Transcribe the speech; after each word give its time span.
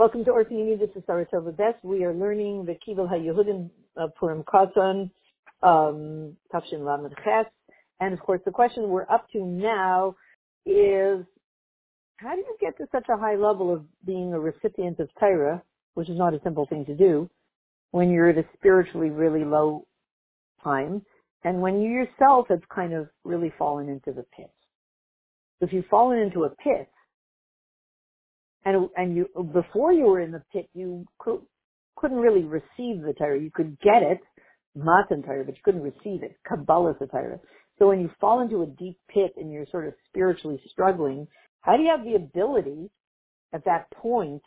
Welcome 0.00 0.24
to 0.24 0.30
Orphanini. 0.30 0.78
This 0.78 0.88
is 0.96 1.02
Sarah 1.04 1.26
Tova 1.26 1.54
Best. 1.54 1.76
We 1.82 2.04
are 2.04 2.14
learning 2.14 2.64
the 2.64 2.72
Kivel 2.72 3.06
HaYehudim 3.06 3.68
uh, 3.98 4.06
Purim 4.18 4.42
Katan, 4.44 5.10
um, 5.62 6.34
Tafshin 6.50 6.86
Lamed 6.86 7.14
Ches. 7.22 7.44
And 8.00 8.14
of 8.14 8.20
course, 8.20 8.40
the 8.46 8.50
question 8.50 8.88
we're 8.88 9.02
up 9.10 9.26
to 9.32 9.44
now 9.44 10.16
is, 10.64 11.26
how 12.16 12.34
do 12.34 12.38
you 12.38 12.56
get 12.58 12.78
to 12.78 12.86
such 12.90 13.10
a 13.10 13.18
high 13.18 13.36
level 13.36 13.70
of 13.70 13.84
being 14.06 14.32
a 14.32 14.40
recipient 14.40 15.00
of 15.00 15.10
Torah, 15.20 15.62
which 15.96 16.08
is 16.08 16.16
not 16.16 16.32
a 16.32 16.40
simple 16.42 16.64
thing 16.64 16.86
to 16.86 16.94
do, 16.94 17.28
when 17.90 18.08
you're 18.08 18.30
at 18.30 18.38
a 18.38 18.44
spiritually 18.54 19.10
really 19.10 19.44
low 19.44 19.86
time, 20.64 21.04
and 21.44 21.60
when 21.60 21.82
you 21.82 21.90
yourself 21.90 22.46
have 22.48 22.66
kind 22.74 22.94
of 22.94 23.10
really 23.24 23.52
fallen 23.58 23.90
into 23.90 24.12
the 24.12 24.24
pit? 24.34 24.50
So 25.58 25.66
if 25.66 25.74
you've 25.74 25.84
fallen 25.90 26.20
into 26.20 26.44
a 26.44 26.48
pit, 26.48 26.88
and 28.64 28.88
and 28.96 29.16
you 29.16 29.26
before 29.52 29.92
you 29.92 30.04
were 30.04 30.20
in 30.20 30.32
the 30.32 30.42
pit, 30.52 30.68
you 30.74 31.06
could, 31.18 31.40
couldn't 31.96 32.18
really 32.18 32.44
receive 32.44 33.02
the 33.02 33.14
Torah. 33.18 33.40
You 33.40 33.50
could 33.52 33.78
get 33.80 34.02
it, 34.02 34.20
matan 34.74 35.22
Torah, 35.22 35.44
but 35.44 35.54
you 35.54 35.62
couldn't 35.64 35.82
receive 35.82 36.22
it, 36.22 36.36
Kabbalah 36.46 36.96
the 37.00 37.06
Torah. 37.06 37.40
So 37.78 37.88
when 37.88 38.00
you 38.00 38.10
fall 38.20 38.40
into 38.40 38.62
a 38.62 38.66
deep 38.66 38.98
pit 39.08 39.32
and 39.36 39.50
you're 39.50 39.66
sort 39.70 39.88
of 39.88 39.94
spiritually 40.08 40.60
struggling, 40.70 41.26
how 41.62 41.76
do 41.76 41.82
you 41.82 41.90
have 41.96 42.04
the 42.04 42.14
ability 42.14 42.90
at 43.54 43.64
that 43.64 43.90
point 43.92 44.42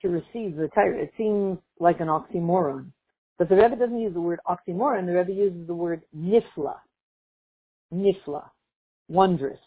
to 0.00 0.08
receive 0.08 0.56
the 0.56 0.68
Torah? 0.74 1.02
It 1.02 1.12
seems 1.18 1.58
like 1.78 2.00
an 2.00 2.08
oxymoron. 2.08 2.92
But 3.38 3.48
the 3.48 3.56
Rebbe 3.56 3.76
doesn't 3.76 3.98
use 3.98 4.14
the 4.14 4.20
word 4.20 4.40
oxymoron. 4.46 5.06
The 5.06 5.12
Rebbe 5.12 5.32
uses 5.32 5.66
the 5.66 5.74
word 5.74 6.02
nifla. 6.16 6.76
Nifla. 7.92 8.44
Wondrous. 9.08 9.58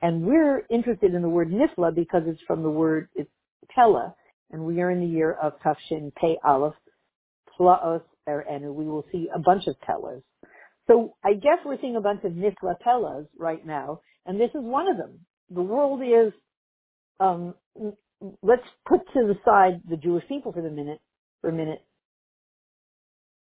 And 0.00 0.22
we're 0.22 0.64
interested 0.70 1.14
in 1.14 1.22
the 1.22 1.28
word 1.28 1.50
nifla 1.50 1.94
because 1.94 2.22
it's 2.26 2.40
from 2.46 2.62
the 2.62 2.70
word, 2.70 3.08
it's 3.14 3.30
and 4.50 4.64
we 4.64 4.80
are 4.80 4.90
in 4.90 5.00
the 5.00 5.06
year 5.06 5.32
of 5.32 5.52
Tafshin 5.60 6.12
Pei 6.16 6.36
Aleph, 6.44 6.74
Plaos 7.56 8.02
Erenu. 8.28 8.74
We 8.74 8.86
will 8.86 9.04
see 9.12 9.28
a 9.32 9.38
bunch 9.38 9.66
of 9.66 9.76
Pellas. 9.88 10.22
So 10.88 11.14
I 11.24 11.34
guess 11.34 11.58
we're 11.64 11.80
seeing 11.80 11.96
a 11.96 12.00
bunch 12.00 12.24
of 12.24 12.32
nifla 12.32 12.74
Pellas 12.84 13.26
right 13.38 13.64
now, 13.64 14.00
and 14.26 14.40
this 14.40 14.50
is 14.50 14.62
one 14.62 14.88
of 14.88 14.96
them. 14.96 15.20
The 15.50 15.62
world 15.62 16.00
is, 16.02 16.32
um, 17.20 17.54
let's 18.42 18.62
put 18.86 19.00
to 19.12 19.26
the 19.26 19.38
side 19.44 19.82
the 19.88 19.96
Jewish 19.96 20.26
people 20.28 20.52
for 20.52 20.62
the 20.62 20.70
minute, 20.70 21.00
for 21.40 21.50
a 21.50 21.52
minute. 21.52 21.84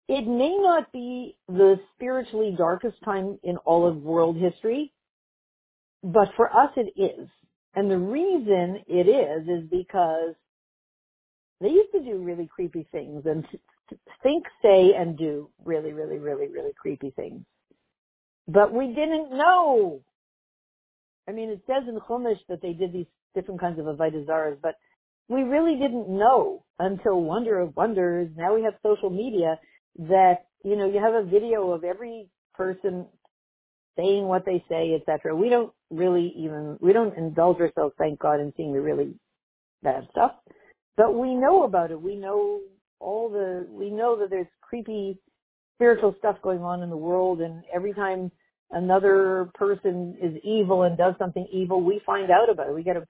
It 0.09 0.25
may 0.27 0.57
not 0.57 0.91
be 0.91 1.37
the 1.47 1.79
spiritually 1.95 2.55
darkest 2.57 2.95
time 3.03 3.39
in 3.43 3.57
all 3.57 3.87
of 3.87 3.97
world 3.97 4.37
history, 4.37 4.93
but 6.03 6.29
for 6.35 6.47
us 6.47 6.71
it 6.75 6.99
is. 6.99 7.27
And 7.75 7.91
the 7.91 7.97
reason 7.97 8.83
it 8.87 9.07
is 9.07 9.47
is 9.47 9.69
because 9.69 10.35
they 11.61 11.69
used 11.69 11.91
to 11.93 12.03
do 12.03 12.17
really 12.23 12.47
creepy 12.47 12.87
things 12.91 13.23
and 13.25 13.45
think, 14.23 14.45
say, 14.61 14.93
and 14.97 15.17
do 15.17 15.49
really, 15.63 15.93
really, 15.93 16.17
really, 16.17 16.47
really 16.47 16.73
creepy 16.79 17.11
things. 17.11 17.43
But 18.47 18.73
we 18.73 18.87
didn't 18.87 19.31
know. 19.31 20.01
I 21.27 21.31
mean, 21.33 21.49
it 21.49 21.61
says 21.67 21.83
in 21.87 21.99
Chumash 21.99 22.39
that 22.49 22.61
they 22.61 22.73
did 22.73 22.93
these 22.93 23.07
different 23.35 23.59
kinds 23.59 23.79
of 23.79 23.85
avodah 23.85 24.57
but 24.61 24.75
we 25.29 25.41
really 25.41 25.75
didn't 25.75 26.09
know 26.09 26.63
until 26.79 27.21
wonder 27.21 27.59
of 27.59 27.75
wonders. 27.75 28.29
Now 28.35 28.55
we 28.55 28.63
have 28.63 28.73
social 28.81 29.09
media 29.09 29.59
that, 29.99 30.45
you 30.63 30.75
know, 30.75 30.89
you 30.89 31.01
have 31.03 31.13
a 31.13 31.27
video 31.27 31.71
of 31.71 31.83
every 31.83 32.29
person 32.53 33.07
saying 33.97 34.25
what 34.25 34.45
they 34.45 34.63
say, 34.69 34.95
etc. 34.95 35.35
We 35.35 35.49
don't 35.49 35.73
really 35.89 36.33
even, 36.37 36.77
we 36.79 36.93
don't 36.93 37.17
indulge 37.17 37.59
ourselves, 37.59 37.95
thank 37.97 38.19
God, 38.19 38.39
in 38.39 38.53
seeing 38.55 38.73
the 38.73 38.81
really 38.81 39.15
bad 39.83 40.07
stuff. 40.11 40.31
But 40.95 41.13
we 41.13 41.35
know 41.35 41.63
about 41.63 41.91
it. 41.91 42.01
We 42.01 42.15
know 42.15 42.61
all 42.99 43.29
the, 43.29 43.67
we 43.69 43.89
know 43.89 44.17
that 44.19 44.29
there's 44.29 44.47
creepy 44.61 45.19
spiritual 45.75 46.15
stuff 46.19 46.37
going 46.41 46.61
on 46.61 46.81
in 46.81 46.89
the 46.89 46.97
world 46.97 47.41
and 47.41 47.63
every 47.73 47.93
time 47.93 48.31
another 48.71 49.49
person 49.53 50.17
is 50.21 50.33
evil 50.43 50.83
and 50.83 50.97
does 50.97 51.13
something 51.19 51.47
evil, 51.51 51.81
we 51.81 52.01
find 52.05 52.31
out 52.31 52.49
about 52.49 52.67
it. 52.67 52.73
We 52.75 52.83
get 52.83 52.97
a, 52.97 53.05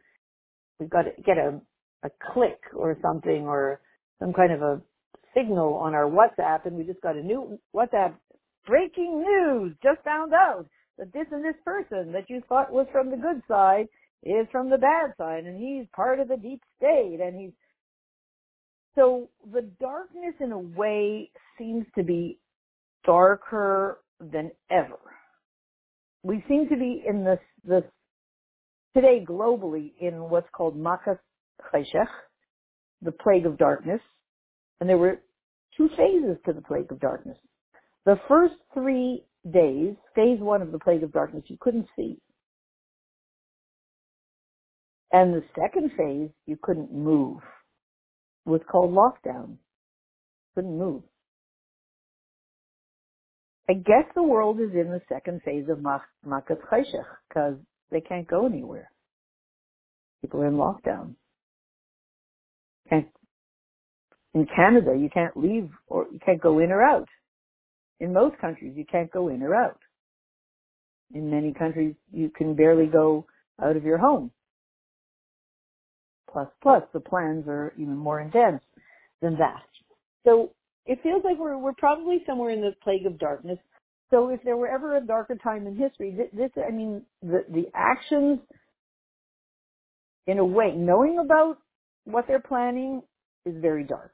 we've 0.79 0.89
got 0.89 1.03
to 1.03 1.21
get 1.25 1.37
a, 1.37 1.61
a 2.03 2.09
click 2.33 2.59
or 2.75 2.97
something 3.01 3.47
or 3.47 3.79
some 4.19 4.33
kind 4.33 4.51
of 4.51 4.61
a 4.61 4.81
signal 5.35 5.75
on 5.75 5.93
our 5.93 6.05
WhatsApp 6.05 6.65
and 6.65 6.75
we 6.75 6.83
just 6.83 7.01
got 7.01 7.15
a 7.15 7.23
new 7.23 7.59
WhatsApp 7.75 8.15
breaking 8.65 9.21
news, 9.21 9.73
just 9.81 10.03
found 10.03 10.33
out 10.33 10.67
that 10.97 11.13
this 11.13 11.27
and 11.31 11.43
this 11.43 11.55
person 11.63 12.11
that 12.11 12.29
you 12.29 12.41
thought 12.47 12.71
was 12.71 12.87
from 12.91 13.11
the 13.11 13.17
good 13.17 13.41
side 13.47 13.87
is 14.23 14.47
from 14.51 14.69
the 14.69 14.77
bad 14.77 15.13
side 15.17 15.45
and 15.45 15.57
he's 15.57 15.87
part 15.95 16.19
of 16.19 16.27
the 16.27 16.37
deep 16.37 16.61
state 16.77 17.19
and 17.21 17.39
he's 17.39 17.51
so 18.95 19.29
the 19.53 19.61
darkness 19.79 20.33
in 20.39 20.51
a 20.51 20.57
way 20.57 21.29
seems 21.57 21.85
to 21.95 22.03
be 22.03 22.39
darker 23.05 23.99
than 24.19 24.51
ever. 24.71 24.97
We 26.23 26.43
seem 26.47 26.67
to 26.69 26.75
be 26.75 27.03
in 27.07 27.23
this 27.23 27.39
this 27.63 27.83
today 28.95 29.23
globally 29.23 29.91
in 30.01 30.29
what's 30.29 30.49
called 30.51 30.75
Makas 30.75 31.19
Chayshech, 31.71 32.07
the 33.03 33.11
plague 33.11 33.45
of 33.45 33.59
darkness, 33.59 34.01
and 34.79 34.89
there 34.89 34.97
were 34.97 35.21
two 35.77 35.89
phases 35.89 36.37
to 36.47 36.53
the 36.53 36.61
plague 36.61 36.91
of 36.91 36.99
darkness. 36.99 37.37
The 38.05 38.19
first 38.27 38.55
three 38.73 39.23
days, 39.51 39.95
phase 40.15 40.39
one 40.39 40.61
of 40.61 40.71
the 40.71 40.79
plague 40.79 41.03
of 41.03 41.11
darkness, 41.11 41.43
you 41.47 41.57
couldn't 41.59 41.87
see. 41.95 42.17
And 45.11 45.33
the 45.33 45.43
second 45.59 45.91
phase, 45.97 46.29
you 46.45 46.57
couldn't 46.61 46.93
move. 46.93 47.37
It 48.45 48.49
was 48.49 48.61
called 48.69 48.93
lockdown. 48.93 49.57
Couldn't 50.55 50.77
move. 50.77 51.03
I 53.69 53.73
guess 53.73 54.05
the 54.15 54.23
world 54.23 54.59
is 54.59 54.71
in 54.73 54.89
the 54.89 55.01
second 55.09 55.41
phase 55.43 55.65
of 55.69 55.79
Makat 55.79 56.57
Chayshech 56.71 57.05
because 57.27 57.55
they 57.91 58.01
can't 58.01 58.27
go 58.27 58.45
anywhere. 58.45 58.89
People 60.21 60.41
are 60.41 60.47
in 60.47 60.53
lockdown. 60.55 61.15
Can't, 62.89 63.07
in 64.33 64.47
Canada, 64.55 64.95
you 64.97 65.09
can't 65.13 65.35
leave 65.35 65.69
or 65.87 66.07
you 66.11 66.19
can't 66.25 66.41
go 66.41 66.59
in 66.59 66.71
or 66.71 66.81
out. 66.81 67.07
In 67.99 68.13
most 68.13 68.37
countries, 68.39 68.73
you 68.75 68.85
can't 68.85 69.11
go 69.11 69.29
in 69.29 69.41
or 69.41 69.55
out. 69.55 69.79
In 71.13 71.29
many 71.29 71.53
countries, 71.53 71.95
you 72.11 72.29
can 72.29 72.55
barely 72.55 72.85
go 72.85 73.25
out 73.61 73.75
of 73.75 73.83
your 73.83 73.97
home. 73.97 74.31
Plus, 76.31 76.47
plus, 76.61 76.83
the 76.93 76.99
plans 76.99 77.45
are 77.47 77.73
even 77.77 77.95
more 77.95 78.19
intense 78.19 78.61
than 79.21 79.37
that. 79.37 79.63
So 80.25 80.51
it 80.85 80.99
feels 81.01 81.23
like 81.23 81.37
we're 81.37 81.57
we're 81.57 81.73
probably 81.73 82.23
somewhere 82.25 82.51
in 82.51 82.61
the 82.61 82.73
plague 82.83 83.05
of 83.05 83.17
darkness. 83.17 83.57
So 84.09 84.29
if 84.29 84.41
there 84.43 84.57
were 84.57 84.67
ever 84.67 84.97
a 84.97 85.01
darker 85.01 85.35
time 85.35 85.67
in 85.67 85.75
history, 85.75 86.15
this, 86.33 86.51
I 86.57 86.71
mean, 86.71 87.01
the 87.21 87.45
the 87.49 87.65
actions, 87.73 88.39
in 90.27 90.37
a 90.39 90.45
way, 90.45 90.73
knowing 90.75 91.19
about 91.19 91.57
what 92.05 92.25
they're 92.27 92.39
planning 92.39 93.01
is 93.45 93.55
very 93.61 93.83
dark. 93.83 94.13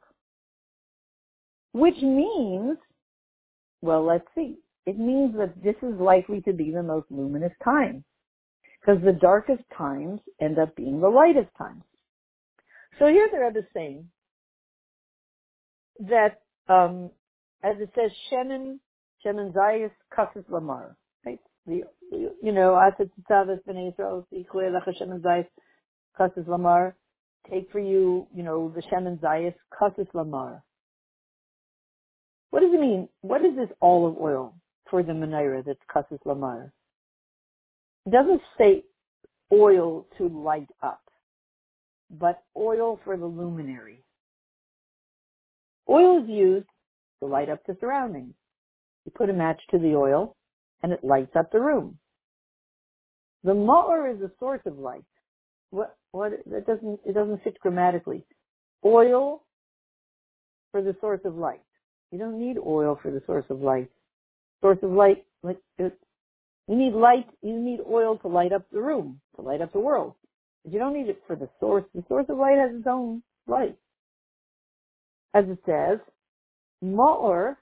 Which 1.73 1.97
means 2.01 2.77
well, 3.83 4.05
let's 4.05 4.25
see. 4.33 4.55
It 4.85 4.97
means 4.97 5.35
that 5.37 5.61
this 5.61 5.75
is 5.83 5.99
likely 5.99 6.39
to 6.41 6.53
be 6.53 6.71
the 6.71 6.81
most 6.81 7.07
luminous 7.09 7.51
time 7.61 8.05
because 8.79 9.03
the 9.03 9.11
darkest 9.11 9.63
times 9.77 10.21
end 10.41 10.57
up 10.57 10.73
being 10.77 11.01
the 11.01 11.09
lightest 11.09 11.49
times. 11.57 11.83
So 12.97 13.07
here 13.07 13.27
the 13.29 13.39
Rebbe 13.39 13.59
is 13.59 13.65
saying 13.73 14.07
that, 15.99 16.39
um, 16.69 17.11
as 17.61 17.75
it 17.79 17.89
says, 17.93 18.11
Shemin, 18.31 18.79
Shemin 19.25 19.51
Zayis 19.53 19.91
Kassis 20.17 20.49
Lamar, 20.49 20.95
right? 21.25 21.39
The, 21.67 21.81
you 22.09 22.51
know, 22.53 22.79
Aset 22.79 23.09
Tzavas 23.29 23.59
Ben 23.65 23.75
Yisrael, 23.75 24.25
Shemin 24.31 25.19
Zayis 25.19 25.47
Kassis 26.17 26.47
Lamar, 26.47 26.95
take 27.51 27.69
for 27.69 27.79
you, 27.79 28.27
you 28.33 28.43
know, 28.43 28.71
the 28.73 28.81
Shemin 28.83 29.19
Zayis 29.19 29.55
Kassis 29.77 30.07
Lamar. 30.13 30.63
What 32.53 32.59
does 32.59 32.71
it 32.71 32.79
mean? 32.79 33.09
What 33.21 33.43
is 33.43 33.55
this 33.55 33.75
olive 33.81 34.15
oil 34.21 34.53
for 34.87 35.01
the 35.01 35.11
menorah 35.11 35.65
that's 35.65 35.79
Kassis 35.91 36.23
Lamar? 36.23 36.71
It 38.05 38.11
doesn't 38.11 38.41
say 38.59 38.83
oil 39.51 40.05
to 40.19 40.27
light 40.29 40.69
up, 40.83 41.01
but 42.11 42.43
oil 42.55 42.99
for 43.03 43.17
the 43.17 43.25
luminary. 43.25 44.03
Oil 45.89 46.21
is 46.21 46.29
used 46.29 46.67
to 47.21 47.25
light 47.25 47.49
up 47.49 47.65
the 47.65 47.75
surroundings. 47.81 48.35
You 49.05 49.11
put 49.15 49.31
a 49.31 49.33
match 49.33 49.59
to 49.71 49.79
the 49.79 49.95
oil 49.95 50.35
and 50.83 50.91
it 50.91 51.03
lights 51.03 51.35
up 51.35 51.51
the 51.51 51.59
room. 51.59 51.97
The 53.43 53.53
ma'or 53.53 54.13
is 54.13 54.21
a 54.21 54.29
source 54.39 54.61
of 54.67 54.77
light. 54.77 55.05
What, 55.71 55.97
what, 56.11 56.33
it 56.33 56.67
doesn't, 56.67 56.99
it 57.03 57.15
doesn't 57.15 57.43
fit 57.43 57.59
grammatically. 57.61 58.27
Oil 58.85 59.41
for 60.71 60.83
the 60.83 60.95
source 61.01 61.21
of 61.25 61.35
light. 61.35 61.61
You 62.13 62.19
don't 62.19 62.39
need 62.39 62.57
oil 62.63 62.99
for 63.01 63.09
the 63.09 63.23
source 63.25 63.45
of 63.49 63.61
light. 63.61 63.89
Source 64.61 64.77
of 64.83 64.91
light, 64.91 65.25
like 65.41 65.57
uh, 65.79 65.85
you 66.67 66.75
need 66.75 66.93
light, 66.93 67.25
you 67.41 67.59
need 67.59 67.79
oil 67.89 68.19
to 68.19 68.27
light 68.27 68.53
up 68.53 68.67
the 68.71 68.79
room, 68.79 69.19
to 69.35 69.41
light 69.41 69.61
up 69.61 69.73
the 69.73 69.79
world. 69.79 70.13
But 70.63 70.73
You 70.73 70.79
don't 70.79 70.93
need 70.93 71.09
it 71.09 71.23
for 71.25 71.35
the 71.35 71.49
source. 71.59 71.85
The 71.95 72.03
source 72.07 72.27
of 72.29 72.37
light 72.37 72.59
has 72.59 72.69
its 72.75 72.85
own 72.87 73.23
light. 73.47 73.75
As 75.33 75.45
it 75.47 75.57
says, 75.65 75.97
Ma'or 76.83 77.55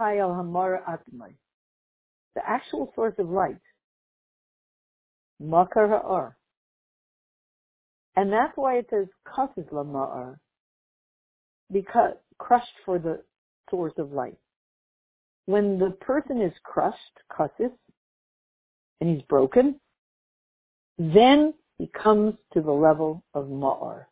Kayal 0.00 0.34
Hamara 0.34 0.80
Atmai. 0.82 1.34
The 2.34 2.42
actual 2.44 2.90
source 2.96 3.14
of 3.18 3.30
light. 3.30 3.62
Makar 5.38 5.86
Ha'ar. 5.86 6.36
And 8.16 8.32
that's 8.32 8.56
why 8.56 8.78
it 8.78 8.88
says 8.90 9.06
Kasis 9.28 9.70
Lama'ar. 9.72 10.40
Because 11.70 12.14
crushed 12.36 12.66
for 12.84 12.98
the 12.98 13.22
source 13.70 13.94
of 13.98 14.12
light. 14.12 14.38
When 15.46 15.78
the 15.78 15.90
person 15.90 16.40
is 16.40 16.52
crushed, 16.62 16.96
Kasis, 17.30 17.72
and 19.00 19.10
he's 19.10 19.22
broken, 19.22 19.80
then 20.98 21.54
he 21.78 21.88
comes 21.88 22.34
to 22.52 22.60
the 22.60 22.72
level 22.72 23.24
of 23.32 23.46
Ma'ar, 23.46 24.04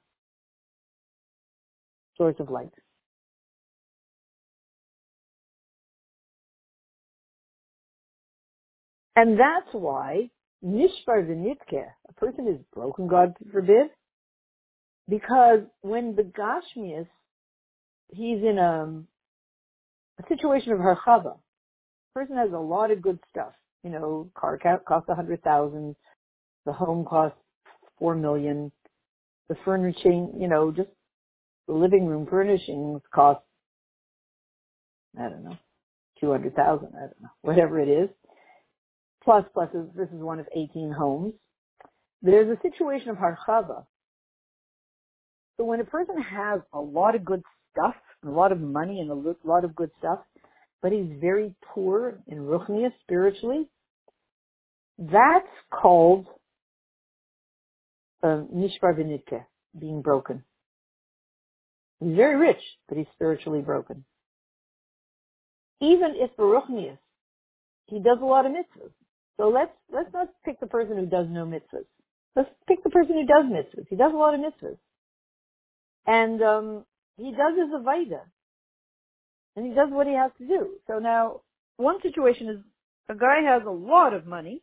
source 2.17 2.37
of 2.39 2.51
light. 2.51 2.73
And 9.17 9.39
that's 9.39 9.69
why 9.73 10.31
Nishvar 10.65 11.27
Vinitke, 11.27 11.85
a 12.09 12.13
person 12.15 12.49
is 12.49 12.59
broken, 12.73 13.07
God 13.07 13.35
forbid, 13.53 13.91
because 15.09 15.61
when 15.83 16.15
the 16.15 16.23
Gashmias, 16.23 17.09
he's 18.09 18.43
in 18.43 18.59
a, 18.59 19.03
a 20.19 20.29
situation 20.29 20.73
of 20.73 20.79
harchava, 20.79 21.39
person 22.15 22.37
has 22.37 22.53
a 22.53 22.59
lot 22.59 22.91
of 22.91 23.03
good 23.03 23.19
stuff. 23.31 23.53
You 23.85 23.91
know, 23.91 24.31
car 24.35 24.59
costs 24.59 25.09
a 25.09 25.15
hundred 25.15 25.43
thousand, 25.43 25.95
the 26.67 26.73
home 26.73 27.05
costs 27.05 27.39
four 27.99 28.15
million, 28.15 28.73
the 29.49 29.57
furnishing, 29.65 30.33
you 30.39 30.49
know, 30.49 30.73
just 30.73 30.89
the 31.67 31.75
living 31.75 32.07
room 32.07 32.27
furnishings 32.29 33.01
cost, 33.15 33.41
I 35.19 35.29
don't 35.29 35.45
know, 35.45 35.59
two 36.21 36.31
hundred 36.31 36.57
thousand, 36.57 36.89
I 36.97 37.01
don't 37.01 37.23
know, 37.23 37.31
whatever 37.43 37.79
it 37.79 37.89
is. 37.89 38.11
Plus, 39.23 39.45
plus, 39.53 39.69
is, 39.75 39.87
this 39.95 40.09
is 40.09 40.21
one 40.21 40.41
of 40.41 40.47
18 40.57 40.91
homes. 40.91 41.35
There's 42.23 42.49
a 42.49 42.61
situation 42.63 43.11
of 43.11 43.17
harchava. 43.17 43.85
So 45.57 45.65
when 45.65 45.81
a 45.81 45.85
person 45.85 46.17
has 46.23 46.61
a 46.73 46.81
lot 46.81 47.15
of 47.15 47.25
good 47.25 47.43
stuff, 47.73 47.95
a 48.25 48.31
lot 48.31 48.53
of 48.53 48.61
money 48.61 49.01
and 49.01 49.11
a 49.11 49.35
lot 49.45 49.65
of 49.65 49.75
good 49.75 49.91
stuff, 49.99 50.19
but 50.83 50.93
he's 50.93 51.11
very 51.21 51.55
poor 51.63 52.19
in 52.27 52.39
ruchnia, 52.39 52.91
spiritually, 53.03 53.69
that's 54.99 55.47
called 55.71 56.27
um, 58.23 58.49
nishbar 58.55 58.99
v'nitke, 58.99 59.45
being 59.79 60.03
broken. 60.03 60.43
He's 62.01 62.17
very 62.17 62.37
rich, 62.37 62.63
but 62.89 62.99
he's 62.99 63.07
spiritually 63.15 63.61
broken. 63.61 64.05
Even 65.81 66.15
if 66.17 66.37
baruchnius, 66.37 66.99
he 67.87 68.01
does 68.01 68.19
a 68.21 68.25
lot 68.25 68.47
of 68.47 68.53
mitzvahs. 68.53 68.91
So 69.37 69.49
let's 69.49 69.73
let's 69.93 70.13
not 70.13 70.29
pick 70.45 70.59
the 70.59 70.67
person 70.67 70.97
who 70.97 71.07
does 71.07 71.27
no 71.31 71.47
mitzvahs. 71.47 71.87
Let's 72.35 72.51
pick 72.67 72.83
the 72.83 72.91
person 72.91 73.15
who 73.15 73.27
does 73.27 73.45
mitzvahs. 73.51 73.87
He 73.89 73.97
does 73.97 74.13
a 74.13 74.17
lot 74.17 74.35
of 74.35 74.41
mitzvahs, 74.41 74.79
and 76.07 76.43
um, 76.43 76.85
he 77.19 77.33
does 77.33 77.55
his 77.59 77.75
avodah, 77.75 78.23
and 79.57 79.67
he 79.67 79.75
does 79.75 79.89
what 79.91 80.07
he 80.07 80.15
has 80.15 80.31
to 80.39 80.47
do. 80.47 80.79
So 80.87 80.99
now, 80.99 81.43
one 81.77 82.01
situation 82.03 82.49
is 82.49 82.59
a 83.09 83.15
guy 83.15 83.43
has 83.45 83.63
a 83.67 83.71
lot 83.71 84.15
of 84.15 84.27
money, 84.27 84.63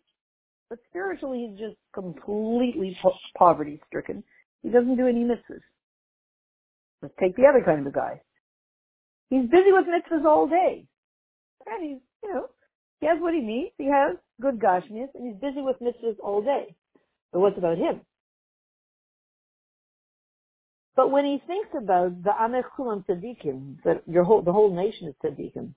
but 0.70 0.80
spiritually 0.90 1.50
he's 1.50 1.60
just 1.60 1.78
completely 1.94 2.98
po- 3.02 3.14
poverty 3.38 3.82
stricken. 3.88 4.24
He 4.64 4.70
doesn't 4.70 4.98
do 4.98 5.08
any 5.08 5.24
mitzvahs. 5.24 5.62
Let's 7.02 7.14
take 7.20 7.36
the 7.36 7.46
other 7.46 7.64
kind 7.64 7.82
of 7.82 7.88
a 7.88 7.96
guy. 7.96 8.22
He's 9.30 9.50
busy 9.50 9.72
with 9.72 9.86
mitzvahs 9.86 10.26
all 10.26 10.48
day. 10.48 10.86
And 11.68 11.84
he's, 11.84 12.02
you 12.24 12.34
know, 12.34 12.48
he 13.02 13.08
has 13.08 13.18
what 13.20 13.34
he 13.34 13.42
needs. 13.42 13.72
He 13.78 13.86
has 13.86 14.18
good 14.42 14.60
gashmias, 14.60 15.10
and 15.14 15.28
he's 15.28 15.42
busy 15.42 15.62
with 15.62 15.78
mitzvahs 15.82 16.18
all 16.24 16.42
day. 16.42 16.76
But 17.34 17.42
what's 17.42 17.58
about 17.58 17.78
him? 17.78 18.02
But 20.96 21.12
when 21.12 21.26
he 21.26 21.42
thinks 21.46 21.70
about 21.78 22.24
the 22.24 22.30
Amech 22.30 22.64
Kulam 22.78 23.06
Tzaddikim, 23.06 23.84
that 23.84 24.04
your 24.08 24.24
whole, 24.24 24.42
the 24.42 24.54
whole 24.54 24.74
nation 24.74 25.10
is 25.10 25.16
Tzaddikim, 25.24 25.74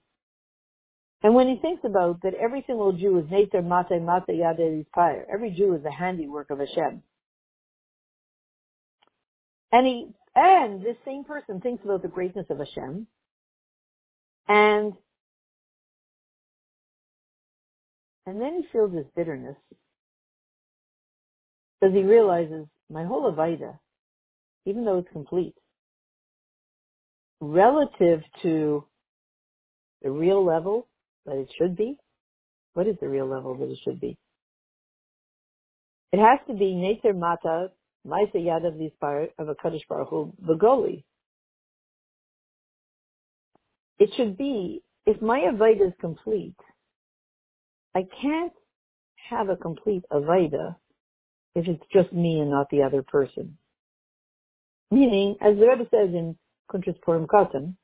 and 1.23 1.35
when 1.35 1.49
he 1.49 1.57
thinks 1.57 1.83
about 1.85 2.23
that 2.23 2.35
every 2.35 2.63
single 2.67 2.93
Jew 2.93 3.19
is 3.19 3.25
Neter 3.29 3.61
Mate 3.61 4.01
Mate 4.01 4.39
Yadeh 4.39 4.87
Fire, 4.95 5.27
every 5.33 5.51
Jew 5.51 5.75
is 5.75 5.83
the 5.83 5.91
handiwork 5.91 6.51
of 6.51 6.61
Hashem. 6.61 7.03
And 9.73 9.87
he, 9.87 10.09
and 10.37 10.81
this 10.81 10.97
same 11.05 11.25
person 11.25 11.61
thinks 11.61 11.85
about 11.85 12.03
the 12.03 12.09
greatness 12.09 12.47
of 12.49 12.59
Hashem, 12.59 13.09
and, 14.47 14.93
and 18.25 18.41
then 18.41 18.63
he 18.63 18.69
feels 18.73 18.93
this 18.93 19.05
bitterness, 19.17 19.57
because 21.81 21.95
he 21.95 22.03
realizes 22.03 22.67
my 22.89 23.05
whole 23.05 23.31
Avaida, 23.31 23.79
even 24.65 24.85
though 24.85 24.99
it's 24.99 25.13
complete, 25.13 25.55
relative 27.41 28.23
to 28.43 28.85
the 30.03 30.11
real 30.11 30.45
level 30.45 30.89
that 31.27 31.37
it 31.37 31.49
should 31.59 31.77
be? 31.77 31.97
What 32.75 32.87
is 32.87 32.97
the 33.01 33.09
real 33.09 33.27
level 33.27 33.57
that 33.57 33.69
it 33.69 33.79
should 33.85 34.01
be? 34.01 34.17
It 36.13 36.21
has 36.21 36.39
to 36.49 36.55
be 36.55 36.75
Neter 36.75 37.13
Mata, 37.13 37.71
Maisa 38.07 38.37
Yadav 38.37 38.79
Lispar 38.79 39.29
of 39.39 39.49
a 39.49 39.55
Kaddish 39.55 39.83
Baruch 39.89 40.09
Hu, 40.09 40.33
Begoli. 40.43 41.05
It 43.99 44.11
should 44.17 44.39
be, 44.39 44.83
if 45.07 45.21
my 45.21 45.41
Avaida 45.41 45.89
is 45.89 45.93
complete, 46.01 46.55
I 47.95 48.05
can't 48.23 48.53
have 49.29 49.49
a 49.49 49.57
complete 49.57 50.05
Avaida 50.13 50.77
if 51.55 51.67
it's 51.67 51.83
just 51.93 52.13
me 52.13 52.39
and 52.41 52.51
not 52.51 52.69
the 52.71 52.83
other 52.83 53.03
person. 53.03 53.59
Meaning, 54.91 55.37
as 55.41 55.57
the 55.57 55.67
Rebbe 55.67 55.87
says 55.91 56.15
in 56.15 56.37
Kuntras 56.73 57.01
Purim 57.03 57.27
Katan, 57.27 57.75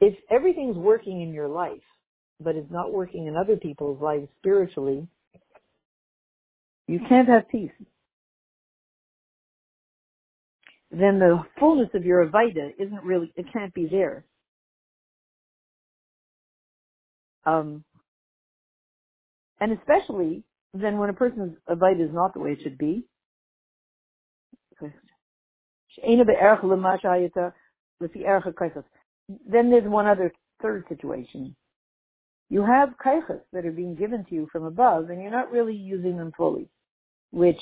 if 0.00 0.14
everything's 0.30 0.76
working 0.76 1.22
in 1.22 1.32
your 1.32 1.48
life, 1.48 1.82
but 2.40 2.56
it's 2.56 2.70
not 2.70 2.92
working 2.92 3.26
in 3.26 3.36
other 3.36 3.56
people's 3.56 4.00
lives 4.00 4.28
spiritually, 4.38 5.06
you 6.86 7.00
can't 7.08 7.28
have 7.28 7.48
peace. 7.48 7.70
Then 10.90 11.18
the 11.18 11.44
fullness 11.58 11.90
of 11.94 12.04
your 12.04 12.26
Avaida 12.26 12.70
isn't 12.78 13.04
really, 13.04 13.32
it 13.36 13.46
can't 13.52 13.74
be 13.74 13.86
there. 13.86 14.24
Um, 17.44 17.84
and 19.60 19.72
especially 19.72 20.44
then 20.74 20.98
when 20.98 21.10
a 21.10 21.14
person's 21.14 21.56
Avaida 21.68 22.04
is 22.04 22.14
not 22.14 22.34
the 22.34 22.40
way 22.40 22.52
it 22.52 22.60
should 22.62 22.78
be, 22.78 23.04
then 29.46 29.70
there's 29.70 29.84
one 29.84 30.06
other 30.06 30.32
third 30.62 30.84
situation. 30.88 31.56
You 32.50 32.64
have 32.64 32.96
kaichas 33.04 33.40
that 33.52 33.66
are 33.66 33.72
being 33.72 33.94
given 33.94 34.24
to 34.26 34.34
you 34.34 34.48
from 34.50 34.64
above, 34.64 35.10
and 35.10 35.20
you're 35.20 35.30
not 35.30 35.52
really 35.52 35.74
using 35.74 36.16
them 36.16 36.32
fully. 36.36 36.68
Which, 37.30 37.60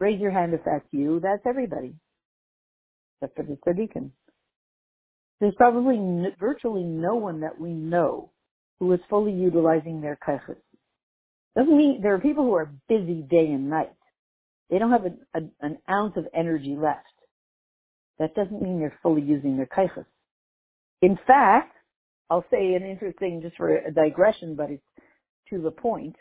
raise 0.00 0.20
your 0.20 0.32
hand 0.32 0.52
if 0.52 0.60
that's 0.64 0.86
you, 0.90 1.20
that's 1.20 1.46
everybody. 1.46 1.94
Except 3.22 3.36
for 3.36 3.44
the 3.44 3.56
tzaddikim. 3.66 4.10
There's 5.40 5.54
probably 5.56 5.96
n- 5.96 6.34
virtually 6.40 6.82
no 6.82 7.14
one 7.14 7.40
that 7.40 7.60
we 7.60 7.70
know 7.70 8.30
who 8.80 8.92
is 8.92 9.00
fully 9.08 9.32
utilizing 9.32 10.00
their 10.00 10.18
kaichas. 10.26 10.56
Doesn't 11.56 11.76
mean 11.76 12.00
there 12.02 12.14
are 12.14 12.20
people 12.20 12.44
who 12.44 12.54
are 12.54 12.72
busy 12.88 13.22
day 13.22 13.46
and 13.46 13.70
night. 13.70 13.92
They 14.70 14.78
don't 14.78 14.90
have 14.90 15.06
a, 15.06 15.38
a, 15.38 15.42
an 15.60 15.78
ounce 15.88 16.14
of 16.16 16.26
energy 16.34 16.76
left. 16.76 17.06
That 18.18 18.34
doesn't 18.34 18.62
mean 18.62 18.80
they're 18.80 18.98
fully 19.02 19.22
using 19.22 19.56
their 19.56 19.66
kaichas. 19.66 20.06
In 21.02 21.18
fact, 21.26 21.76
I'll 22.30 22.44
say 22.50 22.74
an 22.74 22.82
interesting, 22.82 23.40
just 23.42 23.56
for 23.56 23.76
a 23.76 23.92
digression, 23.92 24.54
but 24.56 24.70
it's 24.70 24.82
to 25.50 25.60
the 25.60 25.70
point. 25.70 26.16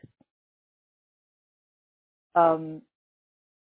Um, 2.36 2.82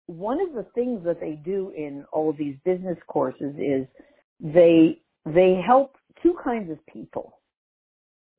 one 0.07 0.41
of 0.41 0.55
the 0.55 0.67
things 0.75 1.05
that 1.05 1.21
they 1.21 1.41
do 1.45 1.73
in 1.77 2.05
all 2.13 2.33
these 2.33 2.57
business 2.65 2.99
courses 3.07 3.55
is 3.59 3.87
they 4.41 5.01
they 5.27 5.61
help 5.65 5.97
two 6.23 6.35
kinds 6.43 6.71
of 6.71 6.79
people. 6.87 7.41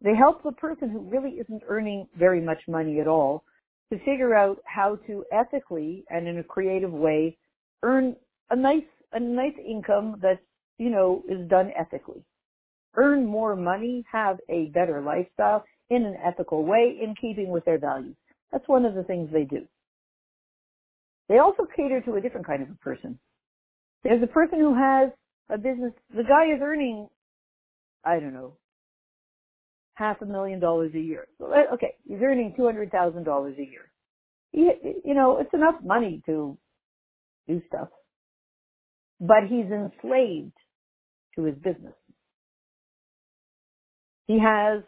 They 0.01 0.15
help 0.15 0.43
the 0.43 0.51
person 0.51 0.89
who 0.89 0.99
really 0.99 1.31
isn't 1.31 1.63
earning 1.67 2.07
very 2.17 2.41
much 2.41 2.59
money 2.67 2.99
at 2.99 3.07
all 3.07 3.43
to 3.91 3.99
figure 3.99 4.33
out 4.33 4.57
how 4.65 4.95
to 5.07 5.23
ethically 5.31 6.03
and 6.09 6.27
in 6.27 6.39
a 6.39 6.43
creative 6.43 6.91
way 6.91 7.37
earn 7.83 8.15
a 8.49 8.55
nice 8.55 8.83
a 9.13 9.19
nice 9.19 9.55
income 9.65 10.19
that 10.21 10.39
you 10.77 10.89
know 10.89 11.23
is 11.29 11.47
done 11.49 11.71
ethically 11.77 12.23
earn 12.95 13.25
more 13.25 13.55
money, 13.55 14.03
have 14.11 14.37
a 14.49 14.65
better 14.73 15.01
lifestyle 15.01 15.63
in 15.89 16.03
an 16.03 16.15
ethical 16.23 16.65
way 16.65 16.97
in 17.01 17.15
keeping 17.19 17.49
with 17.49 17.65
their 17.65 17.79
values. 17.79 18.15
That's 18.51 18.67
one 18.67 18.85
of 18.85 18.95
the 18.95 19.03
things 19.03 19.29
they 19.31 19.43
do. 19.43 19.67
They 21.29 21.37
also 21.37 21.63
cater 21.75 22.01
to 22.01 22.15
a 22.15 22.21
different 22.21 22.47
kind 22.47 22.61
of 22.61 22.69
a 22.69 22.75
person. 22.75 23.17
There's 24.03 24.23
a 24.23 24.27
person 24.27 24.59
who 24.59 24.73
has 24.75 25.11
a 25.49 25.57
business. 25.57 25.93
The 26.13 26.23
guy 26.23 26.53
is 26.53 26.61
earning, 26.61 27.07
I 28.03 28.19
don't 28.19 28.33
know, 28.33 28.57
half 29.93 30.21
a 30.21 30.25
million 30.25 30.59
dollars 30.59 30.91
a 30.95 30.99
year. 30.99 31.27
So, 31.37 31.45
uh, 31.45 31.73
okay, 31.75 31.95
he's 32.07 32.17
earning 32.21 32.53
two 32.57 32.65
hundred 32.65 32.91
thousand 32.91 33.23
dollars 33.23 33.55
a 33.57 33.63
year. 33.63 33.91
He, 34.51 34.69
you 35.05 35.13
know, 35.13 35.37
it's 35.39 35.53
enough 35.53 35.75
money 35.83 36.21
to 36.25 36.57
do 37.47 37.61
stuff, 37.67 37.87
but 39.21 39.43
he's 39.47 39.67
enslaved 39.67 40.53
to 41.35 41.43
his 41.43 41.55
business. 41.55 41.93
He 44.27 44.39
has 44.39 44.83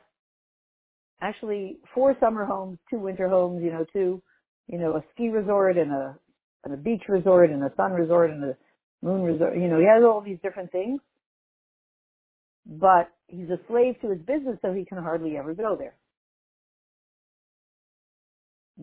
actually 1.21 1.77
four 1.93 2.15
summer 2.19 2.45
homes, 2.45 2.79
two 2.89 2.99
winter 2.99 3.29
homes, 3.29 3.61
you 3.63 3.71
know, 3.71 3.85
two, 3.93 4.21
you 4.67 4.79
know, 4.79 4.93
a 4.97 5.03
ski 5.13 5.29
resort 5.29 5.77
and 5.77 5.91
a 5.91 6.17
and 6.65 6.73
a 6.73 6.77
beach 6.77 7.03
resort 7.09 7.51
and 7.51 7.63
a 7.63 7.71
sun 7.77 7.91
resort 7.91 8.31
and 8.31 8.43
a 8.43 8.57
moon 9.03 9.21
resort. 9.21 9.55
You 9.55 9.67
know, 9.67 9.79
he 9.79 9.85
has 9.85 10.03
all 10.03 10.21
these 10.21 10.39
different 10.41 10.71
things, 10.71 10.99
but 12.65 13.09
he's 13.27 13.49
a 13.49 13.59
slave 13.67 13.95
to 14.01 14.09
his 14.09 14.19
business, 14.19 14.57
so 14.61 14.73
he 14.73 14.85
can 14.85 14.97
hardly 14.97 15.37
ever 15.37 15.53
go 15.53 15.75
there 15.77 15.95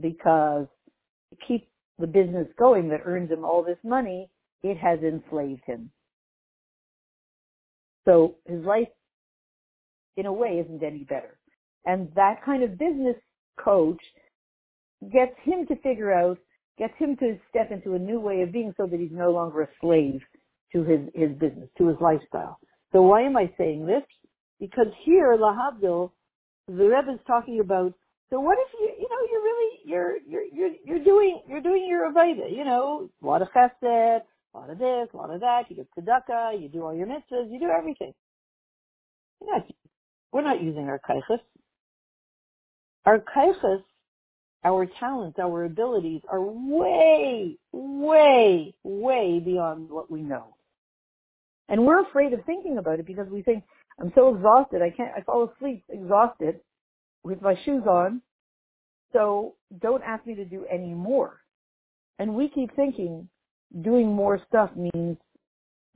because 0.00 0.66
to 1.30 1.36
keep 1.46 1.68
the 1.98 2.06
business 2.06 2.46
going 2.58 2.88
that 2.90 3.00
earns 3.04 3.30
him 3.30 3.44
all 3.44 3.64
this 3.64 3.78
money, 3.82 4.28
it 4.62 4.76
has 4.78 5.00
enslaved 5.00 5.62
him. 5.66 5.90
So 8.04 8.36
his 8.46 8.64
life, 8.64 8.88
in 10.16 10.26
a 10.26 10.32
way, 10.32 10.62
isn't 10.64 10.82
any 10.82 11.04
better. 11.04 11.38
And 11.84 12.08
that 12.14 12.44
kind 12.44 12.62
of 12.62 12.78
business 12.78 13.16
coach 13.62 14.00
gets 15.12 15.32
him 15.44 15.66
to 15.66 15.76
figure 15.76 16.12
out, 16.12 16.38
gets 16.78 16.94
him 16.98 17.16
to 17.16 17.38
step 17.48 17.70
into 17.70 17.94
a 17.94 17.98
new 17.98 18.20
way 18.20 18.42
of 18.42 18.52
being 18.52 18.72
so 18.76 18.86
that 18.86 19.00
he's 19.00 19.12
no 19.12 19.30
longer 19.30 19.62
a 19.62 19.68
slave 19.80 20.20
to 20.72 20.84
his, 20.84 21.00
his 21.14 21.30
business, 21.38 21.68
to 21.78 21.88
his 21.88 21.96
lifestyle. 22.00 22.58
So 22.92 23.02
why 23.02 23.22
am 23.22 23.36
I 23.36 23.52
saying 23.56 23.86
this? 23.86 24.02
Because 24.58 24.86
here, 25.04 25.36
Lahabdil, 25.36 26.10
the 26.68 26.84
Rebbe 26.84 27.12
is 27.14 27.20
talking 27.26 27.60
about, 27.60 27.94
so 28.30 28.40
what 28.40 28.58
if 28.58 28.72
you, 28.78 28.92
you 28.98 29.08
know, 29.08 29.26
you're 29.30 29.42
really, 29.42 29.78
you're, 29.84 30.16
you're, 30.26 30.44
you're, 30.52 30.76
you're 30.84 31.04
doing, 31.04 31.42
you're 31.48 31.62
doing 31.62 31.86
your 31.88 32.12
Aveda, 32.12 32.54
you 32.54 32.64
know, 32.64 33.08
a 33.22 33.26
lot 33.26 33.42
of 33.42 33.48
chesed, 33.48 34.20
a 34.54 34.58
lot 34.58 34.70
of 34.70 34.78
this, 34.78 35.08
a 35.12 35.16
lot 35.16 35.32
of 35.32 35.40
that, 35.40 35.62
you 35.68 35.76
get 35.76 35.88
tzedakah, 35.96 36.60
you 36.60 36.68
do 36.68 36.82
all 36.82 36.94
your 36.94 37.06
mitzvahs, 37.06 37.50
you 37.50 37.58
do 37.60 37.70
everything. 37.70 38.12
You're 39.40 39.56
not, 39.56 39.66
we're 40.32 40.42
not 40.42 40.62
using 40.62 40.88
our 40.88 41.00
kaichas. 41.08 41.38
Our 43.06 43.18
kaichas, 43.18 43.82
our 44.64 44.86
talents, 44.98 45.38
our 45.38 45.64
abilities 45.64 46.22
are 46.28 46.42
way, 46.42 47.56
way, 47.72 48.74
way 48.82 49.40
beyond 49.44 49.88
what 49.88 50.10
we 50.10 50.22
know. 50.22 50.56
And 51.68 51.86
we're 51.86 52.02
afraid 52.02 52.32
of 52.32 52.44
thinking 52.44 52.78
about 52.78 52.98
it 52.98 53.06
because 53.06 53.28
we 53.30 53.42
think, 53.42 53.64
I'm 54.00 54.12
so 54.14 54.34
exhausted, 54.34 54.82
I 54.82 54.90
can't, 54.90 55.12
I 55.16 55.22
fall 55.22 55.52
asleep 55.56 55.84
exhausted 55.88 56.60
with 57.22 57.40
my 57.40 57.54
shoes 57.64 57.84
on, 57.88 58.22
so 59.12 59.54
don't 59.80 60.02
ask 60.02 60.26
me 60.26 60.34
to 60.36 60.44
do 60.44 60.64
any 60.70 60.94
more. 60.94 61.40
And 62.18 62.34
we 62.34 62.48
keep 62.48 62.74
thinking 62.74 63.28
doing 63.82 64.12
more 64.12 64.40
stuff 64.48 64.70
means 64.76 65.16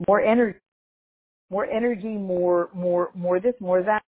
more 0.08 0.20
energy, 0.20 0.58
more 1.50 1.66
energy, 1.66 2.16
more, 2.16 2.70
more, 2.74 3.10
more 3.14 3.40
this, 3.40 3.54
more 3.60 3.82
that. 3.82 4.02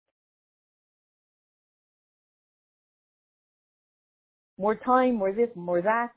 More 4.59 4.75
time, 4.75 5.15
more 5.17 5.33
this, 5.33 5.49
more 5.57 5.83
that. 5.83 6.11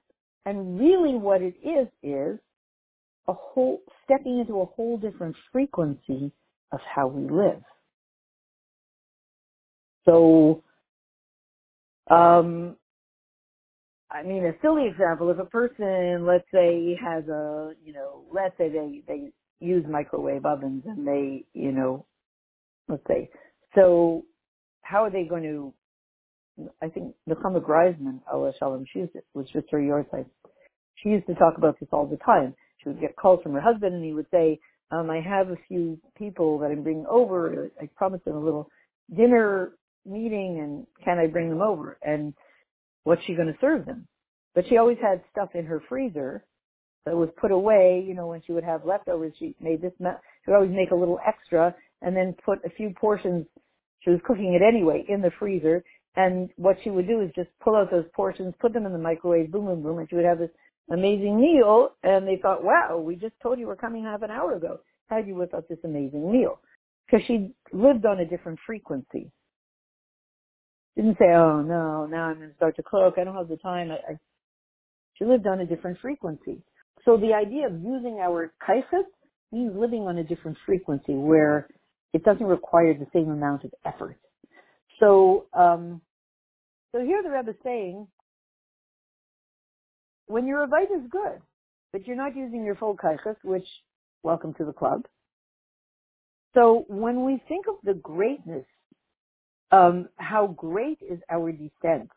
And 0.46 0.80
really 0.80 1.16
what 1.16 1.42
it 1.42 1.56
is, 1.64 1.88
is 2.04 2.40
a 3.28 3.34
whole, 3.34 3.82
stepping 4.04 4.40
into 4.40 4.62
a 4.62 4.66
whole 4.66 4.98
different 4.98 5.36
frequency 5.52 6.32
of 6.72 6.80
how 6.94 7.08
we 7.08 7.30
live. 7.30 7.62
So, 10.06 10.64
um, 12.12 12.76
I 14.16 14.24
mean, 14.24 14.46
a 14.46 14.54
silly 14.62 14.88
example, 14.88 15.30
if 15.30 15.40
a 15.40 15.46
person, 15.46 16.26
let's 16.26 16.46
say, 16.54 16.98
has 17.04 17.28
a, 17.28 17.74
you 17.84 17.92
know, 17.92 18.24
let's 18.34 18.58
say 18.58 18.70
they, 18.70 19.02
they 19.08 19.30
use 19.60 19.84
microwave 19.90 20.46
ovens 20.46 20.84
and 20.86 21.06
they, 21.06 21.44
you 21.54 21.74
know, 21.74 22.06
let's 22.88 23.04
say, 23.10 23.30
so 23.76 24.24
how 24.84 25.04
are 25.04 25.12
they 25.12 25.24
going 25.24 25.44
to, 25.44 25.74
I 26.82 26.88
think 26.88 27.14
the 27.28 27.36
Chama 27.36 27.62
Greisman, 27.62 28.22
Allah 28.32 28.54
Shalom, 28.58 28.86
she 28.94 29.00
used, 29.00 29.12
was 29.34 29.48
just 29.52 29.68
her 29.72 29.80
yahrzeit. 29.80 30.26
She 30.96 31.10
used 31.10 31.28
to 31.28 31.36
talk 31.36 31.58
about 31.58 31.78
this 31.82 31.90
all 31.92 32.08
the 32.08 32.18
time. 32.18 32.56
She 32.82 32.88
would 32.88 33.02
get 33.02 33.18
calls 33.18 33.44
from 33.44 33.54
her 33.54 33.62
husband 33.62 33.96
and 33.96 34.06
he 34.06 34.14
would 34.14 34.28
say, 34.32 34.60
um, 34.92 35.10
I 35.10 35.20
have 35.20 35.50
a 35.50 35.58
few 35.68 36.00
people 36.18 36.58
that 36.60 36.72
I'm 36.72 36.84
bringing 36.84 37.06
over. 37.10 37.70
I 37.82 37.90
promised 37.98 38.24
them 38.24 38.38
a 38.38 38.40
little 38.40 38.70
dinner 39.14 39.74
meeting 40.06 40.60
and 40.62 40.88
can 41.04 41.18
I 41.20 41.28
bring 41.28 41.50
them 41.50 41.62
over? 41.62 41.98
And 42.02 42.34
what's 43.06 43.24
she 43.24 43.36
going 43.36 43.48
to 43.48 43.58
serve 43.62 43.86
them? 43.86 44.08
But 44.54 44.66
she 44.68 44.78
always 44.78 44.98
had 45.02 45.22
stuff 45.32 45.50
in 45.54 45.66
her 45.66 45.82
freezer 45.88 46.44
that 47.06 47.16
was 47.16 47.30
put 47.40 47.52
away, 47.52 48.04
you 48.06 48.14
know, 48.14 48.28
when 48.28 48.42
she 48.46 48.52
would 48.52 48.64
have 48.64 48.84
leftovers, 48.84 49.34
she 49.40 49.56
made 49.62 49.82
this, 49.82 49.94
she 50.00 50.52
would 50.52 50.56
always 50.56 50.72
make 50.72 50.92
a 50.92 50.96
little 50.96 51.20
extra 51.26 51.74
and 52.02 52.16
then 52.16 52.36
put 52.44 52.60
a 52.66 52.70
few 52.70 52.94
portions, 53.00 53.46
she 54.00 54.10
was 54.10 54.20
cooking 54.26 54.54
it 54.54 54.62
anyway, 54.62 55.06
in 55.08 55.22
the 55.22 55.32
freezer. 55.40 55.84
And 56.16 56.50
what 56.56 56.78
she 56.84 56.90
would 56.90 57.08
do 57.08 57.22
is 57.22 57.30
just 57.36 57.50
pull 57.64 57.76
out 57.76 57.92
those 57.92 58.06
portions, 58.16 58.54
put 58.60 58.74
them 58.74 58.86
in 58.86 58.92
the 58.92 58.98
microwave, 58.98 59.52
boom, 59.52 59.66
boom, 59.66 59.84
boom, 59.84 60.00
and 60.00 60.10
she 60.10 60.16
would 60.16 60.26
have 60.26 60.40
this 60.40 60.52
amazing 60.92 61.40
meal. 61.40 61.90
And 62.04 62.28
they 62.28 62.40
thought, 62.42 62.64
wow, 62.64 62.98
we 62.98 63.16
just 63.16 63.36
told 63.42 63.60
you 63.60 63.68
we're 63.68 63.76
coming 63.76 64.04
half 64.04 64.22
an 64.24 64.32
hour 64.32 64.56
ago. 64.56 64.80
How'd 65.10 65.28
you 65.28 65.36
whip 65.36 65.54
up 65.54 65.68
this 65.68 65.78
amazing 65.84 66.32
meal? 66.32 66.60
Because 67.06 67.26
she 67.28 67.52
lived 67.72 68.06
on 68.06 68.20
a 68.20 68.26
different 68.26 68.58
frequency 68.66 69.32
didn't 70.96 71.18
say, 71.18 71.26
oh 71.34 71.62
no, 71.62 72.06
now 72.06 72.26
I'm 72.26 72.38
going 72.38 72.50
to 72.50 72.56
start 72.56 72.76
to 72.78 72.84
cook. 72.84 73.16
I 73.18 73.24
don't 73.24 73.36
have 73.36 73.50
the 73.50 73.58
time. 73.58 73.92
I, 73.92 73.96
I, 73.96 74.20
she 75.16 75.26
lived 75.26 75.48
on 75.48 75.60
a 75.60 75.66
different 75.66 76.00
frequency. 76.02 76.62
So 77.04 77.18
the 77.18 77.34
idea 77.34 77.68
of 77.68 77.74
using 77.74 78.20
our 78.22 78.54
kaichas 78.68 79.04
means 79.52 79.74
living 79.76 80.02
on 80.02 80.18
a 80.18 80.24
different 80.24 80.58
frequency 80.66 81.14
where 81.14 81.68
it 82.14 82.24
doesn't 82.24 82.46
require 82.46 82.94
the 82.94 83.08
same 83.14 83.30
amount 83.30 83.64
of 83.64 83.74
effort. 83.86 84.18
So, 85.00 85.46
um, 85.54 86.02
so 86.92 87.02
here 87.02 87.22
the 87.22 87.30
Rebbe 87.30 87.52
is 87.52 87.58
saying, 87.64 88.08
when 90.28 90.48
your 90.48 90.66
Avite 90.66 90.96
is 90.96 91.10
good, 91.12 91.42
but 91.92 92.08
you're 92.08 92.16
not 92.16 92.36
using 92.36 92.64
your 92.64 92.76
full 92.76 92.96
kaichas, 92.96 93.36
which, 93.44 93.68
welcome 94.24 94.54
to 94.56 94.66
the 94.66 94.74
club. 94.74 95.04
So 96.54 96.86
when 96.88 97.26
we 97.26 97.42
think 97.48 97.66
of 97.68 97.76
the 97.84 97.94
greatness 97.94 98.66
um, 99.72 100.10
how 100.18 100.48
great 100.48 101.00
is 101.02 101.20
our 101.30 101.52
descent. 101.52 102.10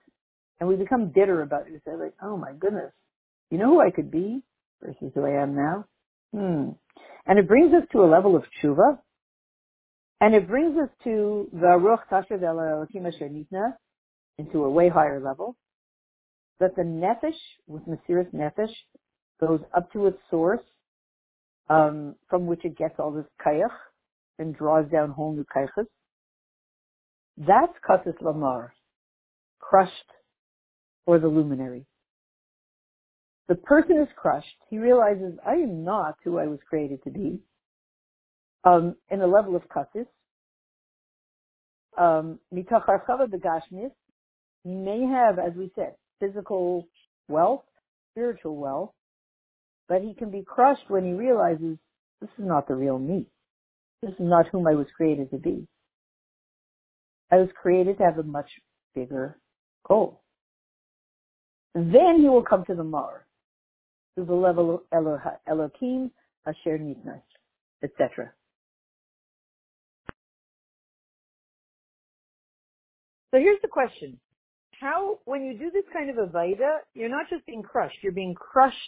And 0.61 0.69
we 0.69 0.76
become 0.76 1.12
bitter 1.14 1.43
about 1.43 1.67
it. 1.67 1.73
We 1.73 1.78
say 1.85 1.97
like, 1.97 2.14
oh 2.23 2.37
my 2.37 2.52
goodness, 2.52 2.93
you 3.50 3.59
know 3.59 3.69
who 3.69 3.81
I 3.81 3.90
could 3.90 4.11
be 4.11 4.43
versus 4.83 5.12
who 5.14 5.25
I 5.25 5.43
am 5.43 5.55
now? 5.55 5.85
Hmm. 6.35 6.71
And 7.26 7.38
it 7.38 7.47
brings 7.47 7.73
us 7.75 7.85
to 7.93 8.02
a 8.02 8.07
level 8.07 8.37
of 8.37 8.45
tshuva. 8.62 8.99
And 10.21 10.35
it 10.35 10.49
brings 10.49 10.76
us 10.76 10.88
to 11.05 11.49
the 11.52 11.67
Ruach 11.67 12.09
Tasher 12.11 12.40
Nitna 12.40 13.75
into 14.37 14.64
a 14.64 14.71
way 14.71 14.88
higher 14.88 15.21
level. 15.21 15.57
That 16.59 16.75
the 16.75 16.83
nefesh, 16.83 17.38
with 17.69 17.83
Mesiris 17.87 18.35
nefesh, 18.35 18.73
goes 19.40 19.61
up 19.76 19.93
to 19.93 20.07
its 20.09 20.19
source, 20.28 20.61
um, 21.71 22.17
from 22.28 22.47
which 22.47 22.64
it 22.64 22.76
gets 22.76 22.95
all 22.99 23.12
this 23.12 23.26
kayach 23.47 23.71
and 24.40 24.57
draws 24.57 24.90
down 24.90 25.11
whole 25.11 25.33
new 25.33 25.45
kayachas. 25.55 25.87
That's 27.38 27.73
Kasis 27.88 28.21
Lamar, 28.21 28.75
crushed 29.61 29.92
for 31.04 31.21
the 31.21 31.28
luminary. 31.28 31.87
The 33.47 33.54
person 33.54 33.97
is 34.02 34.09
crushed. 34.16 34.57
He 34.68 34.78
realizes, 34.78 35.35
I 35.47 35.52
am 35.52 35.85
not 35.85 36.16
who 36.25 36.38
I 36.38 36.49
was 36.49 36.59
created 36.68 37.02
to 37.04 37.11
be. 37.11 37.38
Um, 38.64 38.97
in 39.09 39.21
the 39.21 39.26
level 39.28 39.54
of 39.54 39.62
Kasis, 39.68 40.07
um, 41.97 42.40
begashmis, 42.52 43.92
he 44.64 44.75
may 44.75 45.07
have, 45.07 45.38
as 45.38 45.54
we 45.57 45.71
said, 45.76 45.95
physical 46.18 46.88
wealth, 47.28 47.62
spiritual 48.12 48.57
wealth, 48.57 48.90
but 49.88 50.02
he 50.02 50.12
can 50.12 50.30
be 50.30 50.42
crushed 50.42 50.88
when 50.90 51.04
he 51.04 51.12
realizes 51.12 51.78
this 52.21 52.30
is 52.37 52.45
not 52.45 52.66
the 52.66 52.75
real 52.75 52.99
me. 52.99 53.26
This 54.02 54.11
is 54.11 54.16
not 54.18 54.49
whom 54.49 54.66
I 54.66 54.75
was 54.75 54.88
created 54.97 55.30
to 55.30 55.38
be. 55.38 55.68
I 57.30 57.37
was 57.37 57.49
created 57.61 57.99
to 57.99 58.04
have 58.04 58.18
a 58.18 58.23
much 58.23 58.50
bigger 58.94 59.38
goal. 59.87 60.23
Then 61.75 62.20
he 62.20 62.28
will 62.28 62.42
come 62.42 62.64
to 62.64 62.75
the 62.75 62.85
Mar, 62.85 63.26
to 64.16 64.25
the 64.25 64.35
level 64.35 64.82
of 64.92 65.16
Elohim, 65.47 66.11
Asher 66.47 66.78
Nitnas, 66.78 67.23
etc. 67.85 68.32
So 73.30 73.38
here's 73.38 73.61
the 73.62 73.68
question. 73.68 74.18
How, 74.80 75.18
when 75.25 75.42
you 75.44 75.58
do 75.58 75.70
this 75.70 75.85
kind 75.92 76.08
of 76.08 76.18
a 76.18 76.26
Vaida, 76.26 76.78
you're 76.94 77.08
not 77.08 77.28
just 77.28 77.44
being 77.47 77.62
crushed, 77.62 77.99
you're 78.02 78.12
being 78.12 78.35
crushed 78.35 78.80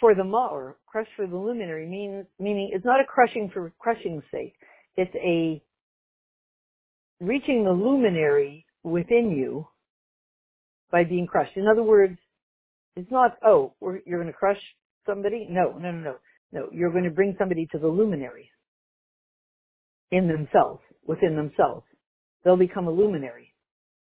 for 0.00 0.14
the 0.14 0.22
ma'or, 0.22 0.74
crushed 0.86 1.12
for 1.16 1.26
the 1.26 1.36
luminary, 1.36 1.86
means, 1.86 2.26
meaning 2.38 2.70
it's 2.72 2.84
not 2.84 3.00
a 3.00 3.04
crushing 3.04 3.50
for 3.52 3.72
crushing's 3.78 4.24
sake. 4.30 4.54
It's 4.96 5.14
a 5.14 5.62
reaching 7.22 7.64
the 7.64 7.70
luminary 7.70 8.66
within 8.82 9.30
you 9.30 9.66
by 10.90 11.04
being 11.04 11.26
crushed. 11.26 11.56
In 11.56 11.66
other 11.68 11.82
words, 11.82 12.18
it's 12.96 13.10
not, 13.10 13.36
oh, 13.46 13.72
you're 13.80 14.20
going 14.20 14.26
to 14.26 14.32
crush 14.32 14.60
somebody. 15.06 15.46
No, 15.48 15.78
no, 15.78 15.92
no, 15.92 16.00
no. 16.00 16.14
No, 16.52 16.68
you're 16.70 16.90
going 16.90 17.04
to 17.04 17.10
bring 17.10 17.34
somebody 17.38 17.66
to 17.72 17.78
the 17.78 17.88
luminary 17.88 18.50
in 20.10 20.28
themselves, 20.28 20.82
within 21.06 21.34
themselves. 21.34 21.86
They'll 22.44 22.58
become 22.58 22.88
a 22.88 22.90
luminary. 22.90 23.54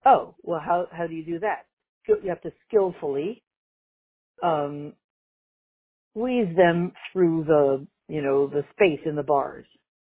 Oh, 0.05 0.35
well, 0.43 0.61
how, 0.63 0.85
how 0.91 1.07
do 1.07 1.15
you 1.15 1.25
do 1.25 1.39
that? 1.39 1.65
You 2.07 2.29
have 2.29 2.41
to 2.41 2.51
skillfully, 2.67 3.41
um, 4.43 4.93
squeeze 6.11 6.55
them 6.55 6.91
through 7.11 7.45
the, 7.45 7.87
you 8.07 8.21
know, 8.21 8.45
the 8.45 8.63
space 8.73 8.99
in 9.07 9.15
the 9.15 9.23
bars 9.23 9.65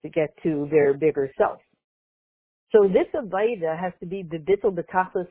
to 0.03 0.10
get 0.10 0.29
to 0.43 0.70
their 0.72 0.93
bigger 0.93 1.29
self. 1.38 1.60
So 2.71 2.87
this 2.87 3.07
Avaida 3.13 3.77
has 3.79 3.93
to 3.99 4.05
be 4.05 4.23
the 4.23 4.37
bittul 4.37 4.75
betachlis. 4.75 5.27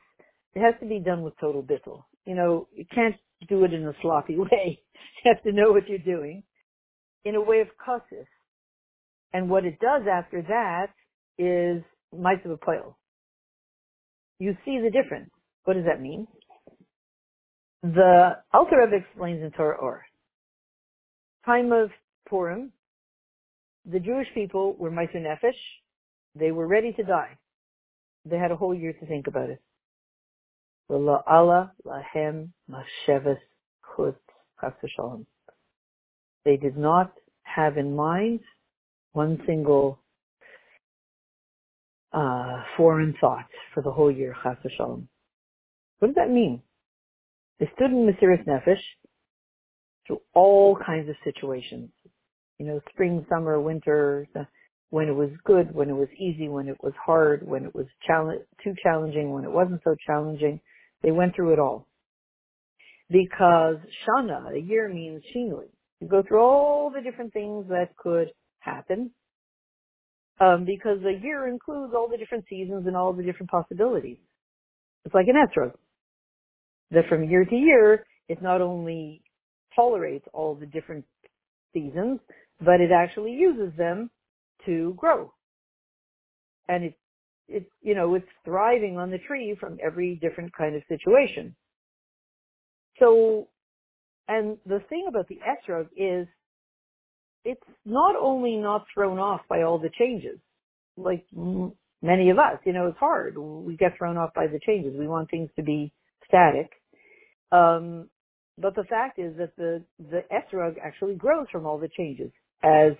It 0.54 0.60
has 0.60 0.74
to 0.80 0.86
be 0.86 0.98
done 0.98 1.22
with 1.22 1.34
total 1.40 1.62
bittul. 1.62 2.02
You 2.26 2.34
know, 2.34 2.68
you 2.74 2.84
can't 2.94 3.16
do 3.48 3.64
it 3.64 3.72
in 3.72 3.86
a 3.86 3.92
sloppy 4.02 4.36
way. 4.38 4.80
you 5.24 5.32
have 5.32 5.42
to 5.44 5.52
know 5.52 5.72
what 5.72 5.88
you're 5.88 5.98
doing 5.98 6.42
in 7.24 7.34
a 7.34 7.40
way 7.40 7.60
of 7.60 7.68
kasis. 7.86 8.26
And 9.32 9.48
what 9.48 9.64
it 9.64 9.78
does 9.78 10.02
after 10.10 10.42
that 10.42 10.88
is 11.38 11.82
Maisav 12.14 12.60
Poil. 12.60 12.96
You 14.38 14.56
see 14.64 14.80
the 14.82 14.90
difference. 14.90 15.30
What 15.64 15.74
does 15.74 15.84
that 15.84 16.00
mean? 16.00 16.26
The 17.82 18.36
Alter 18.52 18.80
Rebbe 18.80 18.96
explains 18.96 19.42
in 19.42 19.50
Torah 19.52 19.76
Or. 19.76 20.04
Time 21.46 21.72
of 21.72 21.90
Purim, 22.28 22.72
the 23.90 23.98
Jewish 23.98 24.26
people 24.34 24.74
were 24.78 24.90
Maisav 24.90 25.16
Nefesh. 25.16 25.52
They 26.34 26.52
were 26.52 26.66
ready 26.66 26.92
to 26.92 27.02
die. 27.02 27.38
They 28.24 28.38
had 28.38 28.50
a 28.50 28.56
whole 28.56 28.74
year 28.74 28.92
to 28.92 29.06
think 29.06 29.26
about 29.26 29.50
it. 29.50 29.60
They 36.44 36.56
did 36.56 36.76
not 36.76 37.12
have 37.42 37.76
in 37.76 37.96
mind 37.96 38.40
one 39.12 39.42
single 39.46 40.00
uh, 42.12 42.62
foreign 42.76 43.14
thought 43.20 43.48
for 43.74 43.82
the 43.82 43.90
whole 43.90 44.10
year. 44.10 44.34
What 44.42 46.08
does 46.08 46.14
that 46.16 46.30
mean? 46.30 46.62
They 47.58 47.70
stood 47.76 47.90
in 47.90 48.06
Mesiris 48.06 48.44
Nefesh 48.46 48.80
through 50.06 50.20
all 50.34 50.76
kinds 50.76 51.08
of 51.08 51.16
situations. 51.24 51.90
You 52.58 52.66
know, 52.66 52.80
spring, 52.90 53.24
summer, 53.28 53.60
winter, 53.60 54.26
when 54.90 55.08
it 55.08 55.14
was 55.14 55.30
good, 55.44 55.72
when 55.72 55.88
it 55.88 55.94
was 55.94 56.08
easy, 56.18 56.48
when 56.48 56.68
it 56.68 56.76
was 56.82 56.92
hard, 57.04 57.46
when 57.46 57.64
it 57.64 57.74
was 57.74 57.86
challenge, 58.06 58.42
too 58.62 58.74
challenging, 58.82 59.30
when 59.30 59.44
it 59.44 59.50
wasn't 59.50 59.80
so 59.84 59.94
challenging. 60.04 60.60
They 61.02 61.12
went 61.12 61.34
through 61.34 61.52
it 61.52 61.58
all. 61.58 61.86
Because 63.08 63.76
Shana, 64.04 64.54
a 64.54 64.60
year 64.60 64.88
means 64.88 65.22
Shinui. 65.34 65.68
You 66.00 66.08
go 66.08 66.22
through 66.26 66.40
all 66.40 66.92
the 66.94 67.00
different 67.00 67.32
things 67.32 67.66
that 67.68 67.96
could 67.96 68.28
happen. 68.58 69.10
Um, 70.40 70.64
because 70.64 70.98
a 71.04 71.22
year 71.22 71.48
includes 71.48 71.92
all 71.94 72.08
the 72.08 72.16
different 72.16 72.44
seasons 72.48 72.86
and 72.86 72.96
all 72.96 73.12
the 73.12 73.22
different 73.22 73.50
possibilities. 73.50 74.16
It's 75.04 75.14
like 75.14 75.26
an 75.28 75.36
etrog. 75.36 75.72
That 76.90 77.08
from 77.08 77.28
year 77.28 77.44
to 77.44 77.54
year, 77.54 78.06
it 78.28 78.42
not 78.42 78.60
only 78.60 79.22
tolerates 79.76 80.26
all 80.32 80.54
the 80.54 80.66
different 80.66 81.04
seasons, 81.72 82.20
but 82.58 82.80
it 82.80 82.90
actually 82.90 83.32
uses 83.32 83.76
them 83.76 84.10
to 84.66 84.94
grow. 84.96 85.32
And 86.68 86.84
it, 86.84 86.94
it, 87.48 87.66
you 87.82 87.94
know, 87.94 88.14
it's 88.14 88.26
thriving 88.44 88.98
on 88.98 89.10
the 89.10 89.18
tree 89.18 89.56
from 89.58 89.78
every 89.84 90.16
different 90.16 90.52
kind 90.56 90.76
of 90.76 90.82
situation. 90.88 91.54
So, 92.98 93.48
and 94.28 94.58
the 94.66 94.80
thing 94.88 95.06
about 95.08 95.26
the 95.28 95.38
etrog 95.38 95.88
is 95.96 96.28
it's 97.44 97.60
not 97.84 98.14
only 98.16 98.56
not 98.56 98.84
thrown 98.94 99.18
off 99.18 99.40
by 99.48 99.62
all 99.62 99.78
the 99.78 99.90
changes, 99.98 100.38
like 100.96 101.24
many 102.02 102.30
of 102.30 102.38
us, 102.38 102.58
you 102.64 102.72
know, 102.72 102.86
it's 102.86 102.98
hard. 102.98 103.36
We 103.36 103.76
get 103.76 103.96
thrown 103.96 104.16
off 104.16 104.34
by 104.34 104.46
the 104.46 104.60
changes. 104.64 104.94
We 104.98 105.08
want 105.08 105.30
things 105.30 105.50
to 105.56 105.62
be 105.62 105.92
static. 106.28 106.70
Um, 107.50 108.08
but 108.58 108.74
the 108.74 108.84
fact 108.84 109.18
is 109.18 109.36
that 109.38 109.56
the, 109.56 109.82
the 109.98 110.22
etrog 110.30 110.74
actually 110.82 111.14
grows 111.14 111.46
from 111.50 111.66
all 111.66 111.78
the 111.78 111.88
changes, 111.96 112.30
as 112.62 112.92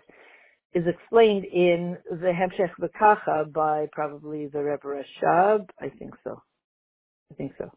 is 0.75 0.85
explained 0.87 1.45
in 1.45 1.97
the 2.11 2.33
Hemshech 2.33 2.71
Bekacha 2.81 3.53
by 3.53 3.87
probably 3.93 4.47
the 4.47 4.63
Rebbe 4.63 4.83
Rashab. 4.85 5.69
I 5.81 5.89
think 5.89 6.15
so. 6.25 6.43
I 7.31 7.35
think 7.35 7.53
so. 7.59 7.71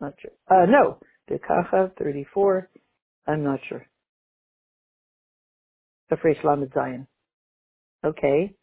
Not 0.00 0.14
sure. 0.20 0.32
Uh, 0.50 0.66
no, 0.66 0.98
Bekacha 1.30 1.96
34. 1.98 2.68
I'm 3.26 3.44
not 3.44 3.60
sure. 3.68 3.86
Afresh 6.12 6.44
Lamed 6.44 6.70
Zion. 6.74 7.06
Okay. 8.04 8.54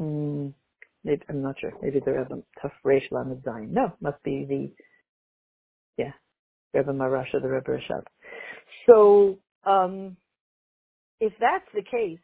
Mm, 0.00 0.52
maybe, 1.04 1.22
I'm 1.28 1.42
not 1.42 1.56
sure. 1.60 1.72
Maybe 1.82 2.00
the 2.00 2.12
Rebbe 2.12 2.42
Tafresh 2.62 3.10
Lamed 3.10 3.42
Zion. 3.44 3.72
No, 3.72 3.92
must 4.00 4.22
be 4.22 4.44
the, 4.48 4.70
yeah, 6.02 6.12
Rebbe 6.74 6.92
Marasha, 6.92 7.40
the 7.40 7.48
Rebbe 7.48 7.70
Rashab. 7.70 8.04
So, 8.86 9.38
um, 9.64 10.16
if 11.24 11.32
that's 11.40 11.64
the 11.74 11.82
case, 11.82 12.18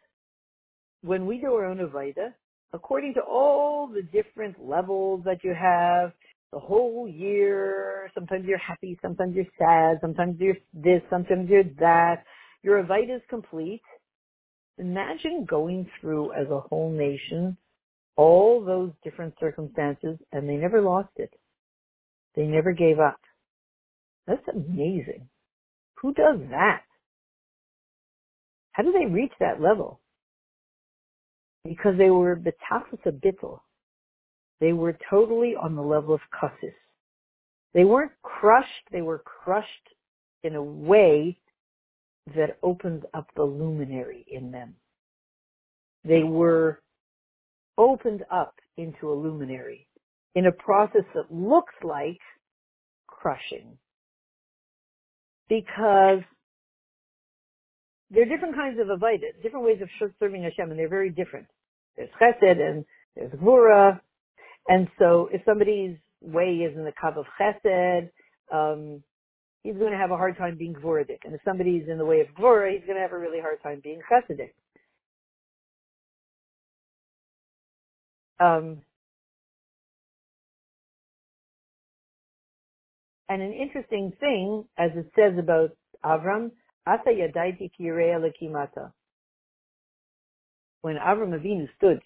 when 1.02 1.24
we 1.24 1.38
do 1.38 1.46
our 1.54 1.64
own 1.64 1.78
Avaida, 1.78 2.34
according 2.74 3.14
to 3.14 3.20
all 3.22 3.88
the 3.88 4.02
different 4.02 4.56
levels 4.62 5.22
that 5.24 5.42
you 5.42 5.54
have, 5.58 6.12
the 6.52 6.58
whole 6.58 7.08
year, 7.08 8.10
sometimes 8.14 8.44
you're 8.46 8.58
happy, 8.58 8.98
sometimes 9.00 9.34
you're 9.34 9.46
sad, 9.58 9.98
sometimes 10.02 10.38
you're 10.38 10.56
this, 10.74 11.00
sometimes 11.08 11.48
you're 11.48 11.64
that, 11.78 12.24
your 12.62 12.82
Avaida 12.84 13.16
is 13.16 13.22
complete. 13.30 13.80
Imagine 14.76 15.46
going 15.48 15.88
through 16.00 16.32
as 16.34 16.50
a 16.50 16.60
whole 16.60 16.90
nation 16.92 17.56
all 18.16 18.62
those 18.62 18.90
different 19.02 19.32
circumstances 19.40 20.18
and 20.32 20.46
they 20.46 20.56
never 20.56 20.82
lost 20.82 21.12
it. 21.16 21.32
They 22.36 22.44
never 22.44 22.72
gave 22.72 22.98
up. 22.98 23.20
That's 24.26 24.46
amazing. 24.54 25.26
Who 26.02 26.12
does 26.12 26.40
that? 26.50 26.82
How 28.72 28.82
do 28.82 28.92
they 28.92 29.06
reach 29.06 29.32
that 29.40 29.60
level? 29.60 30.00
Because 31.64 31.96
they 31.98 32.10
were 32.10 32.36
betachas 32.36 33.04
bittel. 33.04 33.60
They 34.60 34.72
were 34.72 34.96
totally 35.08 35.54
on 35.56 35.74
the 35.74 35.82
level 35.82 36.14
of 36.14 36.20
kasis. 36.32 36.74
They 37.74 37.84
weren't 37.84 38.12
crushed, 38.22 38.88
they 38.90 39.02
were 39.02 39.18
crushed 39.18 39.88
in 40.42 40.54
a 40.54 40.62
way 40.62 41.38
that 42.34 42.58
opened 42.62 43.06
up 43.14 43.26
the 43.34 43.42
luminary 43.42 44.24
in 44.30 44.50
them. 44.50 44.74
They 46.04 46.22
were 46.22 46.80
opened 47.78 48.24
up 48.30 48.54
into 48.76 49.10
a 49.10 49.14
luminary 49.14 49.86
in 50.34 50.46
a 50.46 50.52
process 50.52 51.04
that 51.14 51.32
looks 51.32 51.74
like 51.82 52.20
crushing. 53.06 53.78
Because 55.48 56.20
there 58.10 58.22
are 58.22 58.26
different 58.26 58.56
kinds 58.56 58.78
of 58.80 58.88
avodah, 58.88 59.42
different 59.42 59.64
ways 59.64 59.80
of 59.80 60.12
serving 60.18 60.42
Hashem, 60.42 60.70
and 60.70 60.78
they're 60.78 60.88
very 60.88 61.10
different. 61.10 61.46
There's 61.96 62.10
chesed 62.20 62.60
and 62.60 62.84
there's 63.14 63.32
gvura, 63.32 64.00
and 64.68 64.88
so 64.98 65.28
if 65.32 65.42
somebody's 65.44 65.96
way 66.20 66.56
is 66.56 66.76
in 66.76 66.84
the 66.84 66.92
kav 66.92 67.16
of 67.16 67.26
chesed, 67.40 68.10
um, 68.52 69.02
he's 69.62 69.76
going 69.76 69.92
to 69.92 69.98
have 69.98 70.10
a 70.10 70.16
hard 70.16 70.36
time 70.36 70.56
being 70.56 70.74
gvuradik, 70.74 71.20
and 71.24 71.34
if 71.34 71.40
somebody's 71.44 71.88
in 71.88 71.98
the 71.98 72.04
way 72.04 72.20
of 72.20 72.26
gvura, 72.38 72.72
he's 72.72 72.84
going 72.86 72.96
to 72.96 73.02
have 73.02 73.12
a 73.12 73.18
really 73.18 73.40
hard 73.40 73.62
time 73.62 73.80
being 73.82 74.00
chesedic. 74.10 74.52
Um, 78.40 78.80
and 83.28 83.42
an 83.42 83.52
interesting 83.52 84.12
thing, 84.18 84.64
as 84.78 84.90
it 84.96 85.10
says 85.14 85.38
about 85.38 85.70
Avram, 86.04 86.52
Ata 86.86 87.10
yadaiti 87.10 87.70
lekimata. 87.80 88.92
When 90.82 90.96
Avram 90.96 91.38
Avinu 91.38 91.68
stood 91.76 92.00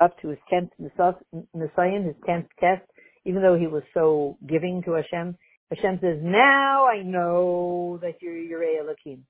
up 0.00 0.20
to 0.20 0.28
his 0.28 0.38
tenth 0.50 0.70
nisayon, 0.80 2.06
his 2.06 2.16
tenth 2.26 2.46
test, 2.60 2.82
even 3.24 3.42
though 3.42 3.56
he 3.56 3.66
was 3.66 3.82
so 3.94 4.36
giving 4.46 4.82
to 4.84 4.92
Hashem, 4.92 5.36
Hashem 5.70 5.98
says, 6.00 6.18
now 6.22 6.86
I 6.86 7.02
know 7.02 7.98
that 8.02 8.14
you're 8.20 8.34
Yirei 8.34 8.80
Elohim. 8.80 9.26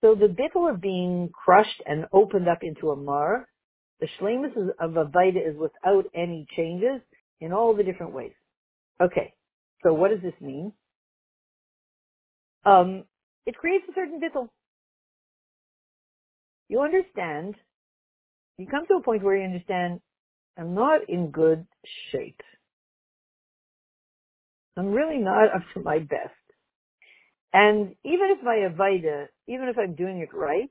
So 0.00 0.14
the 0.14 0.26
bittul 0.26 0.70
of 0.70 0.80
being 0.80 1.30
crushed 1.32 1.82
and 1.86 2.06
opened 2.12 2.48
up 2.48 2.58
into 2.62 2.90
a 2.90 2.96
mar, 2.96 3.48
the 4.00 4.08
shlemus 4.20 4.56
of 4.80 4.96
a 4.96 5.04
vita 5.04 5.38
is 5.38 5.56
without 5.56 6.06
any 6.14 6.46
changes 6.56 7.00
in 7.40 7.52
all 7.52 7.74
the 7.74 7.84
different 7.84 8.12
ways. 8.12 8.32
Okay, 9.00 9.34
so 9.84 9.92
what 9.92 10.10
does 10.10 10.22
this 10.22 10.40
mean? 10.40 10.72
um, 12.64 13.04
it 13.46 13.56
creates 13.56 13.84
a 13.88 13.92
certain 13.94 14.20
bittul. 14.20 14.48
You 16.68 16.80
understand, 16.80 17.56
you 18.58 18.66
come 18.66 18.86
to 18.86 18.94
a 18.94 19.02
point 19.02 19.22
where 19.22 19.36
you 19.36 19.44
understand, 19.44 20.00
I'm 20.58 20.74
not 20.74 21.08
in 21.08 21.30
good 21.30 21.66
shape. 22.10 22.40
I'm 24.76 24.92
really 24.92 25.18
not 25.18 25.54
up 25.54 25.62
to 25.74 25.80
my 25.80 25.98
best. 25.98 26.34
And 27.52 27.94
even 28.04 28.28
if 28.30 28.42
my 28.42 28.68
Avaida, 28.70 29.26
even 29.46 29.68
if 29.68 29.76
I'm 29.78 29.94
doing 29.94 30.18
it 30.18 30.34
right, 30.34 30.70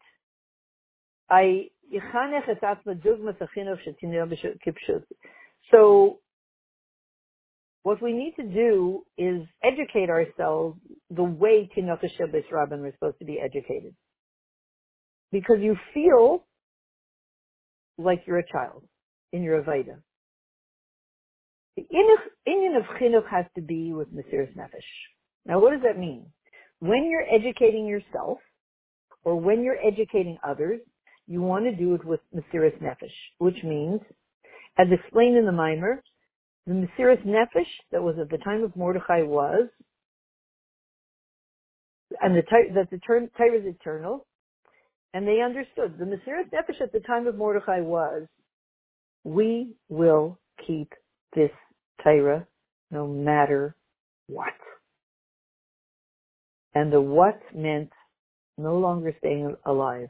I 1.29 1.69
so 5.71 6.19
what 7.83 8.01
we 8.01 8.13
need 8.13 8.33
to 8.37 8.43
do 8.43 9.03
is 9.17 9.41
educate 9.63 10.09
ourselves 10.09 10.79
the 11.09 11.23
way 11.23 11.69
Tinoch 11.75 12.01
Shabbos 12.17 12.43
Rabban 12.51 12.81
was 12.81 12.93
supposed 12.93 13.19
to 13.19 13.25
be 13.25 13.39
educated. 13.39 13.95
Because 15.31 15.57
you 15.61 15.75
feel 15.93 16.45
like 17.97 18.23
you're 18.27 18.39
a 18.39 18.51
child 18.51 18.83
in 19.31 19.43
your 19.43 19.61
Avaida. 19.61 20.01
The 21.77 21.83
inyan 22.47 22.77
of 22.77 22.83
Chinuch 22.99 23.27
has 23.29 23.45
to 23.55 23.61
be 23.61 23.93
with 23.93 24.13
Mesiris 24.13 24.55
Nefesh. 24.55 24.89
Now 25.45 25.59
what 25.59 25.71
does 25.71 25.81
that 25.83 25.97
mean? 25.97 26.27
When 26.79 27.09
you're 27.09 27.25
educating 27.33 27.87
yourself, 27.87 28.39
or 29.23 29.39
when 29.39 29.63
you're 29.63 29.77
educating 29.77 30.37
others, 30.47 30.81
you 31.27 31.41
want 31.41 31.65
to 31.65 31.75
do 31.75 31.93
it 31.95 32.03
with 32.03 32.19
Mesiris 32.35 32.77
Nefesh, 32.81 33.13
which 33.37 33.63
means, 33.63 34.01
as 34.77 34.87
explained 34.91 35.37
in 35.37 35.45
the 35.45 35.51
Mimer, 35.51 36.03
the 36.67 36.73
Mesiris 36.73 37.25
Nefesh 37.25 37.65
that 37.91 38.03
was 38.03 38.15
at 38.19 38.29
the 38.29 38.37
time 38.37 38.63
of 38.63 38.75
Mordechai 38.75 39.23
was, 39.23 39.67
and 42.21 42.35
the 42.35 42.43
that 42.75 42.89
the 42.91 42.99
Torah 42.99 43.23
is 43.23 43.65
eternal, 43.65 44.25
and 45.13 45.27
they 45.27 45.41
understood 45.41 45.95
the 45.97 46.05
Mesiris 46.05 46.49
Nefesh 46.53 46.81
at 46.81 46.91
the 46.91 46.99
time 46.99 47.27
of 47.27 47.35
Mordechai 47.35 47.81
was, 47.81 48.27
we 49.23 49.75
will 49.89 50.39
keep 50.65 50.93
this 51.35 51.51
Torah 52.03 52.45
no 52.91 53.07
matter 53.07 53.75
what. 54.27 54.53
And 56.73 56.91
the 56.91 57.01
what 57.01 57.39
meant 57.53 57.91
no 58.57 58.77
longer 58.77 59.13
staying 59.19 59.55
alive. 59.65 60.09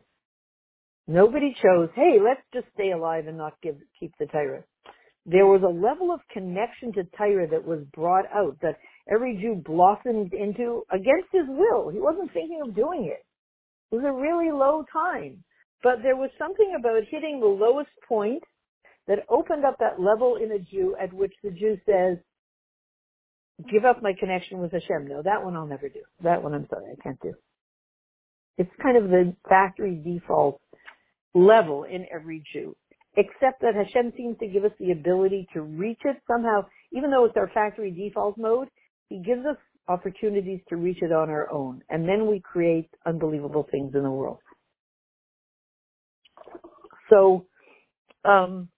Nobody 1.08 1.56
chose, 1.62 1.90
hey, 1.96 2.18
let's 2.24 2.42
just 2.54 2.68
stay 2.74 2.92
alive 2.92 3.28
and 3.28 3.38
not 3.38 3.54
give, 3.62 3.76
keep 4.00 4.14
the 4.20 4.28
Torah. 4.28 4.64
There 5.26 5.46
was 5.46 5.62
a 5.64 5.68
level 5.68 6.12
of 6.12 6.20
connection 6.32 6.92
to 6.94 7.04
Torah 7.18 7.48
that 7.48 7.66
was 7.66 7.84
brought 7.94 8.26
out 8.34 8.58
that 8.62 8.78
every 9.12 9.38
Jew 9.38 9.62
blossomed 9.64 10.34
into 10.34 10.84
against 10.92 11.30
his 11.32 11.46
will. 11.48 11.90
He 11.90 12.00
wasn't 12.00 12.34
thinking 12.34 12.62
of 12.66 12.76
doing 12.76 13.06
it. 13.06 13.24
It 13.92 13.96
was 13.96 14.06
a 14.06 14.12
really 14.12 14.52
low 14.52 14.84
time. 14.92 15.44
But 15.84 16.02
there 16.04 16.16
was 16.16 16.30
something 16.38 16.76
about 16.80 17.04
hitting 17.10 17.40
the 17.40 17.46
lowest 17.46 17.90
point 18.08 18.44
that 19.08 19.26
opened 19.30 19.66
up 19.66 19.78
that 19.80 20.00
level 20.00 20.38
in 20.38 20.52
a 20.52 20.60
Jew 20.60 20.96
at 21.02 21.12
which 21.14 21.34
the 21.44 21.52
Jew 21.52 21.78
says, 21.86 22.18
give 23.70 23.86
up 23.86 24.02
my 24.02 24.14
connection 24.20 24.60
with 24.60 24.72
Hashem. 24.72 25.08
No, 25.08 25.22
that 25.24 25.44
one 25.44 25.56
I'll 25.56 25.68
never 25.68 25.90
do. 25.90 26.02
That 26.24 26.42
one 26.42 26.54
I'm 26.54 26.68
sorry, 26.70 26.86
I 26.92 27.02
can't 27.02 27.20
do. 27.22 27.34
It's 28.58 28.72
kind 28.82 28.98
of 28.98 29.10
the 29.10 29.36
factory 29.48 30.02
default 30.04 30.62
level 31.34 31.84
in 31.84 32.06
every 32.14 32.44
Jew. 32.54 32.76
Except 33.18 33.62
that 33.62 33.76
Hashem 33.76 34.14
seems 34.16 34.38
to 34.40 34.48
give 34.48 34.64
us 34.64 34.72
the 34.80 34.92
ability 34.92 35.48
to 35.54 35.62
reach 35.62 36.00
it 36.06 36.18
somehow, 36.28 36.66
even 36.94 37.12
though 37.12 37.26
it's 37.26 37.36
our 37.38 37.50
factory 37.54 37.92
default 37.92 38.38
mode, 38.38 38.70
He 39.10 39.20
gives 39.20 39.46
us 39.46 39.58
opportunities 39.88 40.62
to 40.70 40.78
reach 40.78 41.02
it 41.02 41.12
on 41.12 41.30
our 41.30 41.52
own. 41.52 41.82
And 41.90 42.08
then 42.08 42.28
we 42.28 42.40
create 42.40 42.90
unbelievable 43.06 43.68
things 43.70 43.94
in 43.96 44.04
the 44.04 44.12
world. 44.12 44.40
So, 47.10 47.46
um, 48.24 48.70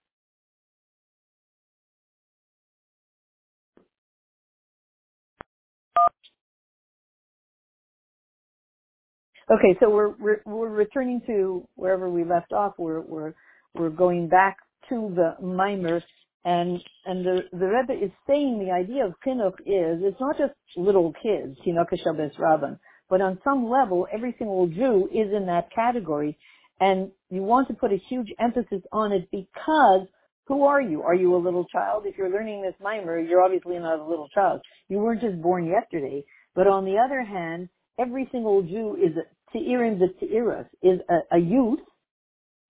Okay, 9.52 9.78
so 9.82 9.90
we're, 9.90 10.16
we're 10.20 10.42
we're 10.46 10.70
returning 10.70 11.22
to 11.28 11.68
wherever 11.76 12.10
we 12.10 12.24
left 12.24 12.54
off. 12.54 12.74
We're 12.78 13.02
we're 13.02 13.34
we're 13.76 13.90
going 13.90 14.28
back 14.28 14.58
to 14.90 15.14
the 15.16 15.36
Mimer, 15.46 16.04
and 16.46 16.80
and 17.06 17.26
the 17.26 17.40
the 17.52 17.66
Rebbe 17.66 17.94
is 17.94 18.12
saying 18.28 18.60
the 18.60 18.72
idea 18.72 19.06
of 19.06 19.14
chinuch 19.26 19.60
is 19.62 20.02
it's 20.04 20.20
not 20.20 20.38
just 20.38 20.54
little 20.76 21.14
kids, 21.24 21.58
chinuch 21.66 21.90
Shabbos 22.04 22.34
Rabban, 22.38 22.80
but 23.10 23.22
on 23.22 23.40
some 23.44 23.70
level, 23.70 24.08
every 24.14 24.36
single 24.38 24.68
Jew 24.68 25.10
is 25.12 25.34
in 25.34 25.46
that 25.48 25.70
category, 25.74 26.38
and 26.80 27.12
you 27.30 27.44
want 27.44 27.68
to 27.70 27.74
put 27.74 27.92
a 27.92 28.02
huge 28.10 28.28
emphasis 28.40 28.82
on 28.92 29.12
it 29.12 29.30
because 29.32 30.08
who 30.48 30.66
are 30.66 30.82
you? 30.82 31.02
Are 31.04 31.16
you 31.16 31.36
a 31.36 31.38
little 31.38 31.66
child? 31.66 32.04
If 32.06 32.18
you're 32.18 32.30
learning 32.30 32.62
this 32.62 32.76
Mimer, 32.82 33.20
you're 33.20 33.42
obviously 33.42 33.80
not 33.80 34.00
a 34.00 34.04
little 34.06 34.28
child. 34.36 34.62
You 34.90 34.98
weren't 34.98 35.22
just 35.22 35.42
born 35.42 35.66
yesterday. 35.66 36.26
But 36.54 36.68
on 36.68 36.84
the 36.84 36.98
other 36.98 37.24
hand, 37.24 37.70
every 37.98 38.28
single 38.32 38.62
Jew 38.62 38.98
is 39.02 39.16
a 39.16 39.24
the 39.54 40.10
Te'iras, 40.20 40.66
is 40.82 41.00
a, 41.10 41.38
a 41.38 41.40
youth 41.40 41.80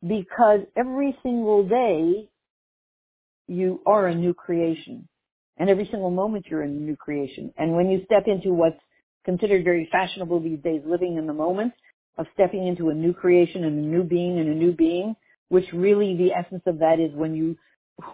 because 0.07 0.59
every 0.75 1.17
single 1.23 1.67
day 1.67 2.27
you 3.47 3.81
are 3.85 4.07
a 4.07 4.15
new 4.15 4.33
creation. 4.33 5.07
And 5.57 5.69
every 5.69 5.87
single 5.91 6.09
moment 6.09 6.47
you're 6.49 6.63
a 6.63 6.67
new 6.67 6.95
creation. 6.95 7.53
And 7.57 7.75
when 7.75 7.89
you 7.89 8.01
step 8.05 8.23
into 8.27 8.53
what's 8.53 8.79
considered 9.23 9.63
very 9.63 9.87
fashionable 9.91 10.41
these 10.41 10.59
days, 10.59 10.81
living 10.85 11.17
in 11.17 11.27
the 11.27 11.33
moment 11.33 11.73
of 12.17 12.25
stepping 12.33 12.67
into 12.67 12.89
a 12.89 12.93
new 12.93 13.13
creation 13.13 13.63
and 13.63 13.77
a 13.77 13.81
new 13.81 14.03
being 14.03 14.39
and 14.39 14.49
a 14.49 14.53
new 14.53 14.73
being, 14.73 15.15
which 15.49 15.65
really 15.71 16.17
the 16.17 16.31
essence 16.31 16.63
of 16.65 16.79
that 16.79 16.99
is 16.99 17.13
when 17.13 17.35
you, 17.35 17.55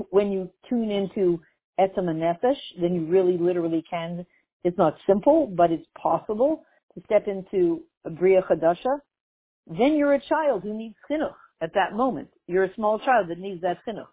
when 0.10 0.32
you 0.32 0.50
tune 0.70 0.92
into 0.92 1.40
Etzem 1.80 2.06
Nefesh, 2.06 2.58
then 2.80 2.94
you 2.94 3.06
really 3.06 3.38
literally 3.38 3.84
can, 3.90 4.26
it's 4.64 4.78
not 4.78 4.98
simple, 5.08 5.48
but 5.48 5.72
it's 5.72 5.86
possible 5.98 6.64
to 6.94 7.02
step 7.06 7.28
into 7.28 7.82
a 8.06 8.10
Bria 8.10 8.42
Chadasha, 8.44 9.00
then 9.68 9.96
you're 9.96 10.14
a 10.14 10.22
child 10.28 10.64
who 10.64 10.78
needs 10.78 10.96
chinuch 11.10 11.34
at 11.62 11.74
that 11.74 11.94
moment. 11.94 12.30
You're 12.48 12.66
a 12.66 12.76
small 12.76 13.00
child 13.00 13.30
that 13.30 13.40
needs 13.40 13.62
that 13.62 13.80
chinuch. 13.88 14.08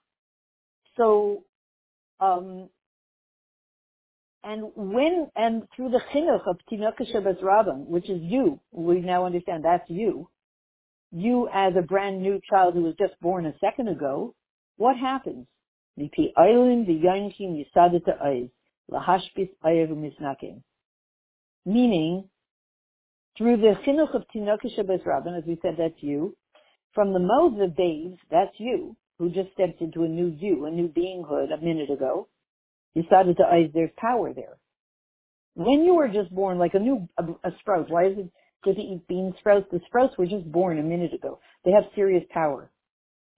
So, 0.97 1.45
um, 2.21 2.69
and 4.43 4.71
when, 4.77 5.29
and 5.35 5.65
through 5.75 5.91
the 5.91 6.01
chinuch 6.15 6.47
of 6.47 6.59
Tinok 6.71 6.99
Rabban, 7.43 7.87
which 7.87 8.09
is 8.09 8.21
you, 8.23 8.61
we 8.71 9.01
now 9.01 9.27
understand 9.27 9.65
that's 9.65 9.89
you, 9.89 10.29
you 11.11 11.49
as 11.53 11.73
a 11.77 11.83
brand 11.83 12.23
new 12.23 12.41
child 12.49 12.75
who 12.75 12.83
was 12.83 12.95
just 12.99 13.19
born 13.21 13.47
a 13.47 13.55
second 13.61 13.89
ago, 13.89 14.35
what 14.77 14.97
happens? 14.97 15.47
Meaning, 21.65 22.29
through 23.39 23.57
the 23.57 23.75
chinuch 23.87 24.15
of 24.15 24.23
Shabbos 24.77 25.01
Rabban, 25.07 25.39
as 25.39 25.45
we 25.47 25.59
said, 25.63 25.77
that's 25.79 25.95
you. 26.01 26.37
From 26.97 27.13
the 27.13 27.19
mouths 27.19 27.61
of 27.61 27.77
babes, 27.77 28.17
that's 28.31 28.55
you, 28.57 28.97
who 29.19 29.29
just 29.29 29.53
stepped 29.53 29.83
into 29.83 30.05
a 30.05 30.09
new 30.09 30.29
you, 30.29 30.65
a 30.65 30.71
new 30.71 30.89
beinghood 30.89 31.53
a 31.53 31.63
minute 31.63 31.91
ago. 31.91 32.27
You 32.95 33.03
started 33.07 33.37
to 33.37 33.45
eyes, 33.45 33.69
there's 33.75 33.91
power 33.99 34.33
there. 34.33 34.57
When 35.57 35.85
you 35.85 35.95
were 35.95 36.09
just 36.09 36.35
born, 36.35 36.59
like 36.59 36.73
a 36.73 36.79
new, 36.79 37.07
a, 37.19 37.49
a 37.49 37.53
sprout, 37.61 37.91
why 37.91 38.07
is 38.07 38.17
it 38.17 38.31
good 38.65 38.77
to 38.77 38.81
eat 38.81 39.07
bean 39.09 39.35
sprouts? 39.39 39.67
The 39.71 39.83
sprouts 39.85 40.17
were 40.17 40.25
just 40.25 40.51
born 40.51 40.79
a 40.79 40.83
minute 40.83 41.13
ago. 41.13 41.39
They 41.67 41.73
have 41.73 41.85
serious 41.95 42.25
power. 42.31 42.71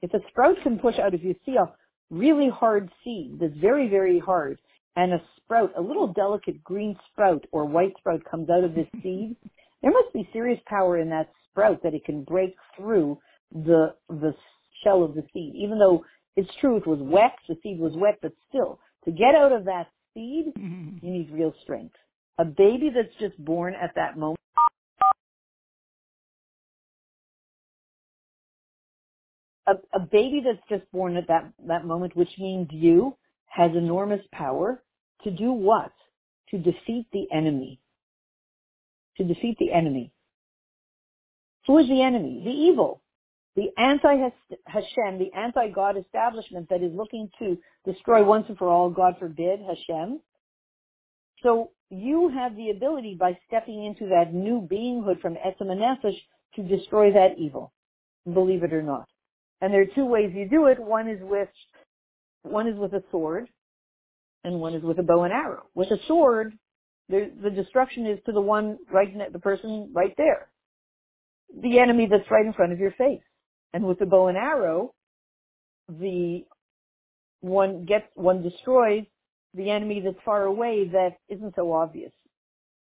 If 0.03 0.14
a 0.14 0.21
sprout 0.29 0.59
can 0.62 0.79
push 0.79 1.01
out, 1.01 1.14
if 1.14 1.25
you 1.25 1.35
see 1.44 1.57
a 1.57 1.73
really 2.11 2.49
hard 2.49 2.88
seed 3.03 3.38
that's 3.40 3.57
very, 3.61 3.88
very 3.88 4.21
hard, 4.21 4.61
and 4.94 5.12
a 5.12 5.23
sprout, 5.37 5.73
a 5.77 5.83
little 5.83 6.12
delicate 6.12 6.62
green 6.62 6.97
sprout 7.11 7.44
or 7.51 7.64
white 7.64 7.94
sprout 7.99 8.23
comes 8.25 8.51
out 8.51 8.62
of 8.62 8.77
this 8.77 8.87
seed, 9.03 9.35
there 9.83 9.90
must 9.90 10.12
be 10.14 10.29
serious 10.33 10.61
power 10.66 10.97
in 10.97 11.11
that 11.11 11.29
sprout 11.51 11.83
that 11.83 11.94
it 11.94 12.05
can 12.05 12.23
break 12.23 12.55
through 12.77 13.18
the 13.52 13.94
the 14.08 14.34
shell 14.82 15.02
of 15.02 15.14
the 15.14 15.24
seed. 15.32 15.54
Even 15.54 15.78
though 15.78 16.04
it's 16.37 16.50
true 16.61 16.76
it 16.76 16.87
was 16.87 16.98
wet, 17.00 17.37
the 17.48 17.56
seed 17.62 17.78
was 17.78 17.92
wet, 17.96 18.18
but 18.22 18.32
still, 18.48 18.78
to 19.04 19.11
get 19.11 19.34
out 19.34 19.52
of 19.52 19.64
that 19.64 19.88
seed, 20.14 20.46
mm-hmm. 20.56 21.04
you 21.04 21.12
need 21.12 21.30
real 21.32 21.54
strength. 21.62 21.94
A 22.38 22.44
baby 22.44 22.90
that's 22.94 23.14
just 23.18 23.37
born 23.44 23.74
at 23.74 23.94
that 23.96 24.16
moment 24.16 24.38
a, 29.66 29.72
a 29.92 30.00
baby 30.00 30.40
that's 30.44 30.66
just 30.68 30.90
born 30.92 31.16
at 31.16 31.26
that, 31.28 31.52
that 31.66 31.84
moment, 31.84 32.16
which 32.16 32.30
means 32.38 32.68
you, 32.70 33.16
has 33.46 33.72
enormous 33.74 34.20
power 34.32 34.82
to 35.24 35.30
do 35.30 35.52
what? 35.52 35.92
To 36.52 36.58
defeat 36.58 37.06
the 37.12 37.26
enemy 37.34 37.80
to 39.18 39.24
defeat 39.24 39.58
the 39.58 39.72
enemy. 39.72 40.12
Who 41.66 41.76
is 41.78 41.88
the 41.88 42.00
enemy? 42.00 42.40
The 42.44 42.50
evil. 42.50 43.02
The 43.59 43.73
anti-Hashem, 43.77 45.18
the 45.18 45.33
anti-God 45.37 45.97
establishment 45.97 46.68
that 46.71 46.81
is 46.81 46.92
looking 46.94 47.29
to 47.40 47.59
destroy 47.85 48.23
once 48.23 48.44
and 48.49 48.57
for 48.57 48.68
all, 48.68 48.88
God 48.88 49.16
forbid, 49.18 49.59
Hashem. 49.59 50.21
So 51.42 51.73
you 51.90 52.31
have 52.33 52.55
the 52.55 52.71
ability 52.71 53.16
by 53.18 53.37
stepping 53.49 53.85
into 53.85 54.11
that 54.11 54.33
new 54.33 54.61
beinghood 54.61 55.21
from 55.21 55.35
Etzem 55.35 55.73
and 55.73 55.81
Nefesh 55.81 56.14
to 56.55 56.62
destroy 56.62 57.12
that 57.14 57.37
evil, 57.37 57.73
believe 58.33 58.62
it 58.62 58.73
or 58.73 58.81
not. 58.81 59.09
And 59.61 59.75
there 59.75 59.83
are 59.83 59.92
two 59.92 60.07
ways 60.07 60.31
you 60.37 60.49
do 60.49 60.66
it. 60.66 60.79
One 60.79 61.09
is 61.09 61.18
with, 61.21 61.49
one 62.42 62.68
is 62.68 62.79
with 62.79 62.92
a 62.92 63.03
sword, 63.11 63.49
and 64.44 64.61
one 64.61 64.75
is 64.75 64.85
with 64.85 65.01
a 65.01 65.03
bow 65.03 65.25
and 65.25 65.33
arrow. 65.33 65.64
With 65.75 65.90
a 65.90 65.99
sword, 66.07 66.57
the, 67.09 67.33
the 67.42 67.51
destruction 67.51 68.07
is 68.07 68.21
to 68.27 68.31
the 68.31 68.40
one 68.40 68.79
right, 68.92 69.12
the 69.33 69.40
person 69.40 69.90
right 69.92 70.14
there. 70.16 70.47
The 71.61 71.81
enemy 71.81 72.07
that's 72.09 72.31
right 72.31 72.47
in 72.47 72.53
front 72.53 72.73
of 72.73 72.79
your 72.79 72.92
face. 72.92 73.18
And 73.72 73.85
with 73.85 73.98
the 73.98 74.07
bow 74.07 74.28
and 74.28 74.37
arrow, 74.37 74.94
the 75.88 76.44
one 77.40 77.85
gets, 77.85 78.07
one 78.14 78.42
destroys 78.42 79.04
the 79.54 79.70
enemy 79.70 80.00
that's 80.04 80.22
far 80.24 80.44
away 80.44 80.88
that 80.92 81.16
isn't 81.28 81.54
so 81.57 81.72
obvious. 81.72 82.12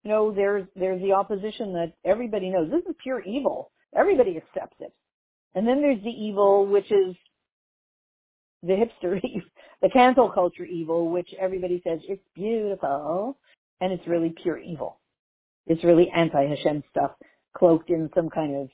You 0.04 0.10
know, 0.10 0.32
there's, 0.32 0.66
there's 0.76 1.02
the 1.02 1.12
opposition 1.12 1.72
that 1.72 1.92
everybody 2.04 2.50
knows. 2.50 2.70
This 2.70 2.84
is 2.88 2.94
pure 3.02 3.22
evil. 3.22 3.70
Everybody 3.96 4.36
accepts 4.36 4.76
it. 4.80 4.92
And 5.54 5.66
then 5.66 5.80
there's 5.80 6.02
the 6.02 6.10
evil, 6.10 6.66
which 6.66 6.90
is 6.92 7.16
the 8.62 8.74
hipster, 8.74 9.20
the 9.82 9.90
cancel 9.90 10.30
culture 10.30 10.64
evil, 10.64 11.10
which 11.10 11.30
everybody 11.40 11.80
says 11.84 12.00
it's 12.08 12.22
beautiful, 12.34 13.38
and 13.80 13.92
it's 13.92 14.06
really 14.06 14.34
pure 14.42 14.58
evil. 14.58 15.00
It's 15.66 15.82
really 15.82 16.10
anti-Hashem 16.14 16.82
stuff 16.90 17.12
cloaked 17.56 17.90
in 17.90 18.10
some 18.14 18.30
kind 18.30 18.54
of 18.56 18.68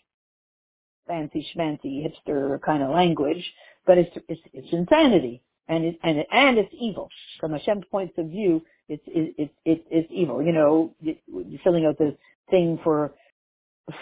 fancy 1.07 1.47
schmancy 1.55 2.07
hipster 2.07 2.61
kind 2.63 2.83
of 2.83 2.91
language, 2.91 3.45
but 3.87 3.99
it's, 3.99 4.17
it's, 4.29 4.41
it's 4.53 4.73
insanity 4.73 5.43
and 5.69 5.85
it, 5.85 5.99
and 6.03 6.19
it, 6.19 6.27
and 6.33 6.59
it's 6.59 6.73
evil. 6.79 7.09
From 7.41 7.53
Hashem's 7.53 7.85
point 7.91 8.13
of 8.19 8.27
view, 8.27 8.63
it's, 8.89 9.03
it's 9.07 9.35
it, 9.39 9.51
it, 9.65 9.85
it's 9.91 10.09
evil. 10.13 10.43
You 10.43 10.53
know, 10.53 10.95
you're 11.01 11.61
filling 11.65 11.87
out 11.87 11.99
the 11.99 12.17
thing 12.51 12.79
for, 12.85 13.13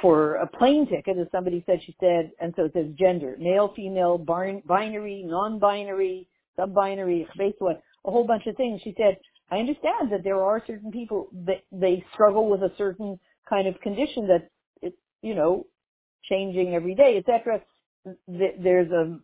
for 0.02 0.36
a 0.36 0.46
plane 0.46 0.86
ticket, 0.86 1.18
as 1.18 1.26
somebody 1.32 1.62
said, 1.66 1.80
she 1.84 1.94
said, 2.00 2.32
and 2.40 2.52
so 2.56 2.64
it 2.64 2.72
says 2.74 2.86
gender, 2.98 3.36
male, 3.38 3.72
female, 3.74 4.18
binary, 4.18 5.22
non-binary, 5.26 6.26
sub-binary, 6.56 7.26
a 8.04 8.10
whole 8.10 8.24
bunch 8.24 8.46
of 8.46 8.56
things. 8.56 8.80
She 8.82 8.94
said, 8.98 9.16
I 9.50 9.58
understand 9.58 10.12
that 10.12 10.22
there 10.24 10.42
are 10.42 10.62
certain 10.66 10.90
people 10.90 11.28
that 11.46 11.62
they 11.72 12.04
struggle 12.12 12.48
with 12.48 12.62
a 12.62 12.72
certain 12.78 13.18
kind 13.48 13.66
of 13.66 13.80
condition 13.80 14.26
that 14.28 14.48
it's, 14.82 14.96
you 15.22 15.34
know, 15.34 15.66
changing 16.28 16.74
every 16.74 16.94
day, 16.94 17.18
etc. 17.18 17.60
There's 18.28 18.90
a, 18.90 19.18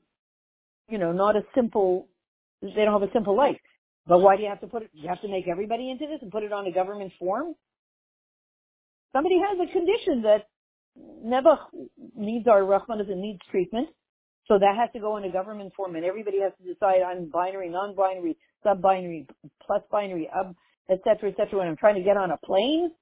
you 0.88 0.98
know, 0.98 1.12
not 1.12 1.36
a 1.36 1.42
simple 1.54 2.08
they 2.62 2.84
don't 2.84 3.00
have 3.00 3.08
a 3.08 3.12
simple 3.12 3.36
life. 3.36 3.56
But 4.06 4.20
why 4.20 4.36
do 4.36 4.42
you 4.42 4.48
have 4.48 4.60
to 4.60 4.66
put 4.66 4.82
it, 4.82 4.90
you 4.92 5.08
have 5.08 5.20
to 5.22 5.28
make 5.28 5.48
everybody 5.48 5.90
into 5.90 6.06
this 6.06 6.18
and 6.22 6.30
put 6.30 6.42
it 6.42 6.52
on 6.52 6.66
a 6.66 6.72
government 6.72 7.12
form? 7.18 7.54
Somebody 9.12 9.38
has 9.38 9.58
a 9.58 9.72
condition 9.72 10.22
that 10.22 10.48
never 11.22 11.58
needs 12.16 12.46
our 12.46 12.60
Rahmanas 12.60 13.10
and 13.10 13.20
needs 13.20 13.40
treatment. 13.50 13.88
So 14.46 14.58
that 14.58 14.76
has 14.76 14.90
to 14.92 15.00
go 15.00 15.16
in 15.16 15.24
a 15.24 15.32
government 15.32 15.72
form 15.76 15.96
and 15.96 16.04
everybody 16.04 16.40
has 16.40 16.52
to 16.62 16.72
decide 16.72 17.02
I'm 17.02 17.28
binary, 17.30 17.68
non-binary, 17.68 18.36
sub-binary, 18.62 19.26
plus 19.60 19.82
binary, 19.90 20.30
um, 20.38 20.54
et 20.88 21.00
cetera, 21.02 21.32
et 21.36 21.54
when 21.54 21.66
I'm 21.66 21.76
trying 21.76 21.96
to 21.96 22.02
get 22.02 22.16
on 22.16 22.30
a 22.30 22.36
plane. 22.38 22.92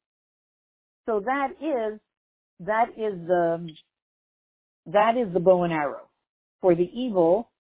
So 1.05 1.21
that 1.27 1.51
is, 1.61 2.01
that 2.61 2.91
is 2.91 3.15
the, 3.27 3.69
that 4.87 5.17
is 5.17 5.33
the 5.33 5.41
bow 5.41 5.65
and 5.65 5.73
arrow 5.73 6.09
for 6.61 6.75
the 6.75 6.91
evil 6.95 7.51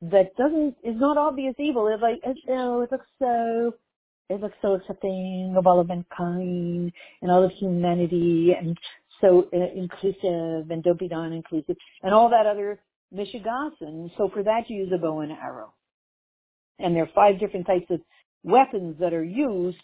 that 0.00 0.34
doesn't 0.36 0.76
is 0.84 0.96
not 0.96 1.16
obvious 1.16 1.54
evil. 1.58 1.88
It's 1.88 2.02
like 2.02 2.20
it, 2.24 2.36
you 2.46 2.54
know, 2.54 2.82
it 2.82 2.92
looks 2.92 3.06
so 3.18 3.74
it 4.28 4.40
looks 4.40 4.56
so 4.62 4.74
accepting 4.74 5.54
of 5.56 5.66
all 5.66 5.80
of 5.80 5.88
mankind 5.88 6.92
and 7.22 7.30
all 7.30 7.44
of 7.44 7.50
humanity 7.52 8.54
and 8.58 8.76
so 9.20 9.48
uh, 9.52 9.58
inclusive 9.74 10.70
and 10.70 10.82
don't 10.84 10.98
be 10.98 11.08
non-inclusive 11.08 11.76
and 12.02 12.14
all 12.14 12.28
that 12.30 12.46
other 12.46 12.80
mishigasan. 13.14 14.10
So 14.16 14.30
for 14.32 14.42
that 14.44 14.68
you 14.68 14.76
use 14.76 14.92
a 14.94 14.98
bow 14.98 15.20
and 15.20 15.32
arrow. 15.32 15.72
And 16.78 16.94
there 16.94 17.02
are 17.02 17.10
five 17.14 17.40
different 17.40 17.66
types 17.66 17.86
of 17.90 18.00
weapons 18.44 18.96
that 19.00 19.12
are 19.12 19.24
used 19.24 19.78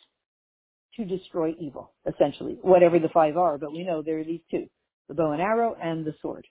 to 0.97 1.05
destroy 1.05 1.55
evil, 1.61 1.93
essentially, 2.07 2.59
whatever 2.63 2.99
the 2.99 3.09
five 3.09 3.37
are, 3.37 3.59
but 3.59 3.73
we 3.73 3.85
know 3.85 4.03
there 4.03 4.21
are 4.21 4.25
these 4.25 4.41
two, 4.51 4.67
the 5.09 5.15
bow 5.15 5.33
and 5.33 5.43
arrow 5.43 5.77
and 5.81 6.05
the 6.05 6.15
sword. 6.23 6.47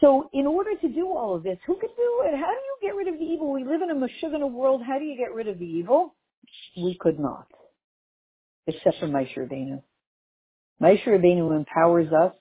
So 0.00 0.30
in 0.32 0.46
order 0.46 0.70
to 0.80 0.88
do 0.88 1.08
all 1.08 1.34
of 1.34 1.42
this, 1.42 1.58
who 1.66 1.74
could 1.74 1.90
do 1.96 2.22
it? 2.24 2.36
How 2.36 2.50
do 2.50 2.54
you 2.54 2.78
get 2.80 2.94
rid 2.94 3.08
of 3.08 3.18
the 3.18 3.24
evil? 3.24 3.52
We 3.52 3.64
live 3.64 3.82
in 3.82 3.90
a 3.90 3.94
Meshuggah 3.94 4.50
world. 4.50 4.82
How 4.86 4.98
do 4.98 5.04
you 5.04 5.16
get 5.16 5.34
rid 5.34 5.48
of 5.48 5.58
the 5.58 5.64
evil? 5.64 6.14
We 6.76 6.96
could 6.98 7.18
not. 7.18 7.48
Except 8.66 9.00
for 9.00 9.08
Moshe 9.08 9.36
Rabbeinu. 9.36 9.82
Moshe 10.80 11.04
Rabbeinu 11.04 11.56
empowers 11.56 12.12
us 12.12 12.32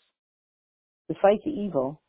to 1.10 1.16
fight 1.20 1.40
the 1.44 1.52
evil 1.52 2.02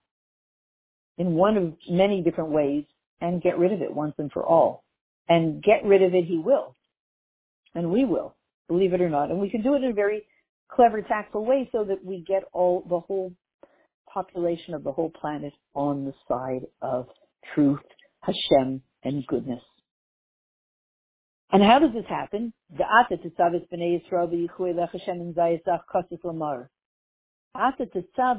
in 1.16 1.32
one 1.32 1.56
of 1.56 1.72
many 1.88 2.22
different 2.22 2.50
ways 2.50 2.84
and 3.20 3.42
get 3.42 3.58
rid 3.58 3.72
of 3.72 3.80
it 3.80 3.94
once 3.94 4.14
and 4.18 4.30
for 4.30 4.44
all. 4.44 4.84
And 5.28 5.62
get 5.62 5.84
rid 5.84 6.02
of 6.02 6.14
it 6.14 6.24
he 6.24 6.38
will. 6.38 6.76
And 7.74 7.90
we 7.90 8.04
will, 8.04 8.34
believe 8.68 8.92
it 8.92 9.00
or 9.00 9.10
not. 9.10 9.30
And 9.30 9.40
we 9.40 9.50
can 9.50 9.62
do 9.62 9.74
it 9.74 9.82
in 9.82 9.90
a 9.90 9.94
very 9.94 10.24
clever, 10.70 11.02
tactful 11.02 11.44
way 11.44 11.68
so 11.72 11.84
that 11.84 12.04
we 12.04 12.24
get 12.26 12.44
all 12.52 12.84
the 12.88 13.00
whole 13.00 13.32
population 14.12 14.74
of 14.74 14.84
the 14.84 14.92
whole 14.92 15.10
planet 15.10 15.52
on 15.74 16.04
the 16.04 16.14
side 16.28 16.66
of 16.82 17.06
truth, 17.54 17.80
Hashem, 18.22 18.82
and 19.02 19.26
goodness. 19.26 19.62
And 21.50 21.62
how 21.62 21.78
does 21.78 21.92
this 21.94 22.04
happen? 22.08 22.52
The 22.76 22.84
Ata 22.84 23.16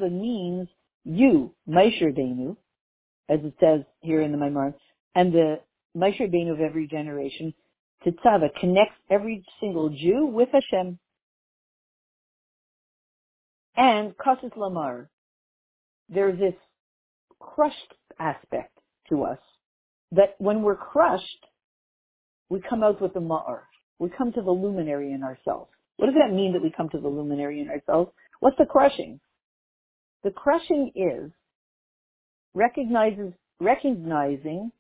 means 0.10 0.68
you, 1.04 1.56
Moshe 1.68 2.02
Rabbeinu, 2.02 2.56
as 3.28 3.40
it 3.44 3.54
says 3.60 3.82
here 4.02 4.22
in 4.22 4.32
the 4.32 4.38
Maimar, 4.38 4.76
and 5.16 5.34
the 5.34 5.60
Moshe 5.98 6.20
Rabbeinu 6.20 6.52
of 6.52 6.60
every 6.60 6.88
generation, 6.88 7.54
Tetzava 8.06 8.50
connects 8.60 8.96
every 9.10 9.44
single 9.60 9.90
Jew 9.90 10.26
with 10.28 10.50
Hashem. 10.52 11.00
And 13.76 14.14
Kasis 14.18 14.56
Lamar, 14.56 15.10
there's 16.10 16.40
this 16.40 16.54
crushed 17.40 17.94
aspect 18.20 18.78
to 19.10 19.24
us 19.24 19.40
that 20.12 20.36
when 20.40 20.62
we're 20.62 20.76
crushed, 20.76 21.46
we 22.50 22.62
come 22.68 22.84
out 22.84 23.02
with 23.02 23.14
the 23.14 23.20
ma'ar. 23.20 23.62
We 24.00 24.10
come 24.18 24.32
to 24.34 24.42
the 24.42 24.52
luminary 24.52 25.14
in 25.14 25.24
ourselves. 25.24 25.72
What 25.98 26.08
does 26.08 26.16
that 26.16 26.34
mean 26.34 26.54
that 26.54 26.64
we 26.64 26.72
come 26.76 26.90
to 26.90 27.00
the 27.00 27.08
luminary 27.08 27.60
in 27.60 27.70
ourselves? 27.70 28.12
What's 28.40 28.58
the 28.58 28.66
crushing? 28.66 29.20
The 30.24 30.32
crushing 30.32 30.92
is 30.96 31.32
recognizes, 32.54 33.34
recognizing 33.60 34.72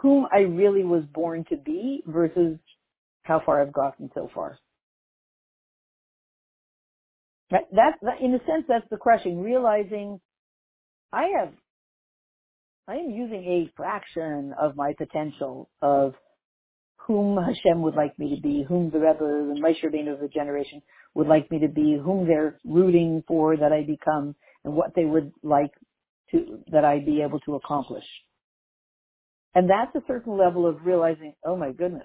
whom 0.00 0.26
I 0.32 0.40
really 0.40 0.84
was 0.84 1.02
born 1.12 1.44
to 1.50 1.56
be 1.56 2.02
versus 2.06 2.58
how 3.22 3.42
far 3.44 3.60
I've 3.60 3.72
gotten 3.72 4.10
so 4.14 4.30
far. 4.34 4.58
That, 7.50 7.62
that, 7.72 7.94
in 8.20 8.34
a 8.34 8.38
sense, 8.40 8.64
that's 8.68 8.88
the 8.90 8.96
crushing, 8.96 9.42
realizing 9.42 10.20
I 11.12 11.28
have, 11.38 11.52
I 12.86 12.96
am 12.96 13.10
using 13.10 13.42
a 13.44 13.72
fraction 13.76 14.54
of 14.60 14.76
my 14.76 14.92
potential 14.96 15.68
of 15.82 16.14
whom 16.96 17.36
Hashem 17.36 17.82
would 17.82 17.94
like 17.94 18.18
me 18.18 18.36
to 18.36 18.40
be, 18.40 18.64
whom 18.68 18.90
the 18.90 19.00
Rebbe, 19.00 19.18
the 19.18 19.60
Moshe 19.60 19.82
Rabbeinu 19.82 20.12
of 20.12 20.20
the 20.20 20.28
generation 20.28 20.82
would 21.14 21.26
like 21.26 21.50
me 21.50 21.60
to 21.60 21.68
be, 21.68 21.98
whom 22.02 22.26
they're 22.26 22.58
rooting 22.64 23.24
for 23.26 23.56
that 23.56 23.72
I 23.72 23.82
become, 23.82 24.36
and 24.64 24.74
what 24.74 24.94
they 24.94 25.06
would 25.06 25.32
like 25.42 25.72
to, 26.30 26.60
that 26.70 26.84
I 26.84 26.98
be 27.00 27.22
able 27.22 27.40
to 27.40 27.54
accomplish. 27.54 28.04
And 29.54 29.68
that's 29.68 29.94
a 29.94 30.06
certain 30.06 30.36
level 30.36 30.66
of 30.66 30.84
realizing, 30.84 31.34
oh 31.44 31.56
my 31.56 31.72
goodness, 31.72 32.04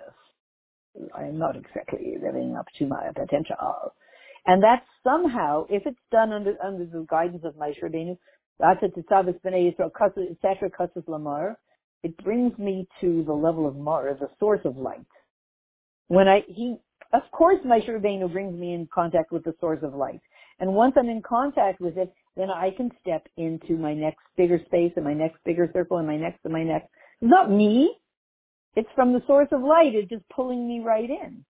I 1.16 1.24
am 1.24 1.38
not 1.38 1.56
exactly 1.56 2.16
living 2.22 2.56
up 2.58 2.68
to 2.80 2.88
my 2.88 3.10
potential. 3.16 3.94
And 4.46 4.62
that 4.64 4.84
somehow, 5.04 5.66
if 5.70 5.84
it's 5.86 6.00
done 6.12 6.32
under 6.34 6.56
under 6.64 6.86
the 6.86 7.06
guidance 7.10 7.44
of 7.46 7.56
Moshe 7.56 7.82
Rabbeinu, 7.82 8.18
etc., 10.32 10.70
lamar, 11.08 11.58
it 12.04 12.18
brings 12.24 12.58
me 12.58 12.88
to 13.02 13.24
the 13.24 13.34
level 13.34 13.68
of 13.68 13.76
Mar, 13.76 14.14
the 14.20 14.30
source 14.40 14.60
of 14.66 14.78
light. 14.78 15.06
When 16.08 16.28
I 16.28 16.42
he, 16.48 16.76
of 17.14 17.22
course, 17.32 17.60
Moshe 17.66 17.88
Rabbeinu 17.88 18.32
brings 18.32 18.54
me 18.54 18.74
in 18.74 18.88
contact 18.94 19.32
with 19.32 19.44
the 19.44 19.56
source 19.62 19.80
of 19.82 19.94
light, 19.94 20.22
and 20.60 20.74
once 20.74 20.96
I'm 20.98 21.10
in 21.10 21.22
contact 21.22 21.80
with 21.80 21.98
it, 21.98 22.14
then 22.36 22.50
I 22.50 22.72
can 22.76 22.92
step 23.02 23.28
into 23.38 23.78
my 23.78 23.94
next 23.94 24.22
bigger 24.36 24.60
space 24.66 24.92
and 24.98 25.06
my 25.06 25.14
next 25.14 25.38
bigger 25.46 25.70
circle 25.74 25.98
and 25.98 26.08
my 26.08 26.18
next 26.18 26.40
and 26.44 26.54
my 26.54 26.64
next. 26.64 26.90
Not 27.24 27.50
me. 27.50 27.96
It's 28.76 28.90
from 28.96 29.14
the 29.14 29.22
source 29.26 29.48
of 29.54 29.62
light. 29.62 29.96
It's 29.96 30.10
just 30.10 30.28
pulling 30.30 30.68
me 30.68 30.82
right 30.82 31.10
in. 31.10 31.46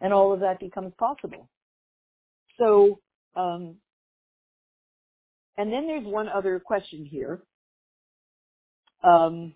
And 0.00 0.12
all 0.12 0.32
of 0.32 0.38
that 0.40 0.60
becomes 0.60 0.92
possible. 0.96 1.48
So, 2.56 3.00
um, 3.34 3.74
and 5.56 5.72
then 5.72 5.88
there's 5.88 6.06
one 6.06 6.28
other 6.28 6.60
question 6.60 7.04
here. 7.04 7.42
Um, 9.02 9.54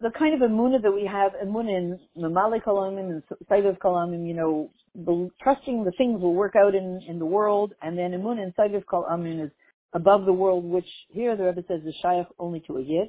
the 0.00 0.10
kind 0.18 0.40
of 0.40 0.48
emuna 0.48 0.80
that 0.80 0.92
we 0.92 1.04
have, 1.04 1.32
emuna 1.44 1.76
in 1.76 2.00
mamali 2.16 2.62
kalamim 2.62 3.10
and 3.10 3.22
saivav 3.50 3.76
kalamim, 3.78 4.26
you 4.26 4.32
know, 4.34 4.70
the, 4.94 5.28
trusting 5.42 5.84
the 5.84 5.92
things 5.98 6.22
will 6.22 6.34
work 6.34 6.54
out 6.56 6.74
in, 6.74 7.02
in 7.06 7.18
the 7.18 7.26
world, 7.26 7.74
and 7.82 7.98
then 7.98 8.12
emuna 8.12 8.44
in 8.44 8.54
saivav 8.58 8.84
kalamim 8.84 9.44
is 9.44 9.50
above 9.94 10.26
the 10.26 10.32
world, 10.32 10.64
which 10.64 10.88
here 11.08 11.36
the 11.36 11.44
Rebbe 11.44 11.62
says 11.68 11.80
is 11.86 11.94
shaykh 12.02 12.26
only 12.38 12.60
to 12.66 12.76
a 12.76 12.82
yid. 12.82 13.08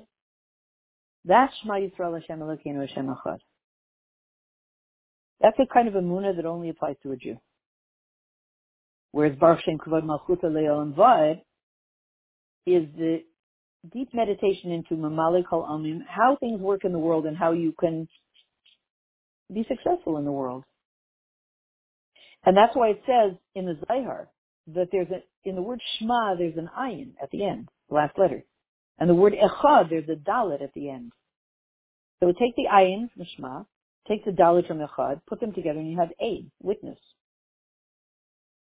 That's 1.25 1.51
Shema 1.61 1.75
Yisrael 1.75 2.21
Hashem 2.21 2.39
Elokeinu 2.39 2.87
Hashem 2.87 3.07
Echad. 3.07 3.39
That's 5.41 5.57
a 5.59 5.73
kind 5.73 5.87
of 5.87 5.95
emuna 5.95 6.35
that 6.35 6.45
only 6.45 6.69
applies 6.69 6.95
to 7.03 7.11
a 7.11 7.17
Jew. 7.17 7.37
Whereas 9.11 9.35
Baruch 9.37 9.61
Shem 9.65 9.77
Kavod 9.79 10.03
Malchuta 10.03 10.45
Le'el 10.45 10.81
and 10.81 11.41
is 12.67 12.87
the 12.97 13.23
deep 13.91 14.13
meditation 14.13 14.71
into 14.71 14.95
Mamali 14.95 15.43
Kol 15.47 15.63
Amim, 15.63 15.99
how 16.07 16.37
things 16.39 16.59
work 16.59 16.83
in 16.83 16.91
the 16.91 16.99
world 16.99 17.25
and 17.25 17.37
how 17.37 17.51
you 17.51 17.73
can 17.79 18.07
be 19.53 19.65
successful 19.67 20.17
in 20.17 20.25
the 20.25 20.31
world. 20.31 20.63
And 22.45 22.55
that's 22.55 22.75
why 22.75 22.89
it 22.89 23.01
says 23.05 23.37
in 23.55 23.65
the 23.65 23.77
Zohar 23.87 24.29
that 24.73 24.89
there's 24.91 25.09
a, 25.09 25.21
in 25.47 25.55
the 25.55 25.61
word 25.61 25.81
Shema, 25.97 26.35
there's 26.35 26.57
an 26.57 26.69
ayin 26.77 27.13
at 27.21 27.31
the 27.31 27.45
end, 27.45 27.69
the 27.89 27.95
last 27.95 28.17
letter. 28.17 28.43
And 28.99 29.09
the 29.09 29.15
word 29.15 29.33
Echad, 29.33 29.89
there's 29.89 30.09
a 30.09 30.15
dalit 30.15 30.63
at 30.63 30.73
the 30.73 30.89
end. 30.89 31.11
So 32.21 32.27
take 32.27 32.55
the 32.55 32.67
ayin 32.71 33.11
from 33.13 33.25
Shema, 33.35 33.63
take 34.07 34.25
the 34.25 34.31
dalit 34.31 34.67
from 34.67 34.79
Echad, 34.79 35.21
put 35.27 35.39
them 35.39 35.53
together 35.53 35.79
and 35.79 35.91
you 35.91 35.97
have 35.99 36.11
a 36.21 36.45
witness. 36.61 36.99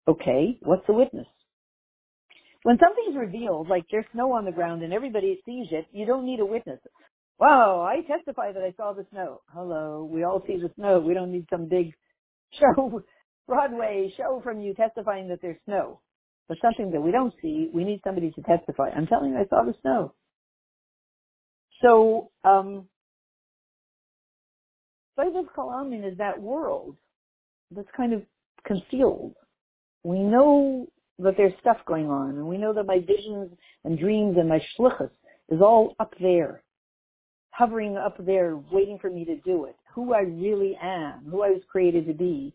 Okay, 0.07 0.57
what's 0.61 0.85
the 0.87 0.93
witness? 0.93 1.27
When 2.63 2.77
something's 2.79 3.17
revealed, 3.17 3.69
like 3.69 3.85
there's 3.91 4.05
snow 4.13 4.33
on 4.33 4.45
the 4.45 4.51
ground 4.51 4.83
and 4.83 4.93
everybody 4.93 5.41
sees 5.45 5.67
it, 5.71 5.85
you 5.91 6.05
don't 6.05 6.25
need 6.25 6.39
a 6.39 6.45
witness. 6.45 6.79
Wow, 7.39 7.81
I 7.81 8.01
testify 8.07 8.51
that 8.53 8.63
I 8.63 8.73
saw 8.77 8.93
the 8.93 9.05
snow. 9.11 9.41
Hello, 9.53 10.07
we 10.09 10.23
all 10.23 10.43
see 10.47 10.55
the 10.55 10.71
snow. 10.75 10.99
We 10.99 11.13
don't 11.13 11.31
need 11.31 11.45
some 11.49 11.67
big 11.67 11.93
show, 12.59 13.01
Broadway 13.47 14.13
show 14.17 14.41
from 14.43 14.61
you 14.61 14.73
testifying 14.73 15.27
that 15.29 15.39
there's 15.41 15.57
snow. 15.65 15.99
But 16.47 16.57
something 16.61 16.91
that 16.91 17.01
we 17.01 17.11
don't 17.11 17.33
see, 17.41 17.69
we 17.73 17.83
need 17.83 18.01
somebody 18.03 18.31
to 18.31 18.41
testify. 18.41 18.89
I'm 18.89 19.07
telling 19.07 19.31
you, 19.31 19.37
I 19.37 19.45
saw 19.47 19.63
the 19.63 19.73
snow. 19.81 20.13
So, 21.81 22.31
um, 22.43 22.85
Sayyid 25.17 25.45
Kalamin 25.55 26.09
is 26.09 26.17
that 26.17 26.41
world 26.41 26.97
that's 27.71 27.87
kind 27.95 28.13
of 28.13 28.23
concealed 28.65 29.35
we 30.03 30.19
know 30.19 30.87
that 31.19 31.35
there's 31.37 31.53
stuff 31.61 31.77
going 31.85 32.09
on, 32.09 32.31
and 32.31 32.47
we 32.47 32.57
know 32.57 32.73
that 32.73 32.85
my 32.85 32.99
visions 32.99 33.51
and 33.83 33.97
dreams 33.97 34.35
and 34.37 34.49
my 34.49 34.59
shlichus 34.77 35.11
is 35.49 35.61
all 35.61 35.95
up 35.99 36.13
there, 36.19 36.63
hovering 37.51 37.97
up 37.97 38.15
there, 38.25 38.57
waiting 38.71 38.99
for 38.99 39.09
me 39.09 39.23
to 39.25 39.37
do 39.37 39.65
it. 39.65 39.75
Who 39.95 40.13
I 40.13 40.21
really 40.21 40.77
am, 40.81 41.25
who 41.29 41.43
I 41.43 41.49
was 41.49 41.61
created 41.71 42.07
to 42.07 42.13
be, 42.13 42.53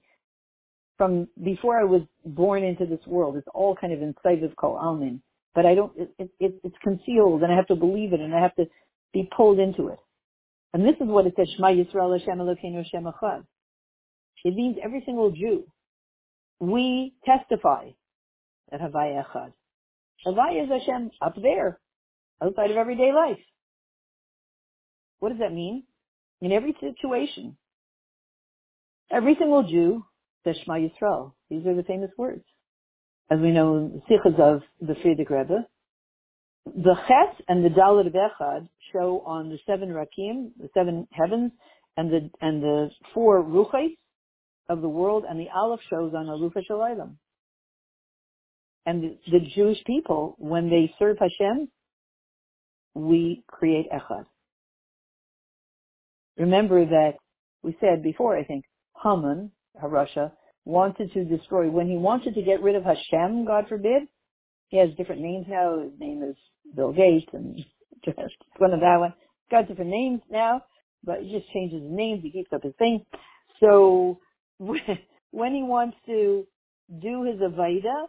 from 0.98 1.28
before 1.42 1.80
I 1.80 1.84
was 1.84 2.02
born 2.26 2.64
into 2.64 2.84
this 2.84 3.04
world, 3.06 3.36
it's 3.36 3.48
all 3.54 3.74
kind 3.74 3.92
of 3.92 4.02
inside 4.02 4.42
of 4.42 4.54
Kol 4.56 4.76
Almin. 4.76 5.20
But 5.54 5.64
I 5.64 5.74
don't, 5.74 5.92
it, 5.96 6.30
it, 6.38 6.54
it's 6.62 6.76
concealed, 6.82 7.42
and 7.42 7.52
I 7.52 7.56
have 7.56 7.68
to 7.68 7.76
believe 7.76 8.12
it, 8.12 8.20
and 8.20 8.34
I 8.34 8.42
have 8.42 8.54
to 8.56 8.66
be 9.14 9.28
pulled 9.34 9.58
into 9.58 9.88
it. 9.88 9.98
And 10.74 10.84
this 10.84 10.96
is 11.00 11.06
what 11.08 11.26
it 11.26 11.34
says, 11.36 11.48
Shema 11.56 11.68
Yisrael 11.68 12.18
Hashem 12.18 12.38
Elokeinu 12.38 12.84
Hashem 12.84 13.04
Echad. 13.04 13.44
It 14.44 14.54
means 14.54 14.76
every 14.84 15.02
single 15.06 15.30
Jew 15.30 15.64
we 16.60 17.14
testify 17.24 17.90
that 18.70 18.80
Havaya 18.80 19.24
Echad. 19.24 19.52
Havaya 20.26 20.64
is 20.64 20.70
Hashem 20.70 21.10
up 21.22 21.34
there, 21.40 21.78
outside 22.42 22.70
of 22.70 22.76
everyday 22.76 23.12
life. 23.12 23.38
What 25.20 25.30
does 25.30 25.38
that 25.38 25.52
mean? 25.52 25.84
In 26.40 26.52
every 26.52 26.76
situation, 26.80 27.56
every 29.10 29.36
single 29.38 29.62
Jew 29.64 30.04
says 30.44 30.56
Shema 30.64 30.78
Yisrael. 30.78 31.32
These 31.50 31.66
are 31.66 31.74
the 31.74 31.82
famous 31.82 32.10
words. 32.16 32.44
As 33.30 33.38
we 33.40 33.50
know 33.50 33.76
in 33.76 34.02
the 34.08 34.14
Sichos 34.14 34.38
of 34.38 34.62
the 34.80 34.94
Frierdiker 34.94 35.30
Rebbe, 35.30 35.66
the 36.66 36.94
Ches 37.06 37.42
and 37.48 37.64
the 37.64 37.68
Dalit 37.68 38.06
of 38.06 38.14
Echad 38.14 38.68
show 38.92 39.22
on 39.26 39.50
the 39.50 39.58
seven 39.66 39.90
Rakim, 39.90 40.50
the 40.58 40.68
seven 40.74 41.06
heavens, 41.12 41.52
and 41.96 42.10
the 42.10 42.30
and 42.40 42.62
the 42.62 42.90
four 43.12 43.42
Ruchais, 43.42 43.96
of 44.68 44.82
the 44.82 44.88
world, 44.88 45.24
and 45.28 45.40
the 45.40 45.48
Aleph 45.54 45.80
shows 45.88 46.12
on 46.14 46.26
Alufa 46.26 46.62
Shalaylam. 46.70 47.14
And 48.86 49.02
the, 49.02 49.16
the 49.30 49.40
Jewish 49.54 49.82
people, 49.84 50.34
when 50.38 50.70
they 50.70 50.92
serve 50.98 51.18
Hashem, 51.18 51.68
we 52.94 53.44
create 53.46 53.86
Echad. 53.90 54.26
Remember 56.36 56.84
that 56.84 57.14
we 57.62 57.76
said 57.80 58.02
before, 58.02 58.36
I 58.36 58.44
think, 58.44 58.64
Haman, 59.02 59.50
Harasha, 59.82 60.32
wanted 60.64 61.12
to 61.12 61.24
destroy, 61.24 61.70
when 61.70 61.88
he 61.88 61.96
wanted 61.96 62.34
to 62.34 62.42
get 62.42 62.62
rid 62.62 62.76
of 62.76 62.84
Hashem, 62.84 63.46
God 63.46 63.66
forbid, 63.68 64.02
he 64.68 64.76
has 64.78 64.90
different 64.96 65.22
names 65.22 65.46
now. 65.48 65.80
His 65.80 65.92
name 65.98 66.22
is 66.22 66.36
Bill 66.76 66.92
Gates 66.92 67.26
and 67.32 67.56
just 68.04 68.18
one 68.58 68.72
of 68.72 68.80
that 68.80 68.96
one. 68.98 69.14
Got 69.50 69.68
different 69.68 69.90
names 69.90 70.20
now, 70.30 70.62
but 71.02 71.22
he 71.22 71.32
just 71.32 71.50
changes 71.52 71.82
his 71.82 71.90
names. 71.90 72.22
He 72.22 72.30
keeps 72.30 72.52
up 72.52 72.62
his 72.62 72.74
thing. 72.78 73.04
So 73.60 74.20
when 74.58 75.54
he 75.54 75.62
wants 75.62 75.96
to 76.06 76.46
do 77.00 77.24
his 77.24 77.40
Avaida, 77.40 78.08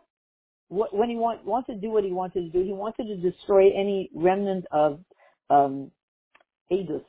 when 0.69 1.09
he 1.09 1.15
want, 1.15 1.45
wants 1.45 1.67
to 1.67 1.75
do 1.75 1.89
what 1.89 2.03
he 2.03 2.11
wanted 2.11 2.41
to 2.41 2.49
do, 2.49 2.63
he 2.63 2.73
wanted 2.73 3.07
to 3.07 3.31
destroy 3.31 3.71
any 3.71 4.09
remnant 4.13 4.65
of 4.71 4.99
um, 5.49 5.91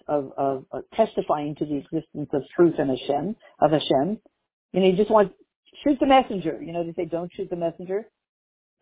of, 0.09 0.33
of, 0.38 0.64
of 0.73 0.85
testifying 0.94 1.55
to 1.57 1.66
the 1.66 1.77
existence 1.77 2.31
of 2.33 2.42
truth 2.57 2.75
and 2.79 2.88
Hashem, 2.88 3.37
of 3.61 3.70
Hashem. 3.70 4.18
And 4.74 4.85
he 4.85 4.92
just 4.92 5.11
wants, 5.11 5.35
shoot 5.85 5.98
the 6.00 6.06
messenger. 6.06 6.61
You 6.62 6.72
know, 6.72 6.85
they 6.85 6.92
say 6.92 7.06
don't 7.06 7.30
shoot 7.35 7.50
the 7.50 7.56
messenger. 7.56 8.06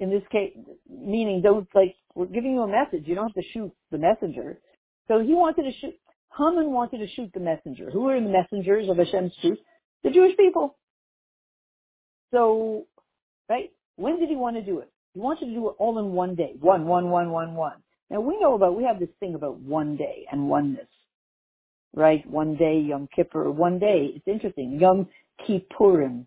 In 0.01 0.11
this 0.11 0.22
case, 0.31 0.53
meaning 0.88 1.42
don't 1.42 1.68
like, 1.74 1.96
we're 2.14 2.27
giving 2.27 2.53
you 2.53 2.62
a 2.62 2.68
message. 2.68 3.05
You 3.07 3.14
don't 3.14 3.33
have 3.35 3.42
to 3.42 3.51
shoot 3.53 3.72
the 3.90 3.98
messenger. 3.98 4.59
So 5.09 5.20
he 5.20 5.35
wanted 5.35 5.62
to 5.62 5.72
shoot, 5.81 5.94
Haman 6.37 6.70
wanted 6.70 6.98
to 6.98 7.09
shoot 7.09 7.31
the 7.35 7.40
messenger. 7.40 7.90
Who 7.90 8.09
are 8.09 8.20
the 8.20 8.29
messengers 8.29 8.88
of 8.88 8.98
Hashem's 8.98 9.33
truth? 9.40 9.59
the 10.05 10.11
Jewish 10.11 10.37
people. 10.37 10.77
So, 12.33 12.87
right? 13.48 13.70
When 13.96 14.18
did 14.20 14.29
he 14.29 14.37
want 14.37 14.57
to 14.57 14.62
do 14.62 14.79
it? 14.81 14.90
He 15.14 15.20
wanted 15.20 15.46
to 15.46 15.55
do 15.55 15.68
it 15.68 15.74
all 15.79 15.98
in 15.98 16.12
one 16.12 16.35
day. 16.35 16.53
One, 16.61 16.87
one, 16.87 17.11
one, 17.11 17.31
one, 17.31 17.55
one. 17.55 17.83
Now 18.11 18.20
we 18.20 18.38
know 18.40 18.55
about, 18.55 18.77
we 18.77 18.85
have 18.85 19.01
this 19.01 19.09
thing 19.20 19.35
about 19.35 19.59
one 19.59 19.96
day 19.96 20.27
and 20.31 20.48
oneness. 20.48 20.87
Right? 21.94 22.24
One 22.29 22.55
day, 22.57 22.81
Yom 22.81 23.09
Kippur, 23.14 23.51
one 23.51 23.79
day. 23.79 24.12
It's 24.14 24.29
interesting. 24.29 24.79
Yom 24.81 25.09
Kippurim. 25.46 26.24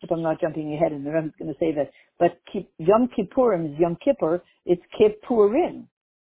If 0.00 0.10
I'm 0.10 0.22
not 0.22 0.40
jumping 0.40 0.74
ahead 0.74 0.92
and 0.92 1.04
the 1.06 1.10
Rebbe's 1.10 1.34
going 1.38 1.52
to 1.52 1.58
say 1.58 1.72
that. 1.72 1.90
But 2.18 2.38
Yom 2.78 3.08
Kippurim 3.16 3.72
is 3.72 3.78
Yom 3.78 3.96
Kippur. 4.04 4.42
It's 4.66 4.82
Kippurim. 5.00 5.86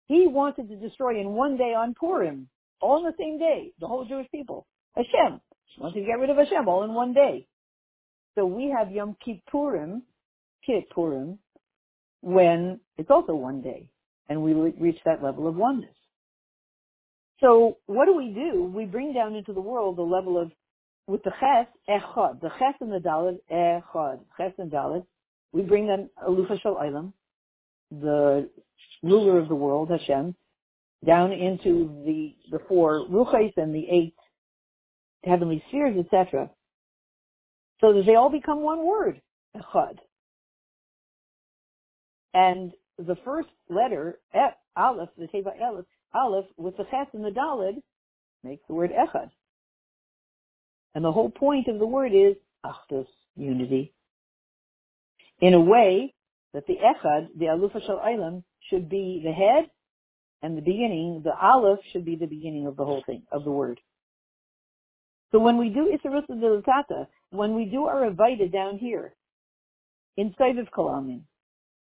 He 0.07 0.27
wanted 0.27 0.69
to 0.69 0.77
destroy 0.77 1.21
in 1.21 1.31
one 1.31 1.57
day 1.57 1.75
on 1.75 1.95
Purim. 1.95 2.49
All 2.81 2.99
in 2.99 3.05
the 3.05 3.15
same 3.19 3.39
day. 3.39 3.73
The 3.81 3.87
whole 3.87 4.05
Jewish 4.05 4.31
people. 4.31 4.67
Hashem. 4.95 5.41
Once 5.79 5.95
you 5.97 6.05
get 6.05 6.19
rid 6.19 6.31
of 6.31 6.37
Hashem 6.37 6.69
all 6.69 6.85
in 6.85 6.93
one 6.93 7.15
day. 7.15 7.47
So 8.35 8.45
we 8.47 8.75
have 8.77 8.91
Yom 8.91 9.17
Kippurim, 9.27 10.03
Kippurim, 10.69 11.39
when 12.21 12.81
it's 12.99 13.11
also 13.11 13.35
one 13.35 13.61
day, 13.61 13.89
and 14.29 14.43
we 14.43 14.53
reach 14.55 14.99
that 15.05 15.23
level 15.23 15.47
of 15.47 15.57
oneness. 15.57 15.95
So 17.41 17.79
what 17.87 18.07
do 18.07 18.17
we 18.17 18.29
do? 18.33 18.65
We 18.75 18.87
bring 18.87 19.13
down 19.13 19.35
into 19.35 19.53
the 19.53 19.61
world 19.61 19.97
the 19.97 20.03
level 20.03 20.41
of, 20.41 20.51
with 21.07 21.23
the 21.23 21.33
Ches, 21.41 21.67
Echad, 21.89 22.41
the 22.41 22.51
Ches 22.59 22.75
and 22.81 22.93
the 22.93 22.99
Dalet, 22.99 23.39
Echad, 23.51 24.21
Ches 24.37 24.53
and 24.59 24.71
Dalet, 24.71 25.05
we 25.53 25.63
bring 25.63 25.87
them 25.87 26.09
Alufa 26.27 26.61
Shal 26.61 26.77
Ilam, 26.77 27.13
the 27.91 28.49
ruler 29.03 29.39
of 29.39 29.49
the 29.49 29.55
world, 29.55 29.91
Hashem, 29.91 30.35
down 31.05 31.33
into 31.33 32.03
the, 32.05 32.35
the 32.51 32.59
four 32.69 33.07
Ruchais 33.09 33.53
and 33.57 33.75
the 33.75 33.87
eight 33.91 34.15
heavenly 35.25 35.63
spheres, 35.69 35.97
etc. 35.99 36.51
So 37.81 37.93
that 37.93 38.07
they 38.07 38.15
all 38.15 38.31
become 38.31 38.63
one 38.63 38.85
word, 38.85 39.21
echad. 39.57 39.99
And 42.33 42.73
the 42.99 43.17
first 43.25 43.49
letter, 43.69 44.19
aleph, 44.77 45.11
the 45.19 45.27
teva 45.27 45.61
aleph, 45.61 45.87
aleph, 46.15 46.47
with 46.57 46.77
the 46.77 46.85
ches 46.85 47.07
and 47.13 47.25
the 47.25 47.31
dalid, 47.31 47.83
makes 48.43 48.63
the 48.69 48.75
word 48.75 48.91
echad. 48.91 49.31
And 50.95 51.05
the 51.05 51.13
whole 51.13 51.31
point 51.31 51.69
of 51.69 51.79
the 51.79 51.87
word 51.87 52.13
is 52.15 52.37
achdus, 52.65 53.07
unity. 53.37 53.93
In 55.41 55.55
a 55.55 55.61
way 55.61 56.15
that 56.53 56.67
the 56.67 56.75
echad, 56.75 57.29
the 57.37 57.47
alufa 57.47 57.85
shel 57.85 58.01
ilam, 58.07 58.45
should 58.71 58.89
be 58.89 59.21
the 59.25 59.33
head, 59.33 59.71
and 60.41 60.57
the 60.57 60.63
beginning, 60.63 61.23
the 61.25 61.35
aleph 61.35 61.81
should 61.93 62.05
be 62.05 62.17
the 62.17 62.27
beginning 62.27 62.67
of 62.67 62.77
the 62.77 62.85
whole 62.85 63.03
thing, 63.07 63.23
of 63.33 63.45
the 63.45 63.51
word. 63.51 63.81
So 65.33 65.41
when 65.41 65.57
we 65.57 65.69
do 65.69 65.93
Isarusa 65.93 66.31
Dilatata, 66.31 67.09
when 67.31 67.57
we 67.57 67.65
do 67.65 67.85
our 67.85 68.09
Avaida 68.09 68.53
down 68.53 68.79
here, 68.79 69.15
inside 70.17 70.59
of 70.59 70.71
Kalamin, 70.71 71.23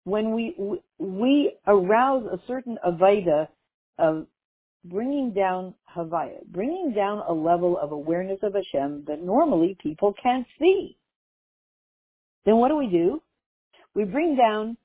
when 0.04 0.32
we, 0.32 0.56
we 0.98 1.52
arouse 1.66 2.24
a 2.26 2.40
certain 2.48 2.78
Avaida 2.84 3.48
of 3.98 4.26
bringing 4.90 5.32
down 5.32 5.74
Havaya, 5.96 6.44
bringing 6.46 6.92
down 6.94 7.22
a 7.26 7.32
level 7.32 7.78
of 7.78 7.92
awareness 7.92 8.38
of 8.42 8.54
Hashem 8.54 9.04
that 9.06 9.22
normally 9.22 9.76
people 9.82 10.14
can't 10.22 10.46
see. 10.58 10.96
Then 12.44 12.56
what 12.56 12.68
do 12.68 12.76
we 12.76 12.88
do? 12.88 13.22
We 13.94 14.04
bring 14.04 14.36
down 14.36 14.76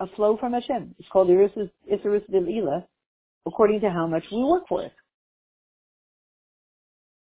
a 0.00 0.06
flow 0.08 0.36
from 0.36 0.52
Hashem. 0.52 0.94
It's 0.98 1.08
called 1.08 1.28
Isurus 1.28 2.28
Delila, 2.30 2.84
according 3.46 3.80
to 3.80 3.90
how 3.90 4.06
much 4.06 4.24
we 4.30 4.42
work 4.42 4.64
for 4.68 4.82
it. 4.82 4.92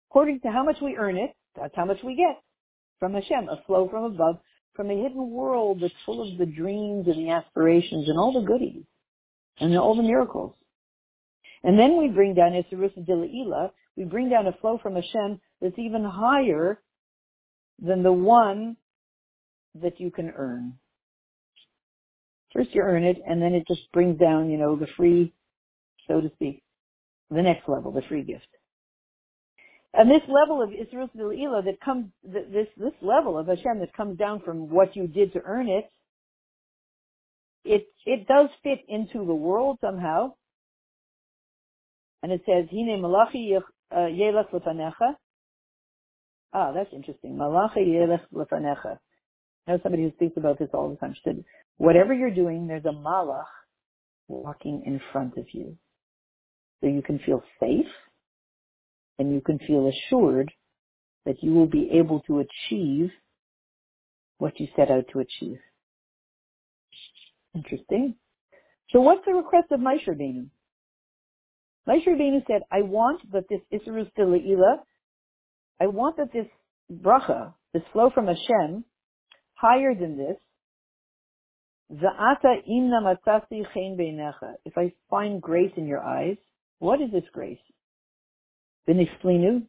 According 0.10 0.40
to 0.42 0.50
how 0.50 0.64
much 0.64 0.78
we 0.82 0.96
earn 0.98 1.18
it, 1.18 1.36
that's 1.56 1.76
how 1.76 1.86
much 1.86 2.00
we 2.04 2.16
get 2.16 2.42
from 3.00 3.14
Hashem, 3.14 3.50
a 3.50 3.62
flow 3.68 3.88
from 3.90 4.06
above, 4.06 4.40
from 4.74 4.90
a 4.90 4.96
hidden 4.96 5.32
world 5.32 5.80
that's 5.82 5.94
full 6.06 6.22
of 6.22 6.38
the 6.38 6.46
dreams 6.46 7.08
and 7.08 7.18
the 7.18 7.30
aspirations 7.30 8.10
and 8.10 8.18
all 8.18 8.34
the 8.34 8.46
goodies 8.46 8.84
and 9.60 9.78
all 9.78 9.96
the 9.96 10.04
miracles. 10.04 10.54
And 11.68 11.78
then 11.78 11.98
we 11.98 12.08
bring 12.08 12.34
down 12.34 12.54
Isarusa 12.54 13.72
we 13.98 14.06
bring 14.06 14.30
down 14.30 14.48
a 14.48 14.54
flow 14.54 14.80
from 14.82 14.96
Hashem 14.96 15.42
that's 15.62 15.78
even 15.78 16.06
higher 16.06 16.82
than 17.78 18.04
the 18.04 18.14
one 18.14 18.78
that 19.76 20.00
you 20.00 20.10
can 20.10 20.32
earn. 20.34 20.76
First 22.54 22.74
you 22.74 22.82
earn 22.82 23.04
it, 23.04 23.18
and 23.28 23.42
then 23.42 23.54
it 23.54 23.68
just 23.68 23.92
brings 23.92 24.18
down, 24.18 24.50
you 24.50 24.58
know, 24.58 24.78
the 24.78 24.88
free, 24.96 25.34
so 26.08 26.22
to 26.22 26.32
speak, 26.36 26.64
the 27.30 27.42
next 27.42 27.68
level, 27.68 27.92
the 27.92 28.02
free 28.08 28.24
gift. 28.24 28.48
And 29.94 30.10
this 30.10 30.24
level 30.30 30.64
of 30.64 30.70
Israel 30.72 31.10
Ila 31.18 31.64
that 31.64 31.82
comes, 31.84 32.06
this, 32.24 32.68
this 32.78 32.94
level 33.02 33.38
of 33.38 33.48
Hashem 33.48 33.80
that 33.82 33.94
comes 33.94 34.18
down 34.18 34.40
from 34.40 34.70
what 34.70 34.96
you 34.96 35.06
did 35.06 35.34
to 35.34 35.42
earn 35.44 35.68
it, 35.68 35.90
it, 37.66 37.88
it 38.06 38.26
does 38.26 38.48
fit 38.64 38.80
into 38.88 39.26
the 39.26 39.36
world 39.36 39.80
somehow. 39.82 40.34
And 42.24 42.32
it 42.32 42.42
says, 42.46 42.66
Hine 42.72 43.02
malachi 43.02 43.56
uh, 43.56 43.96
yelech 43.96 44.50
lefanecha. 44.52 45.16
Ah, 46.54 46.72
that's 46.72 46.94
interesting. 46.94 47.38
Malachi 47.38 47.82
yelech 47.82 48.22
lefanecha. 48.34 48.98
I 49.68 49.72
know 49.72 49.80
somebody 49.84 50.04
who 50.04 50.12
speaks 50.14 50.38
about 50.38 50.60
this 50.60 50.70
all 50.74 50.90
the 50.90 50.96
time. 50.96 51.14
She 51.14 51.22
said, 51.24 51.44
whatever 51.78 52.14
you're 52.14 52.34
doing, 52.34 52.68
there's 52.68 52.86
a 52.86 52.90
malach 52.90 53.44
walking 54.28 54.84
in 54.86 55.02
front 55.12 55.38
of 55.38 55.46
you. 55.52 55.78
So 56.82 56.88
you 56.88 57.02
can 57.02 57.20
feel 57.20 57.44
safe 57.60 57.86
and 59.20 59.34
you 59.34 59.42
can 59.42 59.60
feel 59.60 59.90
assured 59.90 60.52
that 61.26 61.44
you 61.44 61.54
will 61.54 61.68
be 61.68 61.90
able 61.94 62.22
to 62.22 62.40
achieve 62.40 63.12
what 64.38 64.60
you 64.60 64.68
set 64.76 64.90
out 64.90 65.06
to 65.12 65.20
achieve. 65.20 65.60
Interesting. 67.56 68.16
So 68.92 69.02
what's 69.02 69.26
the 69.26 69.34
request 69.34 69.72
of 69.72 69.80
Moshe 69.80 70.08
Rabbeinu? 70.08 70.48
Moshe 71.88 72.06
Rabbeinu 72.06 72.46
said, 72.48 72.64
I 72.72 72.82
want 72.82 73.22
that 73.32 73.46
this 73.50 73.62
Isserus 73.74 74.12
Ila, 74.20 74.80
I 75.80 75.88
want 75.88 76.18
that 76.18 76.34
this 76.34 76.48
bracha, 76.92 77.54
this 77.74 77.84
flow 77.94 78.10
from 78.14 78.28
Hashem, 78.28 78.84
higher 79.54 79.96
than 79.96 80.18
this, 80.18 80.38
Za'ata 81.92 82.62
inna 82.68 83.00
matasi 83.02 83.64
chen 83.74 83.96
beinecha. 83.98 84.56
If 84.66 84.78
I 84.78 84.92
find 85.10 85.42
grace 85.42 85.72
in 85.78 85.88
your 85.88 86.04
eyes, 86.04 86.36
what 86.80 87.00
is 87.02 87.12
this 87.12 87.24
grace? 87.32 87.58
V'niflinu, 88.90 89.64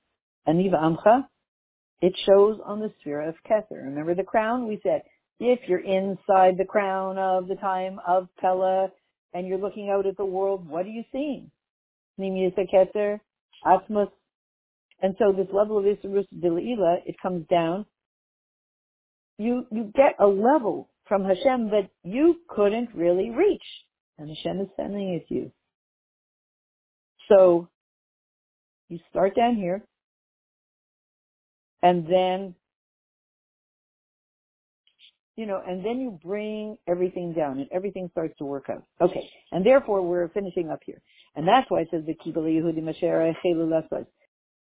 aniva 0.48 0.74
amcha. 0.74 1.28
It 2.00 2.14
shows 2.26 2.58
on 2.64 2.80
the 2.80 2.92
sphere 3.00 3.28
of 3.28 3.36
Kether. 3.48 3.84
Remember 3.84 4.16
the 4.16 4.24
crown? 4.24 4.66
We 4.66 4.80
said, 4.82 5.02
if 5.38 5.60
you're 5.68 5.78
inside 5.78 6.58
the 6.58 6.64
crown 6.64 7.18
of 7.18 7.46
the 7.46 7.54
time 7.54 8.00
of 8.06 8.28
Pella 8.40 8.90
and 9.32 9.46
you're 9.46 9.58
looking 9.58 9.90
out 9.90 10.06
at 10.06 10.16
the 10.16 10.24
world, 10.24 10.68
what 10.68 10.86
are 10.86 10.90
you 10.90 11.04
seeing? 11.12 11.50
Asmus. 13.64 14.10
And 15.00 15.14
so 15.18 15.32
this 15.32 15.46
level 15.52 15.78
of 15.78 15.84
Isrus 15.84 16.26
Dila'ila, 16.36 16.98
it 17.06 17.16
comes 17.22 17.46
down. 17.48 17.86
You, 19.38 19.66
you 19.70 19.92
get 19.94 20.16
a 20.18 20.26
level 20.26 20.88
from 21.06 21.24
Hashem 21.24 21.70
that 21.70 21.88
you 22.02 22.36
couldn't 22.48 22.90
really 22.94 23.30
reach. 23.30 23.62
And 24.18 24.28
Hashem 24.28 24.60
is 24.60 24.68
sending 24.76 25.14
it 25.14 25.28
to 25.28 25.34
you. 25.34 25.52
So 27.28 27.68
you 28.88 28.98
start 29.10 29.36
down 29.36 29.54
here 29.54 29.84
and 31.82 32.06
then 32.06 32.54
you 35.36 35.46
know, 35.46 35.62
and 35.64 35.86
then 35.86 36.00
you 36.00 36.18
bring 36.20 36.76
everything 36.88 37.32
down 37.32 37.60
and 37.60 37.68
everything 37.70 38.08
starts 38.10 38.36
to 38.38 38.44
work 38.44 38.66
out. 38.68 38.82
Okay. 39.00 39.30
And 39.52 39.64
therefore 39.64 40.02
we're 40.02 40.28
finishing 40.30 40.68
up 40.68 40.80
here. 40.84 41.00
And 41.36 41.46
that's 41.46 41.70
why 41.70 41.80
it 41.82 41.88
says 41.90 42.04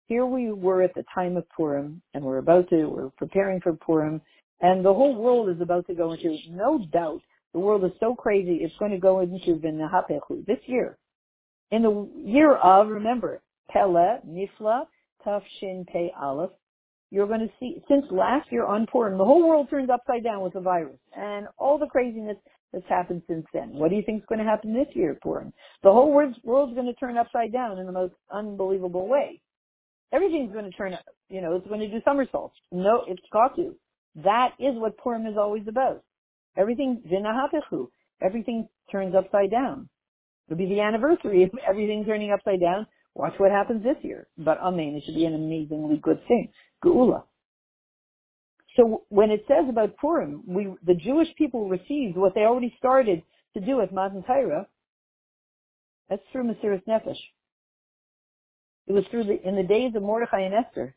Here 0.07 0.25
we 0.25 0.51
were 0.51 0.81
at 0.81 0.93
the 0.95 1.05
time 1.13 1.37
of 1.37 1.49
Purim 1.49 2.01
and 2.13 2.23
we're 2.23 2.37
about 2.37 2.69
to, 2.69 2.85
we're 2.85 3.09
preparing 3.17 3.59
for 3.61 3.73
Purim 3.73 4.21
and 4.61 4.83
the 4.83 4.93
whole 4.93 5.15
world 5.15 5.49
is 5.49 5.61
about 5.61 5.85
to 5.87 5.93
go 5.93 6.13
into, 6.13 6.37
no 6.49 6.85
doubt, 6.91 7.21
the 7.53 7.59
world 7.59 7.83
is 7.83 7.91
so 7.99 8.15
crazy, 8.15 8.59
it's 8.61 8.73
going 8.79 8.91
to 8.91 8.97
go 8.97 9.19
into 9.19 9.55
V'nahapechu 9.55 10.45
this 10.45 10.59
year. 10.65 10.97
In 11.71 11.83
the 11.83 12.09
year 12.15 12.55
of, 12.55 12.87
remember, 12.87 13.41
Pele, 13.69 14.19
Nifla, 14.27 14.85
Tafshin 15.25 15.85
Pei 15.87 16.11
Aleph, 16.19 16.51
you're 17.11 17.27
going 17.27 17.41
to 17.41 17.49
see, 17.59 17.83
since 17.87 18.05
last 18.09 18.51
year 18.51 18.65
on 18.65 18.87
Purim, 18.87 19.17
the 19.17 19.25
whole 19.25 19.47
world 19.47 19.69
turned 19.69 19.91
upside 19.91 20.23
down 20.23 20.41
with 20.41 20.53
the 20.53 20.59
virus 20.59 20.97
and 21.15 21.47
all 21.57 21.77
the 21.77 21.85
craziness 21.85 22.37
that's 22.73 22.87
happened 22.89 23.21
since 23.27 23.45
then. 23.53 23.69
What 23.73 23.89
do 23.89 23.95
you 23.95 24.01
think 24.01 24.21
is 24.21 24.25
going 24.27 24.39
to 24.39 24.45
happen 24.45 24.73
this 24.73 24.87
year, 24.93 25.17
Purim? 25.21 25.53
The 25.83 25.91
whole 25.91 26.11
world's, 26.11 26.37
going 26.43 26.87
to 26.87 26.93
turn 26.93 27.17
upside 27.17 27.53
down 27.53 27.77
in 27.77 27.85
the 27.85 27.91
most 27.91 28.15
unbelievable 28.31 29.07
way. 29.07 29.39
Everything's 30.11 30.51
going 30.51 30.65
to 30.65 30.71
turn, 30.71 30.93
up. 30.93 31.05
you 31.29 31.41
know, 31.41 31.55
it's 31.55 31.67
going 31.67 31.79
to 31.79 31.87
do 31.87 32.01
somersaults. 32.03 32.55
No, 32.71 33.03
it's 33.07 33.21
to. 33.55 33.75
That 34.23 34.51
is 34.59 34.75
what 34.75 34.97
Purim 34.97 35.25
is 35.25 35.37
always 35.37 35.63
about. 35.67 36.03
Everything, 36.57 37.01
vinahapechu, 37.11 37.87
everything 38.21 38.67
turns 38.91 39.15
upside 39.15 39.49
down. 39.49 39.89
It'll 40.47 40.57
be 40.57 40.67
the 40.67 40.81
anniversary 40.81 41.43
of 41.43 41.51
everything 41.67 42.05
turning 42.05 42.31
upside 42.31 42.59
down. 42.59 42.85
Watch 43.15 43.33
what 43.37 43.51
happens 43.51 43.83
this 43.83 43.97
year. 44.01 44.27
But 44.37 44.59
Amen, 44.59 44.95
it 44.95 45.03
should 45.05 45.15
be 45.15 45.25
an 45.25 45.35
amazingly 45.35 45.97
good 45.97 46.19
thing. 46.27 46.49
Geula. 46.83 47.23
So 48.75 49.03
when 49.09 49.29
it 49.29 49.45
says 49.47 49.65
about 49.69 49.97
Purim, 49.97 50.43
we, 50.47 50.67
the 50.85 50.95
Jewish 50.95 51.27
people 51.37 51.69
received 51.69 52.17
what 52.17 52.33
they 52.33 52.41
already 52.41 52.73
started 52.79 53.21
to 53.53 53.61
do 53.61 53.81
at 53.81 53.93
Matan 53.93 54.23
Torah. 54.23 54.67
That's 56.09 56.21
through 56.31 56.45
Mesiris 56.45 56.83
Nefesh. 56.87 57.19
It 58.87 58.93
was 58.93 59.05
through 59.11 59.25
the, 59.25 59.47
in 59.47 59.55
the 59.55 59.63
days 59.63 59.93
of 59.95 60.01
Mordechai 60.01 60.41
and 60.41 60.53
Esther. 60.53 60.95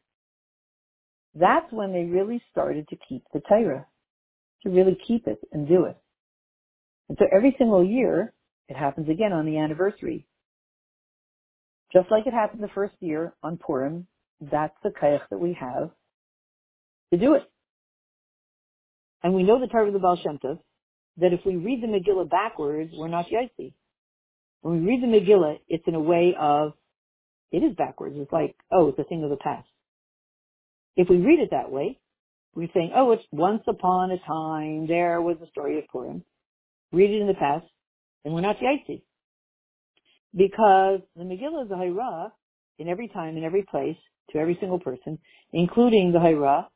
That's 1.35 1.71
when 1.71 1.93
they 1.93 2.05
really 2.05 2.43
started 2.51 2.89
to 2.89 2.97
keep 3.09 3.23
the 3.33 3.41
Torah, 3.41 3.87
to 4.63 4.71
really 4.71 4.99
keep 5.07 5.27
it 5.27 5.39
and 5.53 5.69
do 5.69 5.85
it. 5.85 5.97
And 7.09 7.19
so 7.19 7.27
every 7.31 7.55
single 7.59 7.85
year, 7.85 8.33
it 8.69 8.77
happens 8.77 9.09
again 9.09 9.33
on 9.33 9.45
the 9.45 9.59
anniversary. 9.59 10.27
Just 11.93 12.11
like 12.11 12.27
it 12.27 12.33
happened 12.33 12.63
the 12.63 12.69
first 12.69 12.95
year 13.01 13.35
on 13.43 13.59
Purim, 13.59 14.07
that's 14.41 14.77
the 14.83 14.91
kayach 14.91 15.29
that 15.31 15.39
we 15.39 15.53
have 15.53 15.91
to 17.13 17.19
do 17.19 17.35
it. 17.35 17.49
And 19.23 19.35
we 19.35 19.43
know 19.43 19.61
the 19.61 19.67
Torah 19.67 19.87
of 19.87 19.93
the 19.93 19.99
Baal 19.99 20.19
Shem 20.23 20.39
Tov, 20.39 20.59
that 21.19 21.33
if 21.33 21.41
we 21.45 21.57
read 21.57 21.83
the 21.83 21.87
Megillah 21.87 22.29
backwards, 22.31 22.93
we're 22.95 23.09
not 23.09 23.27
Yaisi. 23.27 23.73
When 24.61 24.81
we 24.81 24.87
read 24.87 25.03
the 25.03 25.07
Megillah, 25.07 25.59
it's 25.69 25.85
in 25.87 25.95
a 25.95 26.01
way 26.01 26.35
of, 26.39 26.73
it 27.51 27.59
is 27.59 27.75
backwards. 27.77 28.17
It's 28.19 28.33
like, 28.33 28.57
oh, 28.71 28.89
it's 28.89 28.99
a 28.99 29.05
thing 29.05 29.25
of 29.25 29.31
the 29.31 29.37
past. 29.37 29.69
If 30.97 31.09
we 31.09 31.17
read 31.19 31.41
it 31.41 31.51
that 31.53 31.71
way, 31.71 31.99
we're 32.55 32.69
saying, 32.75 32.93
oh, 32.95 33.13
it's 33.13 33.25
once 33.31 33.63
upon 33.69 34.11
a 34.11 34.19
time, 34.19 34.87
there 34.87 35.21
was 35.21 35.37
the 35.41 35.47
story 35.49 35.79
of 35.79 35.85
Purim. 35.89 36.25
Read 36.93 37.11
it 37.11 37.21
in 37.21 37.27
the 37.27 37.35
past, 37.35 37.67
and 38.25 38.33
we're 38.35 38.41
not 38.41 38.57
Yaitzi. 38.59 39.03
Because 40.35 41.01
the 41.15 41.25
Megillah 41.25 41.67
is 41.67 41.71
a 41.71 41.75
Hairah 41.75 42.31
in 42.79 42.89
every 42.89 43.09
time, 43.09 43.37
in 43.37 43.45
every 43.45 43.65
place, 43.71 43.97
to 44.31 44.39
every 44.39 44.57
single 44.59 44.79
person, 44.79 45.19
including 45.53 46.13
the 46.13 46.19
Hairah, 46.19 46.67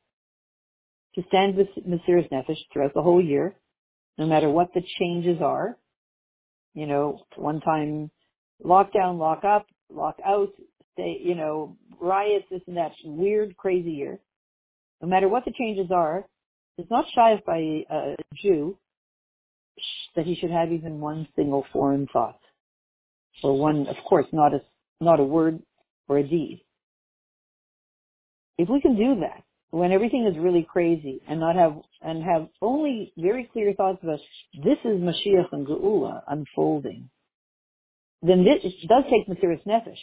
to 1.15 1.23
stand 1.29 1.57
with 1.57 1.69
Mesiris 1.87 2.31
Nefesh 2.31 2.59
throughout 2.73 2.95
the 2.95 3.03
whole 3.03 3.23
year, 3.23 3.55
no 4.19 4.27
matter 4.27 4.49
what 4.49 4.73
the 4.75 4.83
changes 4.99 5.39
are. 5.43 5.77
You 6.75 6.87
know, 6.87 7.25
one 7.37 7.61
time 7.61 8.11
lockdown, 8.65 9.19
lock 9.19 9.45
up, 9.45 9.67
lock 9.93 10.17
out, 10.25 10.51
stay, 10.93 11.21
you 11.23 11.35
know, 11.35 11.77
riots, 12.01 12.47
this 12.51 12.63
and 12.67 12.77
that, 12.77 12.93
weird, 13.05 13.57
crazy 13.57 13.91
year. 13.91 14.21
No 15.03 15.09
matter 15.09 15.29
what 15.29 15.45
the 15.45 15.53
changes 15.59 15.91
are, 15.91 16.27
it's 16.79 16.91
not 16.91 17.07
shy 17.15 17.43
by 17.45 17.59
a 17.91 18.17
Jew 18.41 18.77
that 20.15 20.27
he 20.27 20.37
should 20.37 20.51
have 20.51 20.73
even 20.73 21.01
one 21.01 21.27
single 21.35 21.65
foreign 21.73 22.07
thought. 22.13 22.39
Or 23.43 23.59
one, 23.59 23.87
of 23.87 23.97
course, 24.09 24.27
not 24.33 24.55
a, 24.55 24.61
not 25.01 25.21
a 25.21 25.25
word 25.25 25.61
or 26.09 26.19
a 26.19 26.23
deed. 26.23 26.63
If 28.59 28.69
we 28.69 28.81
can 28.81 28.97
do 28.97 29.21
that, 29.21 29.43
when 29.71 29.93
everything 29.93 30.27
is 30.27 30.39
really 30.39 30.66
crazy 30.68 31.21
and 31.29 31.41
not 31.41 31.57
have, 31.57 31.77
and 32.03 32.23
have 32.23 32.49
only 32.61 33.12
very 33.16 33.49
clear 33.53 33.73
thoughts 33.75 34.03
about 34.03 34.18
this 34.64 34.79
is 34.85 35.01
Mashiach 35.01 35.53
and 35.53 35.66
Geula 35.66 36.23
unfolding, 36.27 37.09
then 38.23 38.45
this 38.45 38.62
does 38.89 39.05
take 39.11 39.29
Mesiris 39.29 39.64
Nefesh. 39.66 39.99